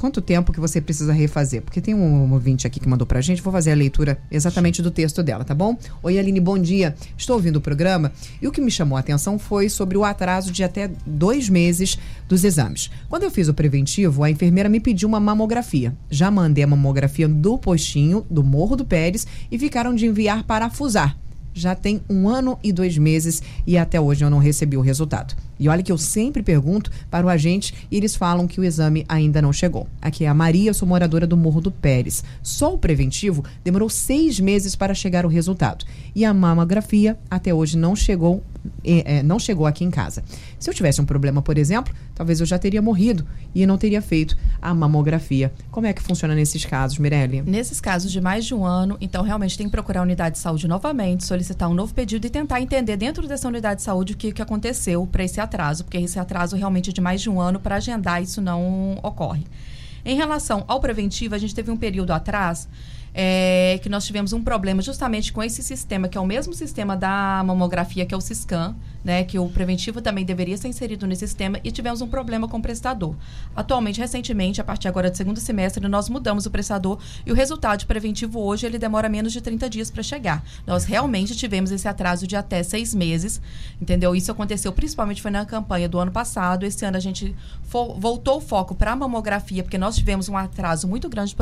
quanto 0.00 0.22
tempo 0.22 0.50
que 0.50 0.58
você 0.58 0.80
precisa 0.80 1.12
refazer? 1.12 1.60
Porque 1.60 1.78
tem 1.78 1.94
um 1.94 2.32
ouvinte 2.32 2.66
aqui 2.66 2.80
que 2.80 2.88
mandou 2.88 3.06
pra 3.06 3.20
gente, 3.20 3.42
vou 3.42 3.52
fazer 3.52 3.72
a 3.72 3.74
leitura 3.74 4.16
exatamente 4.30 4.80
do 4.80 4.90
texto 4.90 5.22
dela, 5.22 5.44
tá 5.44 5.54
bom? 5.54 5.76
Oi, 6.02 6.18
Aline, 6.18 6.40
bom 6.40 6.58
dia. 6.58 6.96
Estou 7.18 7.36
ouvindo 7.36 7.56
o 7.56 7.60
programa 7.60 8.10
e 8.40 8.48
o 8.48 8.50
que 8.50 8.62
me 8.62 8.70
chamou 8.70 8.96
a 8.96 9.00
atenção 9.00 9.38
foi 9.38 9.68
sobre 9.68 9.98
o 9.98 10.04
atraso 10.04 10.50
de 10.50 10.64
até 10.64 10.90
dois 11.04 11.50
meses 11.50 11.98
dos 12.26 12.44
exames. 12.44 12.90
Quando 13.10 13.24
eu 13.24 13.30
fiz 13.30 13.48
o 13.48 13.52
preventivo, 13.52 14.24
a 14.24 14.30
enfermeira 14.30 14.70
me 14.70 14.80
pediu 14.80 15.06
uma 15.06 15.20
mamografia. 15.20 15.94
Já 16.08 16.30
mandei 16.30 16.64
a 16.64 16.66
mamografia 16.66 17.28
do 17.28 17.58
postinho 17.58 18.24
do 18.30 18.42
Morro 18.42 18.76
do 18.76 18.86
Pérez 18.86 19.26
e 19.52 19.58
ficaram 19.58 19.94
de 19.94 20.06
enviar 20.06 20.44
para 20.44 20.64
a 20.64 20.70
Fusar 20.70 21.14
já 21.52 21.74
tem 21.74 22.00
um 22.08 22.28
ano 22.28 22.56
e 22.62 22.72
dois 22.72 22.96
meses 22.96 23.42
e 23.66 23.76
até 23.76 24.00
hoje 24.00 24.24
eu 24.24 24.30
não 24.30 24.38
recebi 24.38 24.76
o 24.76 24.80
resultado. 24.80 25.34
E 25.60 25.68
olha 25.68 25.82
que 25.82 25.92
eu 25.92 25.98
sempre 25.98 26.42
pergunto 26.42 26.90
para 27.10 27.26
o 27.26 27.28
agente 27.28 27.74
e 27.90 27.96
eles 27.98 28.16
falam 28.16 28.48
que 28.48 28.58
o 28.58 28.64
exame 28.64 29.04
ainda 29.06 29.42
não 29.42 29.52
chegou. 29.52 29.86
Aqui 30.00 30.24
é 30.24 30.28
a 30.28 30.34
Maria, 30.34 30.70
eu 30.70 30.74
sou 30.74 30.88
moradora 30.88 31.26
do 31.26 31.36
Morro 31.36 31.60
do 31.60 31.70
Pérez. 31.70 32.24
Só 32.42 32.72
o 32.72 32.78
preventivo 32.78 33.44
demorou 33.62 33.90
seis 33.90 34.40
meses 34.40 34.74
para 34.74 34.94
chegar 34.94 35.26
o 35.26 35.28
resultado. 35.28 35.84
E 36.14 36.24
a 36.24 36.32
mamografia 36.32 37.18
até 37.30 37.52
hoje 37.52 37.76
não 37.76 37.94
chegou, 37.94 38.42
é, 38.84 39.18
é, 39.18 39.22
não 39.22 39.38
chegou 39.38 39.66
aqui 39.66 39.84
em 39.84 39.90
casa. 39.90 40.22
Se 40.58 40.68
eu 40.68 40.74
tivesse 40.74 41.00
um 41.00 41.04
problema, 41.04 41.42
por 41.42 41.58
exemplo, 41.58 41.94
talvez 42.14 42.40
eu 42.40 42.46
já 42.46 42.58
teria 42.58 42.82
morrido 42.82 43.26
e 43.54 43.66
não 43.66 43.78
teria 43.78 44.02
feito 44.02 44.36
a 44.60 44.72
mamografia. 44.74 45.52
Como 45.70 45.86
é 45.86 45.92
que 45.92 46.02
funciona 46.02 46.34
nesses 46.34 46.64
casos, 46.64 46.98
Mirelle? 46.98 47.42
Nesses 47.42 47.80
casos 47.80 48.10
de 48.10 48.20
mais 48.20 48.44
de 48.44 48.54
um 48.54 48.64
ano, 48.64 48.96
então 49.00 49.22
realmente 49.22 49.56
tem 49.56 49.66
que 49.66 49.72
procurar 49.72 50.00
a 50.00 50.02
unidade 50.02 50.36
de 50.36 50.40
saúde 50.40 50.68
novamente, 50.68 51.24
solicitar 51.24 51.68
um 51.68 51.74
novo 51.74 51.94
pedido 51.94 52.26
e 52.26 52.30
tentar 52.30 52.60
entender 52.60 52.96
dentro 52.96 53.26
dessa 53.26 53.48
unidade 53.48 53.76
de 53.76 53.82
saúde 53.82 54.12
o 54.12 54.16
que, 54.16 54.32
que 54.32 54.42
aconteceu 54.42 55.06
para 55.06 55.24
esse 55.24 55.40
atraso, 55.40 55.84
porque 55.84 55.98
esse 55.98 56.18
atraso 56.18 56.56
realmente 56.56 56.92
de 56.92 57.00
mais 57.00 57.20
de 57.20 57.30
um 57.30 57.40
ano 57.40 57.58
para 57.58 57.76
agendar 57.76 58.22
isso 58.22 58.40
não 58.40 58.98
ocorre. 59.02 59.46
Em 60.04 60.16
relação 60.16 60.64
ao 60.66 60.80
preventivo, 60.80 61.34
a 61.34 61.38
gente 61.38 61.54
teve 61.54 61.70
um 61.70 61.76
período 61.76 62.12
atrás 62.12 62.68
é, 63.14 63.78
que 63.82 63.88
nós 63.88 64.04
tivemos 64.06 64.32
um 64.32 64.42
problema 64.42 64.82
justamente 64.82 65.32
com 65.32 65.42
esse 65.42 65.62
sistema, 65.62 66.08
que 66.08 66.16
é 66.16 66.20
o 66.20 66.26
mesmo 66.26 66.54
sistema 66.54 66.96
da 66.96 67.42
mamografia, 67.44 68.06
que 68.06 68.14
é 68.14 68.16
o 68.16 68.20
Ciscan, 68.20 68.76
né, 69.04 69.24
que 69.24 69.38
o 69.38 69.48
preventivo 69.48 70.00
também 70.00 70.24
deveria 70.24 70.56
ser 70.56 70.68
inserido 70.68 71.06
nesse 71.06 71.26
sistema, 71.26 71.58
e 71.64 71.70
tivemos 71.70 72.00
um 72.00 72.08
problema 72.08 72.46
com 72.46 72.58
o 72.58 72.62
prestador. 72.62 73.14
Atualmente, 73.56 74.00
recentemente, 74.00 74.60
a 74.60 74.64
partir 74.64 74.88
agora 74.88 75.10
do 75.10 75.16
segundo 75.16 75.40
semestre, 75.40 75.86
nós 75.88 76.08
mudamos 76.08 76.46
o 76.46 76.50
prestador 76.50 76.98
e 77.24 77.32
o 77.32 77.34
resultado 77.34 77.86
preventivo 77.86 78.40
hoje 78.40 78.66
ele 78.66 78.78
demora 78.78 79.08
menos 79.08 79.32
de 79.32 79.40
30 79.40 79.70
dias 79.70 79.90
para 79.90 80.02
chegar. 80.02 80.44
Nós 80.66 80.84
realmente 80.84 81.34
tivemos 81.34 81.70
esse 81.70 81.88
atraso 81.88 82.26
de 82.26 82.36
até 82.36 82.62
seis 82.62 82.94
meses, 82.94 83.40
entendeu? 83.80 84.14
Isso 84.14 84.30
aconteceu 84.30 84.72
principalmente 84.72 85.22
foi 85.22 85.30
na 85.30 85.44
campanha 85.44 85.88
do 85.88 85.98
ano 85.98 86.10
passado. 86.10 86.64
Esse 86.64 86.84
ano 86.84 86.96
a 86.96 87.00
gente 87.00 87.34
voltou 87.64 88.38
o 88.38 88.40
foco 88.40 88.74
para 88.74 88.92
a 88.92 88.96
mamografia, 88.96 89.62
porque 89.62 89.78
nós 89.78 89.96
tivemos 89.96 90.28
um 90.28 90.36
atraso 90.36 90.86
muito 90.86 91.08
grande 91.08 91.34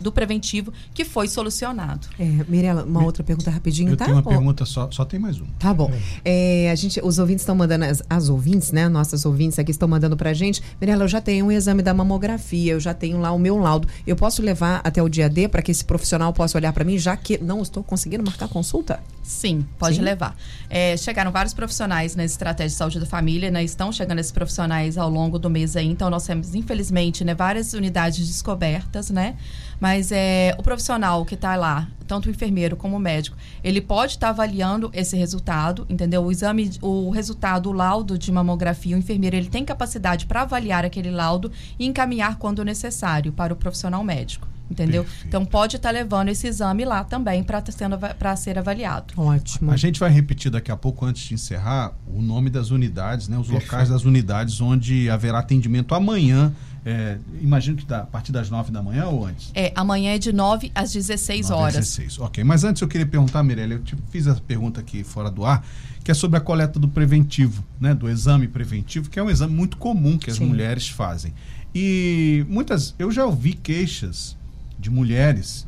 do 0.00 0.12
preventivo 0.12 0.72
que 0.92 1.04
foi 1.14 1.28
solucionado. 1.28 2.08
É, 2.18 2.24
Mirela, 2.48 2.82
uma 2.82 3.04
outra 3.04 3.22
pergunta 3.22 3.48
rapidinho, 3.48 3.92
Eu 3.92 3.96
tá? 3.96 4.06
tenho 4.06 4.16
uma 4.16 4.22
pergunta 4.22 4.64
só, 4.64 4.90
só 4.90 5.04
tem 5.04 5.20
mais 5.20 5.38
uma. 5.38 5.46
Tá 5.60 5.72
bom. 5.72 5.88
É, 6.24 6.68
a 6.72 6.74
gente, 6.74 7.00
os 7.04 7.20
ouvintes 7.20 7.42
estão 7.42 7.54
mandando, 7.54 7.84
as, 7.84 8.02
as, 8.10 8.28
ouvintes, 8.28 8.72
né? 8.72 8.88
Nossas 8.88 9.24
ouvintes 9.24 9.56
aqui 9.60 9.70
estão 9.70 9.86
mandando 9.86 10.16
pra 10.16 10.32
gente. 10.34 10.60
Mirela, 10.80 11.04
eu 11.04 11.08
já 11.08 11.20
tenho 11.20 11.46
um 11.46 11.52
exame 11.52 11.82
da 11.82 11.94
mamografia, 11.94 12.72
eu 12.72 12.80
já 12.80 12.92
tenho 12.92 13.20
lá 13.20 13.30
o 13.30 13.38
meu 13.38 13.56
laudo. 13.58 13.86
Eu 14.04 14.16
posso 14.16 14.42
levar 14.42 14.80
até 14.82 15.00
o 15.00 15.08
dia 15.08 15.28
D 15.30 15.46
para 15.46 15.62
que 15.62 15.70
esse 15.70 15.84
profissional 15.84 16.32
possa 16.32 16.58
olhar 16.58 16.72
para 16.72 16.82
mim, 16.82 16.98
já 16.98 17.16
que 17.16 17.38
não 17.38 17.62
estou 17.62 17.84
conseguindo 17.84 18.24
marcar 18.24 18.48
consulta? 18.48 18.98
Sim, 19.24 19.66
pode 19.78 19.96
Sim? 19.96 20.02
levar. 20.02 20.36
É, 20.68 20.98
chegaram 20.98 21.32
vários 21.32 21.54
profissionais 21.54 22.14
na 22.14 22.26
estratégia 22.26 22.68
de 22.68 22.74
saúde 22.74 23.00
da 23.00 23.06
família, 23.06 23.50
né? 23.50 23.64
Estão 23.64 23.90
chegando 23.90 24.18
esses 24.18 24.30
profissionais 24.30 24.98
ao 24.98 25.08
longo 25.08 25.38
do 25.38 25.48
mês 25.48 25.76
aí, 25.76 25.86
então 25.86 26.10
nós 26.10 26.26
temos, 26.26 26.54
infelizmente, 26.54 27.24
né, 27.24 27.34
várias 27.34 27.72
unidades 27.72 28.26
descobertas, 28.26 29.08
né? 29.08 29.36
Mas 29.80 30.12
é, 30.12 30.54
o 30.58 30.62
profissional 30.62 31.24
que 31.24 31.34
está 31.34 31.56
lá, 31.56 31.88
tanto 32.06 32.26
o 32.26 32.30
enfermeiro 32.30 32.76
como 32.76 32.96
o 32.96 33.00
médico, 33.00 33.34
ele 33.62 33.80
pode 33.80 34.12
estar 34.12 34.26
tá 34.26 34.30
avaliando 34.30 34.90
esse 34.92 35.16
resultado, 35.16 35.86
entendeu? 35.88 36.22
O 36.22 36.30
exame, 36.30 36.70
o 36.82 37.08
resultado, 37.08 37.70
o 37.70 37.72
laudo 37.72 38.18
de 38.18 38.30
mamografia, 38.30 38.94
o 38.94 38.98
enfermeiro 38.98 39.36
ele 39.36 39.48
tem 39.48 39.64
capacidade 39.64 40.26
para 40.26 40.42
avaliar 40.42 40.84
aquele 40.84 41.10
laudo 41.10 41.50
e 41.78 41.86
encaminhar 41.86 42.36
quando 42.36 42.62
necessário 42.62 43.32
para 43.32 43.54
o 43.54 43.56
profissional 43.56 44.04
médico. 44.04 44.53
Entendeu? 44.70 45.04
Perfeito. 45.04 45.26
Então 45.28 45.44
pode 45.44 45.76
estar 45.76 45.90
tá 45.90 45.92
levando 45.92 46.28
esse 46.28 46.46
exame 46.46 46.84
lá 46.84 47.04
também 47.04 47.44
para 47.44 48.36
ser 48.36 48.58
avaliado. 48.58 49.14
Ótimo. 49.16 49.70
A 49.70 49.76
gente 49.76 50.00
vai 50.00 50.10
repetir 50.10 50.50
daqui 50.50 50.70
a 50.70 50.76
pouco, 50.76 51.04
antes 51.04 51.22
de 51.22 51.34
encerrar, 51.34 51.92
o 52.06 52.22
nome 52.22 52.48
das 52.48 52.70
unidades, 52.70 53.28
né? 53.28 53.36
Os 53.36 53.48
Perfeito. 53.48 53.70
locais 53.70 53.88
das 53.90 54.04
unidades 54.04 54.60
onde 54.60 55.10
haverá 55.10 55.40
atendimento 55.40 55.94
amanhã 55.94 56.52
é, 56.86 57.16
imagino 57.40 57.78
que 57.78 57.86
tá 57.86 58.00
a 58.00 58.06
partir 58.06 58.30
das 58.30 58.50
9 58.50 58.70
da 58.70 58.82
manhã 58.82 59.06
ou 59.06 59.24
antes? 59.24 59.50
É, 59.54 59.72
amanhã 59.74 60.14
é 60.14 60.18
de 60.18 60.32
9 60.34 60.70
às 60.74 60.92
16 60.92 61.48
9 61.48 61.62
horas. 61.62 61.76
Às 61.76 61.86
16, 61.86 62.18
ok. 62.18 62.44
Mas 62.44 62.62
antes 62.62 62.82
eu 62.82 62.88
queria 62.88 63.06
perguntar, 63.06 63.42
Mirella, 63.42 63.74
eu 63.74 63.82
te 63.82 63.96
fiz 64.10 64.26
essa 64.26 64.40
pergunta 64.40 64.80
aqui 64.80 65.02
fora 65.02 65.30
do 65.30 65.46
ar, 65.46 65.66
que 66.04 66.10
é 66.10 66.14
sobre 66.14 66.36
a 66.36 66.40
coleta 66.40 66.78
do 66.78 66.86
preventivo, 66.86 67.64
né? 67.80 67.94
Do 67.94 68.08
exame 68.08 68.46
preventivo, 68.46 69.08
que 69.08 69.18
é 69.18 69.22
um 69.22 69.30
exame 69.30 69.54
muito 69.54 69.78
comum 69.78 70.18
que 70.18 70.30
as 70.30 70.36
Sim. 70.36 70.44
mulheres 70.44 70.86
fazem. 70.86 71.32
E 71.74 72.44
muitas, 72.50 72.94
eu 72.98 73.10
já 73.10 73.24
ouvi 73.24 73.54
queixas 73.54 74.36
de 74.84 74.90
mulheres, 74.90 75.66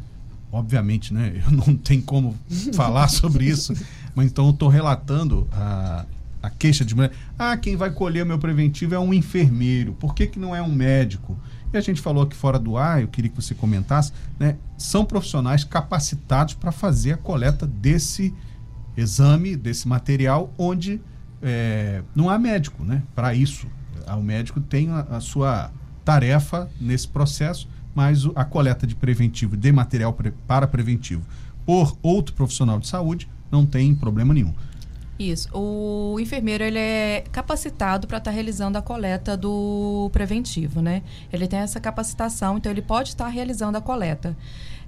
obviamente, 0.53 1.15
né? 1.15 1.43
Eu 1.47 1.51
não 1.51 1.75
tenho 1.75 2.03
como 2.03 2.37
falar 2.75 3.09
sobre 3.09 3.47
isso, 3.47 3.73
mas 4.15 4.27
então 4.27 4.45
eu 4.45 4.51
estou 4.51 4.69
relatando 4.69 5.49
a, 5.51 6.05
a 6.43 6.51
queixa 6.51 6.85
de 6.85 6.95
mulher. 6.95 7.13
Ah, 7.39 7.57
quem 7.57 7.77
vai 7.77 7.91
colher 7.91 8.27
meu 8.27 8.39
preventivo 8.39 8.95
é 8.95 8.99
um 8.99 9.15
enfermeiro. 9.15 9.95
Por 9.95 10.15
que, 10.15 10.27
que 10.27 10.39
não 10.39 10.55
é 10.55 10.61
um 10.61 10.71
médico? 10.71 11.35
E 11.73 11.79
a 11.79 11.81
gente 11.81 12.01
falou 12.01 12.25
aqui 12.25 12.37
fora 12.37 12.59
do 12.59 12.77
ar, 12.77 13.01
eu 13.01 13.09
queria 13.09 13.31
que 13.31 13.37
você 13.37 13.55
comentasse, 13.55 14.13
né? 14.39 14.57
São 14.77 15.03
profissionais 15.03 15.65
capacitados 15.65 16.53
para 16.53 16.71
fazer 16.71 17.13
a 17.13 17.17
coleta 17.17 17.67
desse 17.67 18.35
exame, 18.99 19.57
desse 19.57 19.89
material, 19.89 20.53
onde 20.59 21.01
é, 21.43 22.03
não 22.15 22.29
há 22.29 22.39
médico, 22.39 22.85
né? 22.85 23.03
Para 23.15 23.35
isso. 23.35 23.67
O 24.07 24.23
médico 24.23 24.61
tem 24.61 24.91
a, 24.91 25.01
a, 25.01 25.21
sua 25.21 25.73
tarefa 26.05 26.71
nesse 26.79 27.09
processo, 27.09 27.67
mas 27.97 28.29
a 28.35 28.45
coleta 28.45 28.87
de 28.87 28.95
preventivo, 28.95 29.57
de 29.57 29.73
material 29.73 30.13
pre, 30.13 30.31
para 30.47 30.67
preventivo, 30.67 31.25
por 31.65 31.97
outro 32.03 32.35
profissional 32.35 32.79
de 32.79 32.87
saúde, 32.87 33.27
não 33.51 33.65
tem 33.65 33.95
problema 33.95 34.35
nenhum. 34.35 34.53
Isso. 35.19 35.49
O 35.57 36.21
enfermeiro 36.21 36.63
ele 36.63 36.79
é 36.79 37.25
capacitado 37.33 38.07
para 38.07 38.19
estar 38.19 38.31
tá 38.31 38.35
realizando 38.35 38.77
a 38.77 38.83
coleta 38.83 39.35
do 39.35 40.11
preventivo, 40.13 40.83
né? 40.83 41.03
Ele 41.33 41.49
tem 41.49 41.61
essa 41.61 41.81
capacitação, 41.81 42.59
então 42.59 42.71
ele 42.71 42.83
pode 42.83 43.09
estar 43.09 43.29
realizando 43.29 43.79
a 43.79 43.81
coleta. 43.81 44.37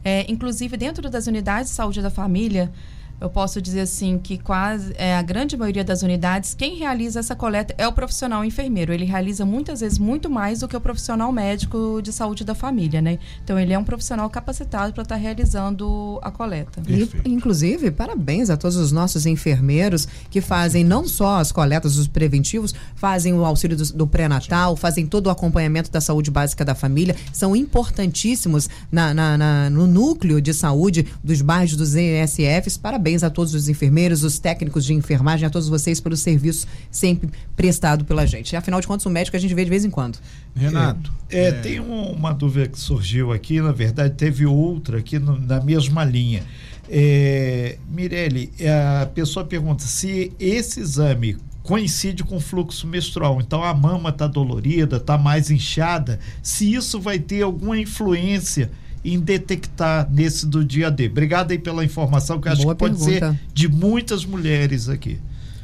É, 0.04 0.30
inclusive, 0.30 0.76
dentro 0.76 1.08
das 1.08 1.26
unidades 1.26 1.70
de 1.70 1.76
saúde 1.76 2.02
da 2.02 2.10
família, 2.10 2.70
eu 3.20 3.28
posso 3.28 3.60
dizer 3.60 3.80
assim 3.80 4.18
que 4.18 4.38
quase 4.38 4.94
é, 4.96 5.16
a 5.16 5.22
grande 5.22 5.56
maioria 5.56 5.82
das 5.82 6.02
unidades, 6.02 6.54
quem 6.54 6.76
realiza 6.76 7.18
essa 7.18 7.34
coleta 7.34 7.74
é 7.76 7.86
o 7.86 7.92
profissional 7.92 8.44
enfermeiro. 8.44 8.92
Ele 8.92 9.04
realiza 9.04 9.44
muitas 9.44 9.80
vezes 9.80 9.98
muito 9.98 10.30
mais 10.30 10.60
do 10.60 10.68
que 10.68 10.76
o 10.76 10.80
profissional 10.80 11.32
médico 11.32 12.00
de 12.02 12.12
saúde 12.12 12.44
da 12.44 12.54
família, 12.54 13.02
né? 13.02 13.18
Então 13.42 13.58
ele 13.58 13.72
é 13.72 13.78
um 13.78 13.84
profissional 13.84 14.28
capacitado 14.30 14.92
para 14.92 15.02
estar 15.02 15.16
tá 15.16 15.20
realizando 15.20 16.20
a 16.22 16.30
coleta. 16.30 16.80
E, 16.86 17.08
inclusive, 17.28 17.90
parabéns 17.90 18.50
a 18.50 18.56
todos 18.56 18.76
os 18.76 18.92
nossos 18.92 19.26
enfermeiros 19.26 20.06
que 20.30 20.40
fazem 20.40 20.84
não 20.84 21.06
só 21.06 21.38
as 21.38 21.50
coletas 21.50 21.96
dos 21.96 22.06
preventivos, 22.06 22.74
fazem 22.94 23.34
o 23.34 23.44
auxílio 23.44 23.76
do, 23.76 23.92
do 23.92 24.06
pré-natal, 24.06 24.76
fazem 24.76 25.06
todo 25.06 25.26
o 25.26 25.30
acompanhamento 25.30 25.90
da 25.90 26.00
saúde 26.00 26.30
básica 26.30 26.64
da 26.64 26.74
família, 26.74 27.16
são 27.32 27.56
importantíssimos 27.56 28.68
na, 28.92 29.12
na, 29.12 29.36
na 29.36 29.70
no 29.70 29.86
núcleo 29.86 30.40
de 30.40 30.54
saúde 30.54 31.06
dos 31.22 31.42
bairros 31.42 31.76
dos 31.76 31.94
ESFs. 31.94 32.76
Parabéns 32.76 33.07
Parabéns 33.08 33.22
a 33.22 33.30
todos 33.30 33.54
os 33.54 33.70
enfermeiros, 33.70 34.22
os 34.22 34.38
técnicos 34.38 34.84
de 34.84 34.92
enfermagem, 34.92 35.46
a 35.46 35.50
todos 35.50 35.66
vocês 35.66 35.98
pelo 35.98 36.14
serviço 36.14 36.66
sempre 36.90 37.30
prestado 37.56 38.04
pela 38.04 38.26
gente. 38.26 38.54
Afinal 38.54 38.82
de 38.82 38.86
contas, 38.86 39.06
o 39.06 39.08
médico 39.08 39.34
a 39.34 39.40
gente 39.40 39.54
vê 39.54 39.64
de 39.64 39.70
vez 39.70 39.82
em 39.82 39.88
quando. 39.88 40.18
Renato. 40.54 41.10
É, 41.30 41.46
é, 41.46 41.52
tem 41.52 41.80
um, 41.80 42.12
uma 42.12 42.34
dúvida 42.34 42.68
que 42.68 42.78
surgiu 42.78 43.32
aqui, 43.32 43.62
na 43.62 43.72
verdade, 43.72 44.14
teve 44.14 44.44
outra 44.44 44.98
aqui 44.98 45.18
no, 45.18 45.40
na 45.40 45.58
mesma 45.58 46.04
linha. 46.04 46.42
É, 46.86 47.78
Mirelle, 47.88 48.52
a 49.00 49.06
pessoa 49.06 49.42
pergunta 49.42 49.84
se 49.84 50.30
esse 50.38 50.80
exame 50.80 51.38
coincide 51.62 52.22
com 52.22 52.36
o 52.36 52.40
fluxo 52.40 52.86
menstrual. 52.86 53.40
Então 53.40 53.64
a 53.64 53.72
mama 53.72 54.10
está 54.10 54.26
dolorida, 54.26 54.98
está 54.98 55.16
mais 55.16 55.50
inchada. 55.50 56.18
Se 56.42 56.74
isso 56.74 57.00
vai 57.00 57.18
ter 57.18 57.40
alguma 57.40 57.78
influência 57.78 58.70
em 59.04 59.18
detectar 59.20 60.08
nesse 60.10 60.46
do 60.46 60.64
dia 60.64 60.90
D. 60.90 61.06
Obrigado 61.06 61.50
aí 61.52 61.58
pela 61.58 61.84
informação, 61.84 62.40
que 62.40 62.48
acho 62.48 62.66
que 62.66 62.74
pode 62.74 62.96
pergunta. 62.96 63.32
ser 63.32 63.40
de 63.52 63.68
muitas 63.68 64.24
mulheres 64.24 64.88
aqui. 64.88 65.18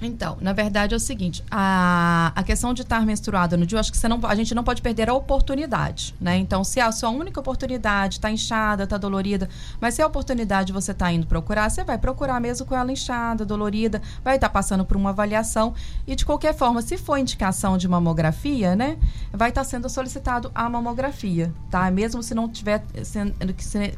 Então, 0.07 0.37
na 0.41 0.53
verdade 0.53 0.95
é 0.95 0.97
o 0.97 1.01
seguinte, 1.01 1.43
a, 1.51 2.33
a 2.35 2.43
questão 2.43 2.75
de 2.75 2.83
estar 2.83 3.05
menstruada 3.05 3.57
no 3.57 3.67
dia, 3.67 3.77
eu 3.77 3.81
acho 3.81 3.91
que 3.91 3.99
você 3.99 4.09
não, 4.09 4.21
a 4.25 4.35
gente 4.35 4.55
não 4.55 4.65
pode 4.65 4.83
perder 4.83 5.09
a 5.09 5.15
oportunidade, 5.15 6.15
né? 6.21 6.37
Então, 6.37 6.65
se 6.65 6.81
a 6.81 6.91
sua 6.93 7.11
única 7.11 7.41
oportunidade 7.41 8.17
está 8.17 8.31
inchada, 8.31 8.85
está 8.85 8.97
dolorida, 8.97 9.49
mas 9.81 9.95
se 9.95 10.03
a 10.03 10.07
oportunidade 10.07 10.73
você 10.73 10.93
está 10.93 11.13
indo 11.13 11.27
procurar, 11.27 11.71
você 11.71 11.85
vai 11.85 11.99
procurar 11.99 12.41
mesmo 12.41 12.67
com 12.67 12.75
ela 12.75 12.91
inchada, 12.93 13.45
dolorida, 13.45 14.01
vai 14.23 14.37
estar 14.37 14.49
tá 14.49 14.53
passando 14.53 14.85
por 14.85 14.97
uma 14.97 15.11
avaliação 15.11 15.75
e 16.07 16.15
de 16.15 16.25
qualquer 16.25 16.55
forma, 16.55 16.83
se 16.83 16.97
for 16.97 17.17
indicação 17.19 17.77
de 17.77 17.89
mamografia, 17.89 18.77
né, 18.77 18.97
vai 19.33 19.49
estar 19.49 19.63
tá 19.63 19.69
sendo 19.69 19.89
solicitado 19.89 20.51
a 20.55 20.69
mamografia, 20.69 21.53
tá? 21.71 21.91
Mesmo 21.91 22.23
se 22.23 22.35
não 22.35 22.49
tiver, 22.49 22.85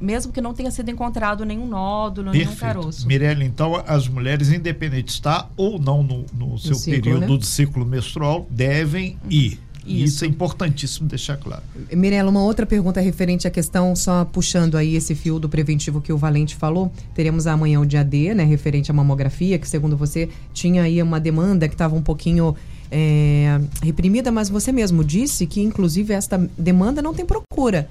mesmo 0.00 0.32
que 0.32 0.40
não 0.40 0.54
tenha 0.54 0.70
sido 0.70 0.90
encontrado 0.90 1.44
nenhum 1.44 1.66
nódulo, 1.66 2.30
Perfeito. 2.30 2.48
nenhum 2.48 2.60
caroço. 2.60 3.06
Mirelle, 3.06 3.44
então 3.44 3.82
as 3.86 4.08
mulheres 4.08 4.50
independentes 4.50 5.14
está 5.14 5.48
ou 5.56 5.78
não 5.78 5.95
no, 6.02 6.24
no 6.32 6.58
seu 6.58 6.78
período 6.80 7.20
né? 7.20 7.26
do 7.26 7.44
ciclo 7.44 7.84
menstrual 7.84 8.46
devem 8.50 9.18
ir. 9.30 9.58
E 9.86 10.02
isso 10.02 10.24
é 10.24 10.28
importantíssimo 10.28 11.08
deixar 11.08 11.36
claro. 11.36 11.62
Mirela, 11.92 12.28
uma 12.28 12.42
outra 12.42 12.66
pergunta 12.66 13.00
referente 13.00 13.46
à 13.46 13.50
questão, 13.50 13.94
só 13.94 14.24
puxando 14.24 14.76
aí 14.76 14.96
esse 14.96 15.14
fio 15.14 15.38
do 15.38 15.48
preventivo 15.48 16.00
que 16.00 16.12
o 16.12 16.18
Valente 16.18 16.56
falou. 16.56 16.92
Teremos 17.14 17.46
amanhã 17.46 17.80
o 17.80 17.86
dia 17.86 18.02
D, 18.02 18.34
né, 18.34 18.42
referente 18.42 18.90
à 18.90 18.94
mamografia, 18.94 19.58
que 19.58 19.68
segundo 19.68 19.96
você 19.96 20.28
tinha 20.52 20.82
aí 20.82 21.00
uma 21.00 21.20
demanda 21.20 21.68
que 21.68 21.74
estava 21.74 21.94
um 21.94 22.02
pouquinho 22.02 22.56
é, 22.90 23.60
reprimida, 23.82 24.32
mas 24.32 24.48
você 24.48 24.72
mesmo 24.72 25.04
disse 25.04 25.46
que, 25.46 25.60
inclusive, 25.60 26.12
esta 26.12 26.36
demanda 26.58 27.00
não 27.00 27.14
tem 27.14 27.24
procura 27.24 27.88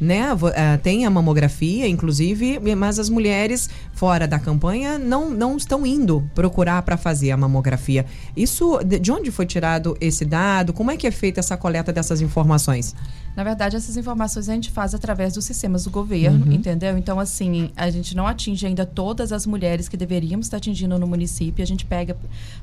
né? 0.00 0.26
Eh, 0.54 0.76
tem 0.78 1.06
a 1.06 1.10
mamografia, 1.10 1.88
inclusive, 1.88 2.58
mas 2.74 2.98
as 2.98 3.08
mulheres 3.08 3.68
fora 3.92 4.26
da 4.26 4.38
campanha 4.38 4.98
não, 4.98 5.30
não 5.30 5.56
estão 5.56 5.86
indo 5.86 6.28
procurar 6.34 6.82
para 6.82 6.96
fazer 6.96 7.30
a 7.30 7.36
mamografia. 7.36 8.04
Isso, 8.36 8.78
de 8.84 9.12
onde 9.12 9.30
foi 9.30 9.46
tirado 9.46 9.96
esse 10.00 10.24
dado? 10.24 10.72
Como 10.72 10.90
é 10.90 10.96
que 10.96 11.06
é 11.06 11.10
feita 11.10 11.40
essa 11.40 11.56
coleta 11.56 11.92
dessas 11.92 12.20
informações? 12.20 12.94
Na 13.36 13.42
verdade, 13.42 13.74
essas 13.74 13.96
informações 13.96 14.48
a 14.48 14.54
gente 14.54 14.70
faz 14.70 14.94
através 14.94 15.34
dos 15.34 15.44
sistemas 15.44 15.84
do 15.84 15.90
governo, 15.90 16.46
uhum. 16.46 16.52
entendeu? 16.52 16.96
Então, 16.96 17.18
assim, 17.18 17.72
a 17.76 17.90
gente 17.90 18.16
não 18.16 18.28
atinge 18.28 18.64
ainda 18.64 18.86
todas 18.86 19.32
as 19.32 19.44
mulheres 19.44 19.88
que 19.88 19.96
deveríamos 19.96 20.46
estar 20.46 20.58
atingindo 20.58 20.96
no 20.98 21.06
município. 21.06 21.62
A 21.62 21.66
gente 21.66 21.84
pega 21.84 22.16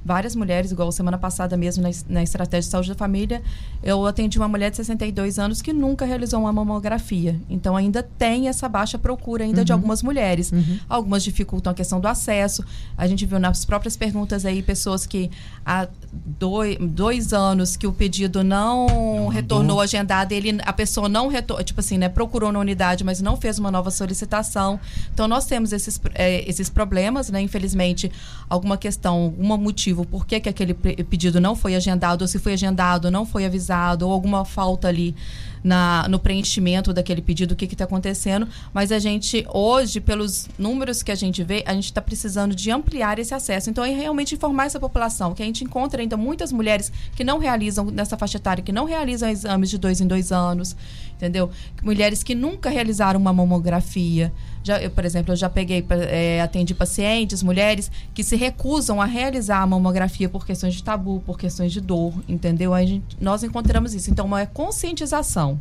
várias 0.04 0.34
mulheres, 0.34 0.72
igual 0.72 0.90
semana 0.92 1.18
passada 1.18 1.58
mesmo 1.58 1.84
na, 1.84 1.90
na 2.08 2.24
Estratégia 2.24 2.62
de 2.62 2.72
Saúde 2.72 2.90
da 2.90 2.96
Família, 2.96 3.42
eu 3.84 4.06
atendi 4.06 4.38
uma 4.38 4.48
mulher 4.48 4.72
de 4.72 4.78
62 4.78 5.38
anos 5.38 5.62
que 5.62 5.74
nunca 5.74 6.06
realizou 6.06 6.40
uma 6.40 6.54
mamografia. 6.54 7.31
Então, 7.50 7.76
ainda 7.76 8.04
tem 8.04 8.48
essa 8.48 8.68
baixa 8.68 8.98
procura 8.98 9.44
ainda 9.44 9.60
uhum. 9.60 9.66
de 9.66 9.72
algumas 9.72 10.04
mulheres. 10.04 10.52
Uhum. 10.52 10.80
Algumas 10.88 11.24
dificultam 11.24 11.72
a 11.72 11.74
questão 11.74 12.00
do 12.00 12.08
acesso. 12.08 12.64
A 12.98 13.08
gente 13.08 13.26
viu 13.26 13.40
nas 13.40 13.66
próprias 13.66 13.96
perguntas 13.96 14.46
aí 14.46 14.62
pessoas 14.62 15.06
que 15.06 15.30
há 15.66 15.88
dois, 16.12 16.78
dois 16.80 17.34
anos 17.34 17.76
que 17.78 17.88
o 17.88 17.94
pedido 17.94 18.44
não, 18.44 18.88
não 18.88 19.28
retornou 19.28 19.80
agendado, 19.80 20.34
ele 20.34 20.58
a 20.64 20.74
pessoa 20.74 21.08
não 21.08 21.28
retor 21.28 21.64
tipo 21.64 21.80
assim, 21.80 21.98
né, 21.98 22.10
procurou 22.10 22.52
na 22.52 22.60
unidade, 22.60 23.04
mas 23.04 23.22
não 23.22 23.38
fez 23.38 23.60
uma 23.60 23.72
nova 23.72 23.92
solicitação. 23.92 24.80
Então 25.14 25.28
nós 25.28 25.46
temos 25.46 25.72
esses, 25.72 26.00
é, 26.14 26.48
esses 26.50 26.70
problemas, 26.70 27.30
né? 27.30 27.42
Infelizmente, 27.42 28.12
alguma 28.50 28.78
questão, 28.78 29.24
algum 29.24 29.58
motivo 29.58 30.06
por 30.06 30.26
que, 30.26 30.40
que 30.40 30.50
aquele 30.50 30.74
pedido 30.74 31.40
não 31.40 31.56
foi 31.56 31.76
agendado, 31.76 32.24
ou 32.24 32.28
se 32.28 32.40
foi 32.40 32.54
agendado, 32.54 33.12
não 33.12 33.26
foi 33.26 33.46
avisado, 33.46 34.06
ou 34.08 34.14
alguma 34.14 34.46
falta 34.46 34.88
ali 34.88 35.16
na, 35.64 36.08
no 36.10 36.20
preenchimento 36.20 36.94
daquele 36.94 37.22
pedido, 37.22 37.54
o 37.54 37.56
que 37.56 37.66
está 37.66 37.86
acontecendo. 37.86 38.48
Mas 38.74 38.92
a 38.92 39.00
gente, 39.00 39.46
hoje, 39.54 40.00
pelos 40.00 40.48
números 40.58 41.04
que 41.04 41.12
a 41.12 41.16
gente 41.16 41.44
vê, 41.44 41.64
a 41.66 41.74
gente 41.74 41.86
está 41.86 42.02
precisando 42.02 42.56
de 42.56 42.72
ampliar 42.72 43.20
esse 43.20 43.34
acesso. 43.34 43.70
Então, 43.70 43.84
é 43.84 43.90
realmente 43.90 44.36
informar 44.36 44.66
essa 44.66 44.80
população, 44.80 45.34
que 45.34 45.44
a 45.44 45.46
gente 45.46 45.64
encontra 45.64 46.02
ainda 46.02 46.18
muitas 46.18 46.52
mulheres 46.52 46.92
que 47.16 47.24
não 47.24 47.38
realizam, 47.38 47.86
nessa 47.86 48.18
faixa 48.18 48.38
etária, 48.38 48.64
que 48.64 48.72
não 48.72 48.86
realizam 48.86 49.30
exames 49.30 49.70
de 49.70 49.78
dois 49.78 50.02
em 50.02 50.08
dois 50.08 50.32
anos, 50.32 50.76
entendeu? 51.16 51.50
Mulheres 51.84 52.24
que 52.24 52.34
nunca 52.34 52.70
realizaram 52.70 53.20
uma 53.20 53.34
mamografia. 53.34 54.34
Já, 54.64 54.82
eu, 54.82 54.90
por 54.92 55.06
exemplo, 55.06 55.32
eu 55.34 55.36
já 55.36 55.50
peguei, 55.50 55.86
é, 56.10 56.42
atendi 56.42 56.74
pacientes, 56.74 57.42
mulheres, 57.42 57.92
que 58.14 58.24
se 58.24 58.36
recusam 58.36 59.02
a 59.02 59.06
realizar 59.06 59.62
a 59.62 59.68
mamografia 59.68 60.30
por 60.30 60.46
questões 60.46 60.76
de 60.76 60.84
tabu, 60.84 61.22
por 61.26 61.38
questões 61.38 61.72
de 61.72 61.82
dor, 61.82 62.14
entendeu? 62.28 62.74
Aí 62.74 62.88
gente, 62.88 63.18
nós 63.20 63.44
encontramos 63.44 63.94
isso. 63.94 64.12
Então, 64.12 64.38
é 64.38 64.46
conscientização. 64.46 65.60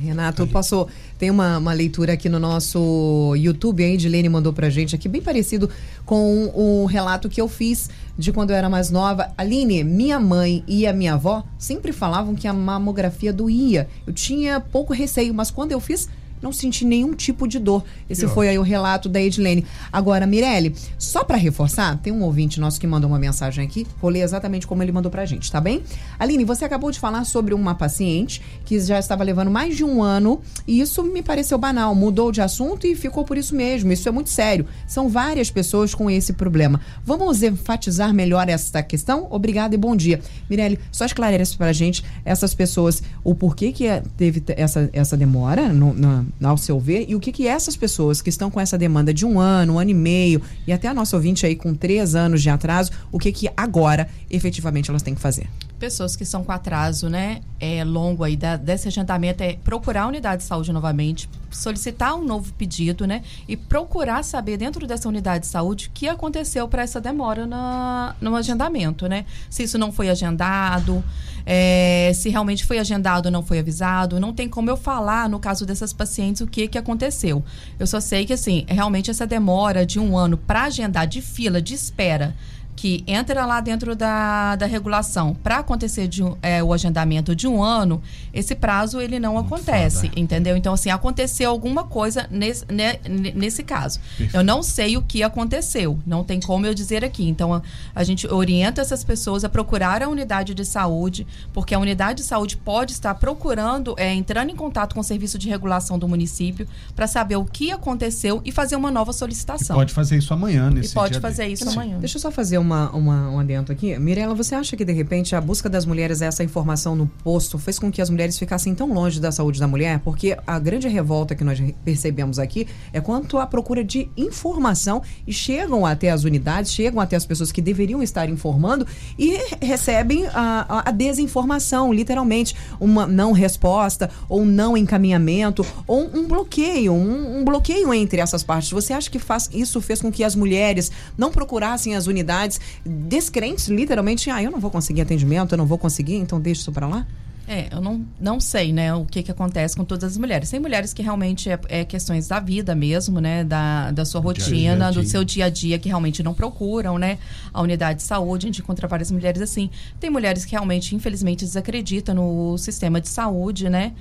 Renato, 0.00 0.46
posso. 0.46 0.88
Tem 1.18 1.30
uma, 1.30 1.58
uma 1.58 1.74
leitura 1.74 2.14
aqui 2.14 2.28
no 2.28 2.38
nosso 2.38 3.34
YouTube, 3.36 3.84
a 3.84 3.88
Edilene 3.88 4.30
mandou 4.30 4.50
pra 4.50 4.70
gente 4.70 4.94
aqui, 4.94 5.06
bem 5.06 5.20
parecido 5.20 5.68
com 6.06 6.50
o 6.54 6.86
relato 6.86 7.28
que 7.28 7.38
eu 7.38 7.46
fiz 7.46 7.90
de 8.16 8.32
quando 8.32 8.50
eu 8.50 8.56
era 8.56 8.70
mais 8.70 8.90
nova. 8.90 9.30
Aline, 9.36 9.84
minha 9.84 10.18
mãe 10.18 10.64
e 10.66 10.86
a 10.86 10.92
minha 10.92 11.14
avó 11.14 11.44
sempre 11.58 11.92
falavam 11.92 12.34
que 12.34 12.48
a 12.48 12.52
mamografia 12.54 13.30
doía. 13.30 13.88
Eu 14.06 14.14
tinha 14.14 14.58
pouco 14.58 14.94
receio, 14.94 15.34
mas 15.34 15.50
quando 15.50 15.72
eu 15.72 15.80
fiz, 15.80 16.08
não 16.42 16.52
senti 16.52 16.84
nenhum 16.84 17.14
tipo 17.14 17.46
de 17.46 17.58
dor. 17.58 17.84
Esse 18.08 18.26
foi 18.28 18.48
aí 18.48 18.58
o 18.58 18.62
relato 18.62 19.08
da 19.08 19.20
Edilene. 19.20 19.64
Agora, 19.92 20.26
Mirelle, 20.26 20.74
só 20.98 21.24
para 21.24 21.36
reforçar, 21.36 21.98
tem 21.98 22.12
um 22.12 22.22
ouvinte 22.22 22.60
nosso 22.60 22.80
que 22.80 22.86
mandou 22.86 23.10
uma 23.10 23.18
mensagem 23.18 23.64
aqui, 23.64 23.86
vou 24.00 24.10
ler 24.10 24.20
exatamente 24.20 24.66
como 24.66 24.82
ele 24.82 24.92
mandou 24.92 25.10
pra 25.10 25.24
gente, 25.24 25.50
tá 25.50 25.60
bem? 25.60 25.82
Aline, 26.18 26.44
você 26.44 26.64
acabou 26.64 26.90
de 26.90 26.98
falar 26.98 27.24
sobre 27.24 27.54
uma 27.54 27.74
paciente 27.74 28.42
que 28.64 28.78
já 28.80 28.98
estava 28.98 29.24
levando 29.24 29.50
mais 29.50 29.76
de 29.76 29.84
um 29.84 30.02
ano 30.02 30.40
e 30.66 30.80
isso 30.80 31.02
me 31.02 31.22
pareceu 31.22 31.58
banal, 31.58 31.94
mudou 31.94 32.32
de 32.32 32.40
assunto 32.40 32.86
e 32.86 32.94
ficou 32.94 33.24
por 33.24 33.36
isso 33.36 33.54
mesmo. 33.54 33.92
Isso 33.92 34.08
é 34.08 34.12
muito 34.12 34.30
sério. 34.30 34.66
São 34.86 35.08
várias 35.08 35.50
pessoas 35.50 35.94
com 35.94 36.10
esse 36.10 36.32
problema. 36.32 36.80
Vamos 37.04 37.42
enfatizar 37.42 38.12
melhor 38.12 38.48
essa 38.48 38.82
questão? 38.82 39.26
Obrigada 39.30 39.74
e 39.74 39.78
bom 39.78 39.94
dia. 39.94 40.20
Mirelle, 40.48 40.78
só 40.90 41.04
esclarece 41.04 41.56
pra 41.56 41.72
gente 41.72 42.04
essas 42.24 42.54
pessoas, 42.54 43.02
o 43.22 43.34
porquê 43.34 43.72
que 43.72 43.84
teve 44.16 44.42
essa, 44.56 44.88
essa 44.92 45.16
demora 45.16 45.72
no, 45.72 45.94
na, 45.94 46.24
ao 46.42 46.56
seu 46.56 46.78
ver, 46.78 47.06
e 47.08 47.14
o 47.14 47.20
que, 47.20 47.32
que 47.32 47.46
essas 47.46 47.76
pessoas 47.76 48.20
que 48.20 48.28
estão 48.28 48.50
com 48.50 48.60
essa 48.60 48.76
demanda 48.76 49.12
de 49.12 49.24
um 49.24 49.40
ano, 49.40 49.74
um 49.74 49.78
ano 49.78 49.90
e 49.90 49.94
meio, 49.94 50.42
e 50.66 50.72
até 50.72 50.88
a 50.88 50.94
nossa 50.94 51.16
ouvinte 51.16 51.46
aí 51.46 51.56
com 51.56 51.74
três 51.74 52.14
anos 52.14 52.42
de 52.42 52.50
atraso, 52.50 52.90
o 53.10 53.18
que, 53.18 53.32
que 53.32 53.48
agora 53.56 54.08
efetivamente 54.30 54.90
elas 54.90 55.02
têm 55.02 55.14
que 55.14 55.20
fazer? 55.20 55.48
Pessoas 55.80 56.14
que 56.14 56.24
estão 56.24 56.44
com 56.44 56.52
atraso, 56.52 57.08
né, 57.08 57.40
é 57.58 57.82
longo 57.82 58.22
aí 58.22 58.36
da, 58.36 58.56
desse 58.56 58.86
agendamento 58.86 59.42
é 59.42 59.54
procurar 59.54 60.02
a 60.02 60.06
unidade 60.08 60.42
de 60.42 60.46
saúde 60.46 60.70
novamente, 60.74 61.26
solicitar 61.50 62.14
um 62.14 62.22
novo 62.22 62.52
pedido, 62.52 63.06
né, 63.06 63.22
e 63.48 63.56
procurar 63.56 64.22
saber 64.22 64.58
dentro 64.58 64.86
dessa 64.86 65.08
unidade 65.08 65.44
de 65.44 65.50
saúde 65.50 65.88
o 65.88 65.90
que 65.92 66.06
aconteceu 66.06 66.68
para 66.68 66.82
essa 66.82 67.00
demora 67.00 67.46
na, 67.46 68.14
no 68.20 68.36
agendamento, 68.36 69.08
né? 69.08 69.24
Se 69.48 69.62
isso 69.62 69.78
não 69.78 69.90
foi 69.90 70.10
agendado, 70.10 71.02
é, 71.46 72.12
se 72.14 72.28
realmente 72.28 72.64
foi 72.64 72.78
agendado 72.78 73.26
ou 73.26 73.32
não 73.32 73.42
foi 73.42 73.58
avisado. 73.58 74.20
Não 74.20 74.34
tem 74.34 74.48
como 74.48 74.68
eu 74.68 74.76
falar, 74.76 75.28
no 75.30 75.40
caso 75.40 75.64
dessas 75.64 75.94
pacientes, 75.94 76.42
o 76.42 76.46
que, 76.46 76.68
que 76.68 76.76
aconteceu. 76.76 77.42
Eu 77.78 77.86
só 77.86 78.00
sei 78.00 78.26
que, 78.26 78.34
assim, 78.34 78.66
realmente 78.68 79.10
essa 79.10 79.26
demora 79.26 79.86
de 79.86 79.98
um 79.98 80.16
ano 80.16 80.36
para 80.36 80.64
agendar 80.64 81.06
de 81.06 81.22
fila, 81.22 81.60
de 81.62 81.74
espera, 81.74 82.36
que 82.80 83.04
entra 83.06 83.44
lá 83.44 83.60
dentro 83.60 83.94
da, 83.94 84.56
da 84.56 84.64
regulação 84.64 85.36
para 85.42 85.58
acontecer 85.58 86.08
de, 86.08 86.22
é, 86.40 86.62
o 86.62 86.72
agendamento 86.72 87.36
de 87.36 87.46
um 87.46 87.62
ano, 87.62 88.00
esse 88.32 88.54
prazo 88.54 89.02
ele 89.02 89.20
não 89.20 89.34
Muito 89.34 89.54
acontece, 89.54 90.08
foda. 90.08 90.18
entendeu? 90.18 90.56
Então, 90.56 90.72
assim, 90.72 90.88
aconteceu 90.88 91.50
alguma 91.50 91.84
coisa 91.84 92.26
nesse, 92.30 92.64
né, 92.72 92.96
nesse 93.34 93.62
caso. 93.62 94.00
Perfeito. 94.00 94.34
Eu 94.34 94.42
não 94.42 94.62
sei 94.62 94.96
o 94.96 95.02
que 95.02 95.22
aconteceu, 95.22 95.98
não 96.06 96.24
tem 96.24 96.40
como 96.40 96.64
eu 96.64 96.72
dizer 96.72 97.04
aqui. 97.04 97.28
Então, 97.28 97.52
a, 97.52 97.62
a, 97.94 98.02
gente 98.02 98.26
orienta 98.26 98.80
essas 98.80 99.04
pessoas 99.04 99.44
a 99.44 99.50
procurar 99.50 100.02
a 100.02 100.08
unidade 100.08 100.54
de 100.54 100.64
saúde, 100.64 101.26
porque 101.52 101.74
a 101.74 101.78
unidade 101.78 102.22
de 102.22 102.26
saúde 102.26 102.56
pode 102.56 102.92
estar 102.92 103.14
procurando, 103.16 103.94
é, 103.98 104.14
entrando 104.14 104.48
em 104.48 104.56
contato 104.56 104.94
com 104.94 105.02
o 105.02 105.04
serviço 105.04 105.38
de 105.38 105.50
regulação 105.50 105.98
do 105.98 106.08
município 106.08 106.66
para 106.96 107.06
saber 107.06 107.36
o 107.36 107.44
que 107.44 107.70
aconteceu 107.70 108.40
e 108.42 108.50
fazer 108.50 108.76
uma 108.76 108.90
nova 108.90 109.12
solicitação. 109.12 109.76
E 109.76 109.80
pode 109.80 109.92
fazer 109.92 110.16
isso 110.16 110.32
amanhã, 110.32 110.70
nesse 110.70 110.92
E 110.92 110.94
pode 110.94 111.20
fazer 111.20 111.46
isso 111.46 111.68
amanhã. 111.68 111.98
Deixa 111.98 112.16
eu 112.16 112.22
só 112.22 112.30
fazer 112.30 112.56
uma 112.56 112.69
uma, 112.70 112.90
uma, 112.90 113.30
um 113.30 113.38
adendo 113.40 113.72
aqui. 113.72 113.98
Mirela, 113.98 114.34
você 114.34 114.54
acha 114.54 114.76
que 114.76 114.84
de 114.84 114.92
repente 114.92 115.34
a 115.34 115.40
busca 115.40 115.68
das 115.68 115.84
mulheres, 115.84 116.22
essa 116.22 116.44
informação 116.44 116.94
no 116.94 117.06
posto, 117.06 117.58
fez 117.58 117.78
com 117.78 117.90
que 117.90 118.00
as 118.00 118.08
mulheres 118.08 118.38
ficassem 118.38 118.74
tão 118.74 118.92
longe 118.92 119.20
da 119.20 119.32
saúde 119.32 119.58
da 119.58 119.66
mulher? 119.66 119.98
Porque 120.00 120.36
a 120.46 120.58
grande 120.58 120.86
revolta 120.86 121.34
que 121.34 121.42
nós 121.42 121.60
percebemos 121.84 122.38
aqui 122.38 122.68
é 122.92 123.00
quanto 123.00 123.38
à 123.38 123.46
procura 123.46 123.82
de 123.82 124.08
informação 124.16 125.02
e 125.26 125.32
chegam 125.32 125.84
até 125.84 126.10
as 126.10 126.22
unidades, 126.22 126.72
chegam 126.72 127.00
até 127.00 127.16
as 127.16 127.26
pessoas 127.26 127.50
que 127.50 127.60
deveriam 127.60 128.02
estar 128.02 128.28
informando 128.28 128.86
e 129.18 129.36
recebem 129.60 130.26
a, 130.26 130.84
a 130.86 130.90
desinformação, 130.92 131.92
literalmente. 131.92 132.54
Uma 132.78 133.06
não 133.06 133.32
resposta, 133.32 134.10
ou 134.28 134.44
não 134.44 134.76
encaminhamento, 134.76 135.66
ou 135.86 136.08
um 136.14 136.28
bloqueio, 136.28 136.92
um, 136.92 137.40
um 137.40 137.44
bloqueio 137.44 137.92
entre 137.92 138.20
essas 138.20 138.44
partes. 138.44 138.70
Você 138.70 138.92
acha 138.92 139.10
que 139.10 139.18
faz, 139.18 139.50
isso 139.52 139.80
fez 139.80 140.00
com 140.00 140.12
que 140.12 140.22
as 140.22 140.36
mulheres 140.36 140.92
não 141.18 141.30
procurassem 141.32 141.96
as 141.96 142.06
unidades 142.06 142.59
descrentes, 142.84 143.68
literalmente, 143.68 144.30
ah, 144.30 144.42
eu 144.42 144.50
não 144.50 144.60
vou 144.60 144.70
conseguir 144.70 145.00
atendimento, 145.00 145.52
eu 145.52 145.58
não 145.58 145.66
vou 145.66 145.78
conseguir, 145.78 146.16
então 146.16 146.40
deixa 146.40 146.62
isso 146.62 146.72
para 146.72 146.86
lá? 146.86 147.06
É, 147.52 147.66
eu 147.72 147.80
não, 147.80 148.06
não 148.20 148.38
sei, 148.38 148.72
né, 148.72 148.94
o 148.94 149.04
que, 149.04 149.24
que 149.24 149.30
acontece 149.32 149.76
com 149.76 149.84
todas 149.84 150.12
as 150.12 150.16
mulheres. 150.16 150.48
Tem 150.48 150.60
mulheres 150.60 150.92
que 150.92 151.02
realmente 151.02 151.50
é, 151.50 151.58
é 151.68 151.84
questões 151.84 152.28
da 152.28 152.38
vida 152.38 152.76
mesmo, 152.76 153.20
né, 153.20 153.42
da, 153.42 153.90
da 153.90 154.04
sua 154.04 154.20
rotina, 154.20 154.76
dia 154.76 154.76
-dia. 154.76 154.92
do 154.92 155.04
seu 155.04 155.24
dia 155.24 155.46
a 155.46 155.48
dia, 155.48 155.76
que 155.76 155.88
realmente 155.88 156.22
não 156.22 156.32
procuram, 156.32 156.96
né, 156.96 157.18
a 157.52 157.60
unidade 157.60 157.98
de 157.98 158.02
saúde. 158.04 158.46
A 158.46 158.48
gente 158.48 158.60
encontra 158.60 158.86
várias 158.86 159.10
mulheres 159.10 159.42
assim. 159.42 159.68
Tem 159.98 160.08
mulheres 160.08 160.44
que 160.44 160.52
realmente, 160.52 160.94
infelizmente, 160.94 161.44
desacreditam 161.44 162.14
no 162.14 162.56
sistema 162.56 163.00
de 163.00 163.08
saúde, 163.08 163.68
né. 163.68 163.94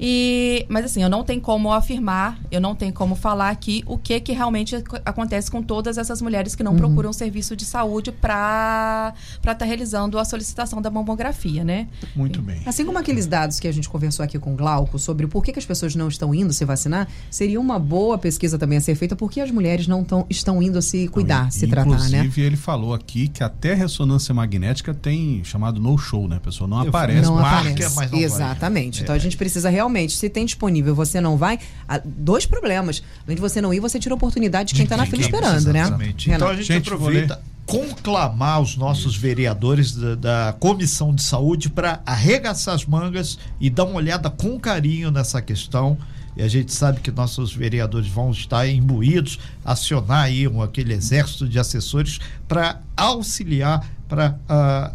E, 0.00 0.66
mas 0.68 0.84
assim, 0.86 1.00
eu 1.00 1.08
não 1.08 1.22
tenho 1.22 1.40
como 1.40 1.72
afirmar, 1.72 2.36
eu 2.50 2.60
não 2.60 2.74
tenho 2.74 2.92
como 2.92 3.14
falar 3.14 3.50
aqui 3.50 3.84
o 3.86 3.96
que 3.96 4.18
que 4.18 4.32
realmente 4.32 4.74
acontece 5.04 5.48
com 5.48 5.62
todas 5.62 5.98
essas 5.98 6.20
mulheres 6.20 6.56
que 6.56 6.64
não 6.64 6.72
uhum. 6.72 6.78
procuram 6.78 7.12
serviço 7.12 7.54
de 7.54 7.64
saúde 7.64 8.10
para 8.10 9.14
estar 9.36 9.54
tá 9.54 9.64
realizando 9.64 10.18
a 10.18 10.24
solicitação 10.24 10.82
da 10.82 10.90
mamografia, 10.90 11.62
né. 11.62 11.86
Muito 12.16 12.42
bem. 12.42 12.60
Assim 12.66 12.87
como 12.88 12.98
aqueles 12.98 13.26
dados 13.26 13.60
que 13.60 13.68
a 13.68 13.72
gente 13.72 13.86
conversou 13.86 14.24
aqui 14.24 14.38
com 14.38 14.54
o 14.54 14.56
Glauco 14.56 14.98
sobre 14.98 15.26
por 15.26 15.44
que, 15.44 15.52
que 15.52 15.58
as 15.58 15.66
pessoas 15.66 15.94
não 15.94 16.08
estão 16.08 16.34
indo 16.34 16.52
se 16.54 16.64
vacinar, 16.64 17.06
seria 17.30 17.60
uma 17.60 17.78
boa 17.78 18.16
pesquisa 18.16 18.58
também 18.58 18.78
a 18.78 18.80
ser 18.80 18.94
feita 18.94 19.14
porque 19.14 19.42
as 19.42 19.50
mulheres 19.50 19.86
não 19.86 20.02
tão, 20.02 20.24
estão 20.30 20.62
indo 20.62 20.80
se 20.80 21.06
cuidar, 21.08 21.44
Não, 21.44 21.50
se 21.50 21.66
tratar, 21.66 21.90
né? 21.90 22.18
Inclusive, 22.20 22.40
ele 22.42 22.56
falou 22.56 22.94
aqui 22.94 23.28
que 23.28 23.44
até 23.44 23.74
ressonância 23.74 24.34
magnética 24.34 24.94
tem 24.94 25.44
chamado 25.44 25.78
no-show, 25.78 26.26
né? 26.26 26.36
A 26.36 26.40
pessoa 26.40 26.66
não 26.66 26.82
Eu 26.82 26.88
aparece. 26.88 27.20
não 27.26 27.34
marca, 27.34 27.68
aparece. 27.70 27.94
mas 27.94 28.10
não 28.10 28.18
vai. 28.18 28.22
Exatamente. 28.24 29.02
Então 29.02 29.14
É. 29.14 29.18
a 29.18 29.20
gente 29.20 29.36
precisa 29.36 29.68
realmente, 29.68 30.16
se 30.16 30.30
tem 30.30 30.46
disponível, 30.46 30.94
você 30.94 31.20
não 31.20 31.36
vai, 31.36 31.58
dois 32.06 32.46
problemas. 32.46 33.02
Além 33.26 33.36
de 33.36 33.42
você 33.42 33.60
não 33.60 33.74
ir, 33.74 33.80
você 33.80 33.98
tira 33.98 34.14
a 34.14 34.16
oportunidade 34.16 34.70
de 34.70 34.74
quem 34.76 34.84
está 34.84 34.96
na 34.96 35.04
fila 35.04 35.20
esperando, 35.20 35.72
né? 35.72 35.80
Exatamente. 35.82 36.30
Então 36.30 36.48
a 36.48 36.54
gente, 36.56 36.66
Gente, 36.66 36.88
vou 36.88 36.96
aproveita 36.98 37.38
conclamar 37.68 38.62
os 38.62 38.76
nossos 38.76 39.14
vereadores 39.14 39.94
da, 39.94 40.14
da 40.14 40.52
Comissão 40.58 41.14
de 41.14 41.22
Saúde 41.22 41.68
para 41.68 42.00
arregaçar 42.06 42.74
as 42.74 42.86
mangas 42.86 43.38
e 43.60 43.68
dar 43.68 43.84
uma 43.84 43.96
olhada 43.96 44.30
com 44.30 44.58
carinho 44.58 45.10
nessa 45.10 45.42
questão. 45.42 45.98
E 46.34 46.42
a 46.42 46.48
gente 46.48 46.72
sabe 46.72 47.00
que 47.00 47.10
nossos 47.10 47.52
vereadores 47.52 48.08
vão 48.08 48.30
estar 48.30 48.66
imbuídos, 48.66 49.38
acionar 49.62 50.24
aí 50.24 50.48
um, 50.48 50.62
aquele 50.62 50.94
exército 50.94 51.46
de 51.46 51.58
assessores 51.58 52.18
para 52.48 52.80
auxiliar 52.96 53.86
para 54.08 54.38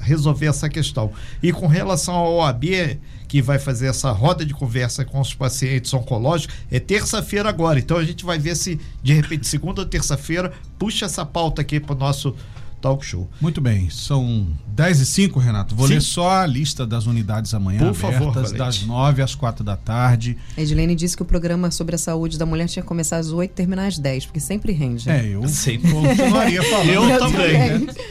resolver 0.01 0.47
essa 0.47 0.67
questão. 0.67 1.11
E 1.43 1.53
com 1.53 1.67
relação 1.67 2.15
ao 2.15 2.34
OAB, 2.38 2.97
que 3.28 3.41
vai 3.41 3.59
fazer 3.59 3.88
essa 3.88 4.11
roda 4.11 4.43
de 4.43 4.53
conversa 4.53 5.05
com 5.05 5.19
os 5.19 5.34
pacientes 5.34 5.93
oncológicos, 5.93 6.55
é 6.71 6.80
terça-feira 6.80 7.47
agora. 7.49 7.78
Então 7.78 7.97
a 7.97 8.03
gente 8.03 8.26
vai 8.26 8.39
ver 8.39 8.55
se, 8.55 8.80
de 9.03 9.13
repente, 9.13 9.45
segunda 9.45 9.82
ou 9.82 9.88
terça-feira, 9.88 10.51
puxa 10.80 11.05
essa 11.05 11.24
pauta 11.24 11.61
aqui 11.61 11.80
para 11.80 11.95
o 11.95 11.97
nosso 11.97 12.36
talk 12.84 13.03
show. 13.05 13.29
Muito 13.39 13.61
bem, 13.61 13.89
são 13.89 14.45
10 14.67 14.99
e 14.99 15.05
5, 15.05 15.39
Renato. 15.39 15.73
Vou 15.73 15.88
Sim. 15.88 15.93
ler 15.93 16.01
só 16.01 16.41
a 16.41 16.45
lista 16.45 16.86
das 16.86 17.05
unidades 17.07 17.53
amanhã 17.53 17.79
Por 17.79 17.93
favor, 17.93 18.15
abertas, 18.29 18.51
Valente. 18.51 18.57
das 18.57 18.84
9 18.84 19.21
às 19.21 19.34
4 19.34 19.63
da 19.63 19.77
tarde. 19.77 20.36
Edilene 20.57 20.93
disse 20.93 21.15
que 21.15 21.23
o 21.23 21.25
programa 21.25 21.71
sobre 21.71 21.95
a 21.95 21.97
saúde 21.97 22.38
da 22.38 22.45
mulher 22.45 22.67
tinha 22.67 22.84
que 22.84 22.88
começar 22.89 23.17
às 23.17 23.31
8 23.31 23.51
e 23.51 23.53
terminar 23.53 23.88
às 23.88 23.97
10, 23.97 24.25
porque 24.25 24.41
sempre 24.41 24.73
rende. 24.73 25.09
É, 25.09 25.25
eu 25.25 25.47
Sim. 25.47 25.79
continuaria 25.79 26.61
falando. 26.61 26.89
Eu 26.89 27.05
né? 27.07 27.17
também. 27.17 27.53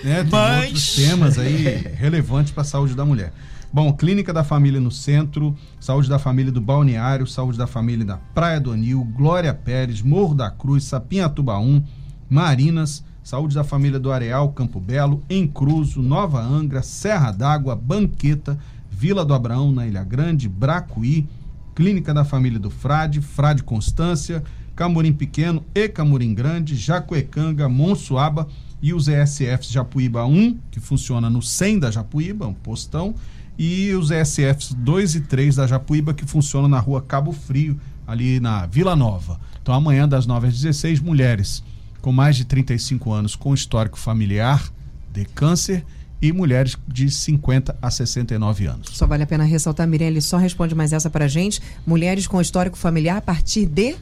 né? 0.02 0.22
Tem 0.22 0.30
Mas- 0.30 0.64
outros 0.64 0.94
temas 0.96 1.38
aí 1.38 1.64
relevantes 1.94 2.50
para 2.50 2.62
a 2.62 2.64
saúde 2.64 2.94
da 2.94 3.04
mulher. 3.04 3.30
Bom, 3.70 3.92
Clínica 3.92 4.32
da 4.32 4.42
Família 4.42 4.80
no 4.80 4.90
Centro, 4.90 5.54
Saúde 5.78 6.08
da 6.08 6.18
Família 6.18 6.50
do 6.50 6.60
Balneário, 6.62 7.26
Saúde 7.26 7.58
da 7.58 7.66
Família 7.66 8.04
da 8.06 8.16
Praia 8.16 8.58
do 8.58 8.72
Anil, 8.72 9.04
Glória 9.16 9.52
Pérez, 9.52 10.00
Morro 10.00 10.34
da 10.34 10.50
Cruz, 10.50 10.84
Sapinhatubaum, 10.84 11.82
Marinas, 12.28 13.04
Saúde 13.22 13.54
da 13.54 13.62
Família 13.62 14.00
do 14.00 14.10
Areal, 14.10 14.50
Campo 14.52 14.80
Belo, 14.80 15.22
Encruzo, 15.30 16.02
Nova 16.02 16.42
Angra, 16.42 16.82
Serra 16.82 17.30
d'Água, 17.30 17.76
Banqueta, 17.76 18.58
Vila 18.90 19.24
do 19.24 19.32
Abraão, 19.32 19.70
na 19.70 19.86
Ilha 19.86 20.02
Grande, 20.02 20.48
Bracuí, 20.48 21.26
Clínica 21.74 22.12
da 22.12 22.24
Família 22.24 22.58
do 22.58 22.68
Frade, 22.68 23.20
Frade 23.20 23.62
Constância, 23.62 24.42
Camorim 24.74 25.12
Pequeno 25.12 25.64
e 25.74 25.88
Camorim 25.88 26.34
Grande, 26.34 26.74
Jacuecanga, 26.74 27.68
Monsuaba 27.68 28.48
e 28.82 28.92
os 28.92 29.06
ESFs 29.06 29.70
Japuíba 29.70 30.24
1, 30.24 30.58
que 30.70 30.80
funciona 30.80 31.30
no 31.30 31.40
100 31.40 31.78
da 31.78 31.90
Japuíba, 31.90 32.46
um 32.46 32.54
postão, 32.54 33.14
e 33.56 33.92
os 33.92 34.10
ESFs 34.10 34.74
2 34.74 35.14
e 35.14 35.20
3 35.20 35.56
da 35.56 35.66
Japuíba, 35.66 36.12
que 36.12 36.26
funcionam 36.26 36.68
na 36.68 36.80
rua 36.80 37.00
Cabo 37.00 37.32
Frio, 37.32 37.78
ali 38.06 38.40
na 38.40 38.66
Vila 38.66 38.96
Nova. 38.96 39.38
Então 39.62 39.74
amanhã, 39.74 40.08
das 40.08 40.26
9 40.26 40.48
às 40.48 40.54
16, 40.54 41.00
mulheres 41.00 41.62
com 42.02 42.12
mais 42.12 42.36
de 42.36 42.44
35 42.44 43.12
anos 43.12 43.36
com 43.36 43.54
histórico 43.54 43.98
familiar 43.98 44.70
de 45.12 45.24
câncer 45.24 45.84
e 46.20 46.32
mulheres 46.32 46.76
de 46.86 47.10
50 47.10 47.76
a 47.80 47.90
69 47.90 48.66
anos. 48.66 48.88
Só 48.92 49.06
vale 49.06 49.22
a 49.22 49.26
pena 49.26 49.44
ressaltar, 49.44 49.86
Mirelle, 49.88 50.20
só 50.20 50.36
responde 50.36 50.74
mais 50.74 50.92
essa 50.92 51.08
pra 51.08 51.26
gente. 51.26 51.60
Mulheres 51.86 52.26
com 52.26 52.40
histórico 52.40 52.76
familiar 52.76 53.16
a 53.16 53.20
partir 53.20 53.66
de. 53.66 53.96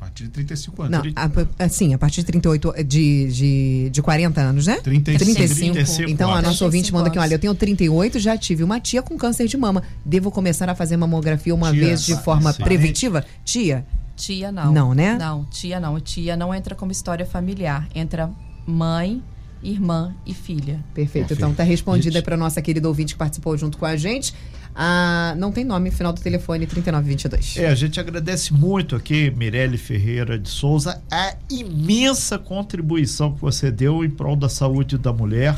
A 0.00 0.06
partir 0.06 0.24
de 0.24 0.30
35 0.30 0.82
anos. 0.82 0.90
Não, 0.90 1.12
a, 1.14 1.64
assim, 1.64 1.94
a 1.94 1.98
partir 1.98 2.20
de 2.20 2.26
38, 2.26 2.84
de, 2.84 3.32
de, 3.32 3.90
de 3.90 4.02
40 4.02 4.40
anos, 4.40 4.66
né? 4.66 4.80
35. 4.80 5.34
35 5.34 6.10
Então 6.10 6.30
a 6.32 6.42
nossa 6.42 6.64
ouvinte 6.64 6.90
35 6.90 6.96
manda 6.96 7.08
aqui, 7.08 7.18
olha, 7.18 7.34
eu 7.34 7.38
tenho 7.38 7.54
38, 7.54 8.18
já 8.18 8.36
tive 8.36 8.64
uma 8.64 8.80
tia 8.80 9.00
com 9.00 9.16
câncer 9.16 9.46
de 9.46 9.56
mama. 9.56 9.82
Devo 10.04 10.30
começar 10.30 10.68
a 10.68 10.74
fazer 10.74 10.96
mamografia 10.96 11.54
uma 11.54 11.70
Tia, 11.70 11.80
vez 11.80 12.04
de 12.04 12.16
forma 12.22 12.52
Sim. 12.52 12.62
preventiva? 12.62 13.24
Tia, 13.44 13.86
Tia 14.16 14.52
não. 14.52 14.72
Não, 14.72 14.94
né? 14.94 15.16
Não, 15.18 15.44
tia 15.44 15.80
não. 15.80 15.98
Tia 16.00 16.36
não 16.36 16.54
entra 16.54 16.74
como 16.74 16.92
história 16.92 17.26
familiar. 17.26 17.88
Entra 17.94 18.30
mãe, 18.66 19.22
irmã 19.62 20.14
e 20.24 20.32
filha. 20.32 20.84
Perfeito. 20.94 21.28
Perfeito. 21.28 21.32
Então 21.34 21.54
tá 21.54 21.62
respondida 21.62 22.22
pra 22.22 22.36
nossa 22.36 22.62
querida 22.62 22.86
ouvinte 22.88 23.14
que 23.14 23.18
participou 23.18 23.56
junto 23.56 23.78
com 23.78 23.86
a 23.86 23.96
gente. 23.96 24.34
Ah, 24.74 25.34
não 25.38 25.52
tem 25.52 25.64
nome, 25.64 25.90
final 25.92 26.12
do 26.12 26.20
telefone 26.20 26.66
3922. 26.66 27.58
É, 27.58 27.68
a 27.68 27.74
gente 27.76 28.00
agradece 28.00 28.52
muito 28.52 28.96
aqui, 28.96 29.30
Mirelle 29.30 29.78
Ferreira 29.78 30.36
de 30.36 30.48
Souza, 30.48 31.00
a 31.08 31.36
imensa 31.48 32.38
contribuição 32.38 33.32
que 33.32 33.40
você 33.40 33.70
deu 33.70 34.04
em 34.04 34.10
prol 34.10 34.34
da 34.34 34.48
saúde 34.48 34.98
da 34.98 35.12
mulher. 35.12 35.56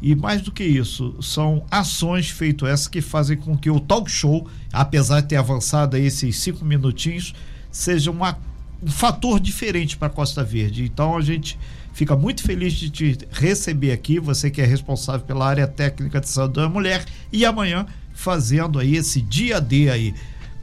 E 0.00 0.14
mais 0.14 0.42
do 0.42 0.50
que 0.50 0.64
isso, 0.64 1.14
são 1.22 1.64
ações 1.70 2.28
feitas 2.28 2.68
essas 2.68 2.88
que 2.88 3.00
fazem 3.00 3.36
com 3.36 3.56
que 3.56 3.70
o 3.70 3.80
talk 3.80 4.10
show, 4.10 4.46
apesar 4.72 5.20
de 5.20 5.28
ter 5.28 5.36
avançado 5.36 5.96
aí 5.96 6.06
esses 6.06 6.36
cinco 6.36 6.64
minutinhos, 6.64 7.34
seja 7.74 8.10
uma- 8.10 8.38
um 8.80 8.90
fator 8.90 9.40
diferente 9.40 9.96
para 9.96 10.08
Costa 10.08 10.44
Verde. 10.44 10.84
Então 10.84 11.16
a 11.16 11.20
gente 11.20 11.58
fica 11.92 12.14
muito 12.16 12.42
feliz 12.42 12.72
de 12.72 12.88
te 12.88 13.18
receber 13.32 13.90
aqui, 13.90 14.20
você 14.20 14.50
que 14.50 14.60
é 14.60 14.64
responsável 14.64 15.26
pela 15.26 15.46
área 15.46 15.66
técnica 15.66 16.20
de 16.20 16.28
saúde 16.28 16.54
da 16.54 16.68
mulher, 16.68 17.04
e 17.32 17.44
amanhã 17.44 17.86
fazendo 18.14 18.78
aí 18.78 18.94
esse 18.96 19.20
dia 19.20 19.60
dia 19.60 19.92
aí. 19.92 20.14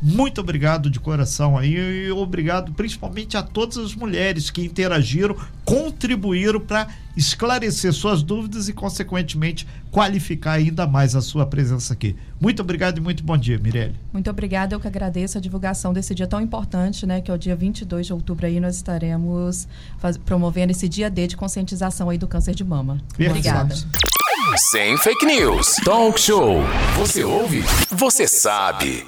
Muito 0.02 0.41
obrigado 0.41 0.89
de 0.89 0.99
coração 0.99 1.58
aí 1.58 1.76
e 2.08 2.12
obrigado 2.12 2.72
principalmente 2.74 3.38
a 3.38 3.43
todas 3.43 3.78
as 3.78 3.93
mulheres 3.93 4.49
que 4.49 4.64
interagiram, 4.66 5.36
contribuíram 5.64 6.60
para 6.60 6.88
esclarecer 7.16 7.93
suas 7.93 8.24
dúvidas 8.24 8.68
e, 8.68 8.74
consequentemente, 8.74 9.68
qualificar 9.91 10.54
ainda 10.54 10.88
mais 10.88 11.16
a 11.16 11.22
sua 11.22 11.45
presença 11.45 11.93
aqui. 11.93 12.16
Muito 12.39 12.62
obrigado 12.62 12.97
e 12.97 13.02
muito 13.02 13.24
bom 13.24 13.38
dia, 13.38 13.60
Mirelle. 13.60 13.95
Muito 14.12 14.30
obrigada, 14.30 14.74
eu 14.74 14.80
que 14.80 14.88
agradeço 14.88 15.38
a 15.38 15.41
divulgação 15.41 15.93
desse 15.93 16.16
dia 16.16 16.26
tão 16.26 16.41
importante, 16.41 17.06
né? 17.06 17.22
Que 17.22 17.30
é 17.30 17.34
o 17.34 17.38
dia 17.38 17.56
22 17.56 18.08
de 18.08 18.14
outubro 18.14 18.45
aí, 18.47 18.60
nós 18.60 18.76
estaremos 18.78 19.68
faz- 19.99 20.18
promovendo 20.18 20.72
esse 20.72 20.89
dia 20.89 21.10
D 21.10 21.28
de 21.28 21.38
conscientização 21.38 22.10
aí 22.10 22.18
do 22.18 22.28
câncer 22.28 22.56
de 22.56 22.64
mama. 22.64 22.97
Perfeito. 23.16 23.30
Obrigada. 23.49 23.76
Sem 24.72 24.97
fake 24.97 25.26
news. 25.26 25.76
Talk 25.86 26.20
show. 26.20 26.62
Você 26.97 27.24
ouve? 27.24 27.62
Você 27.91 28.28
sabe. 28.28 29.06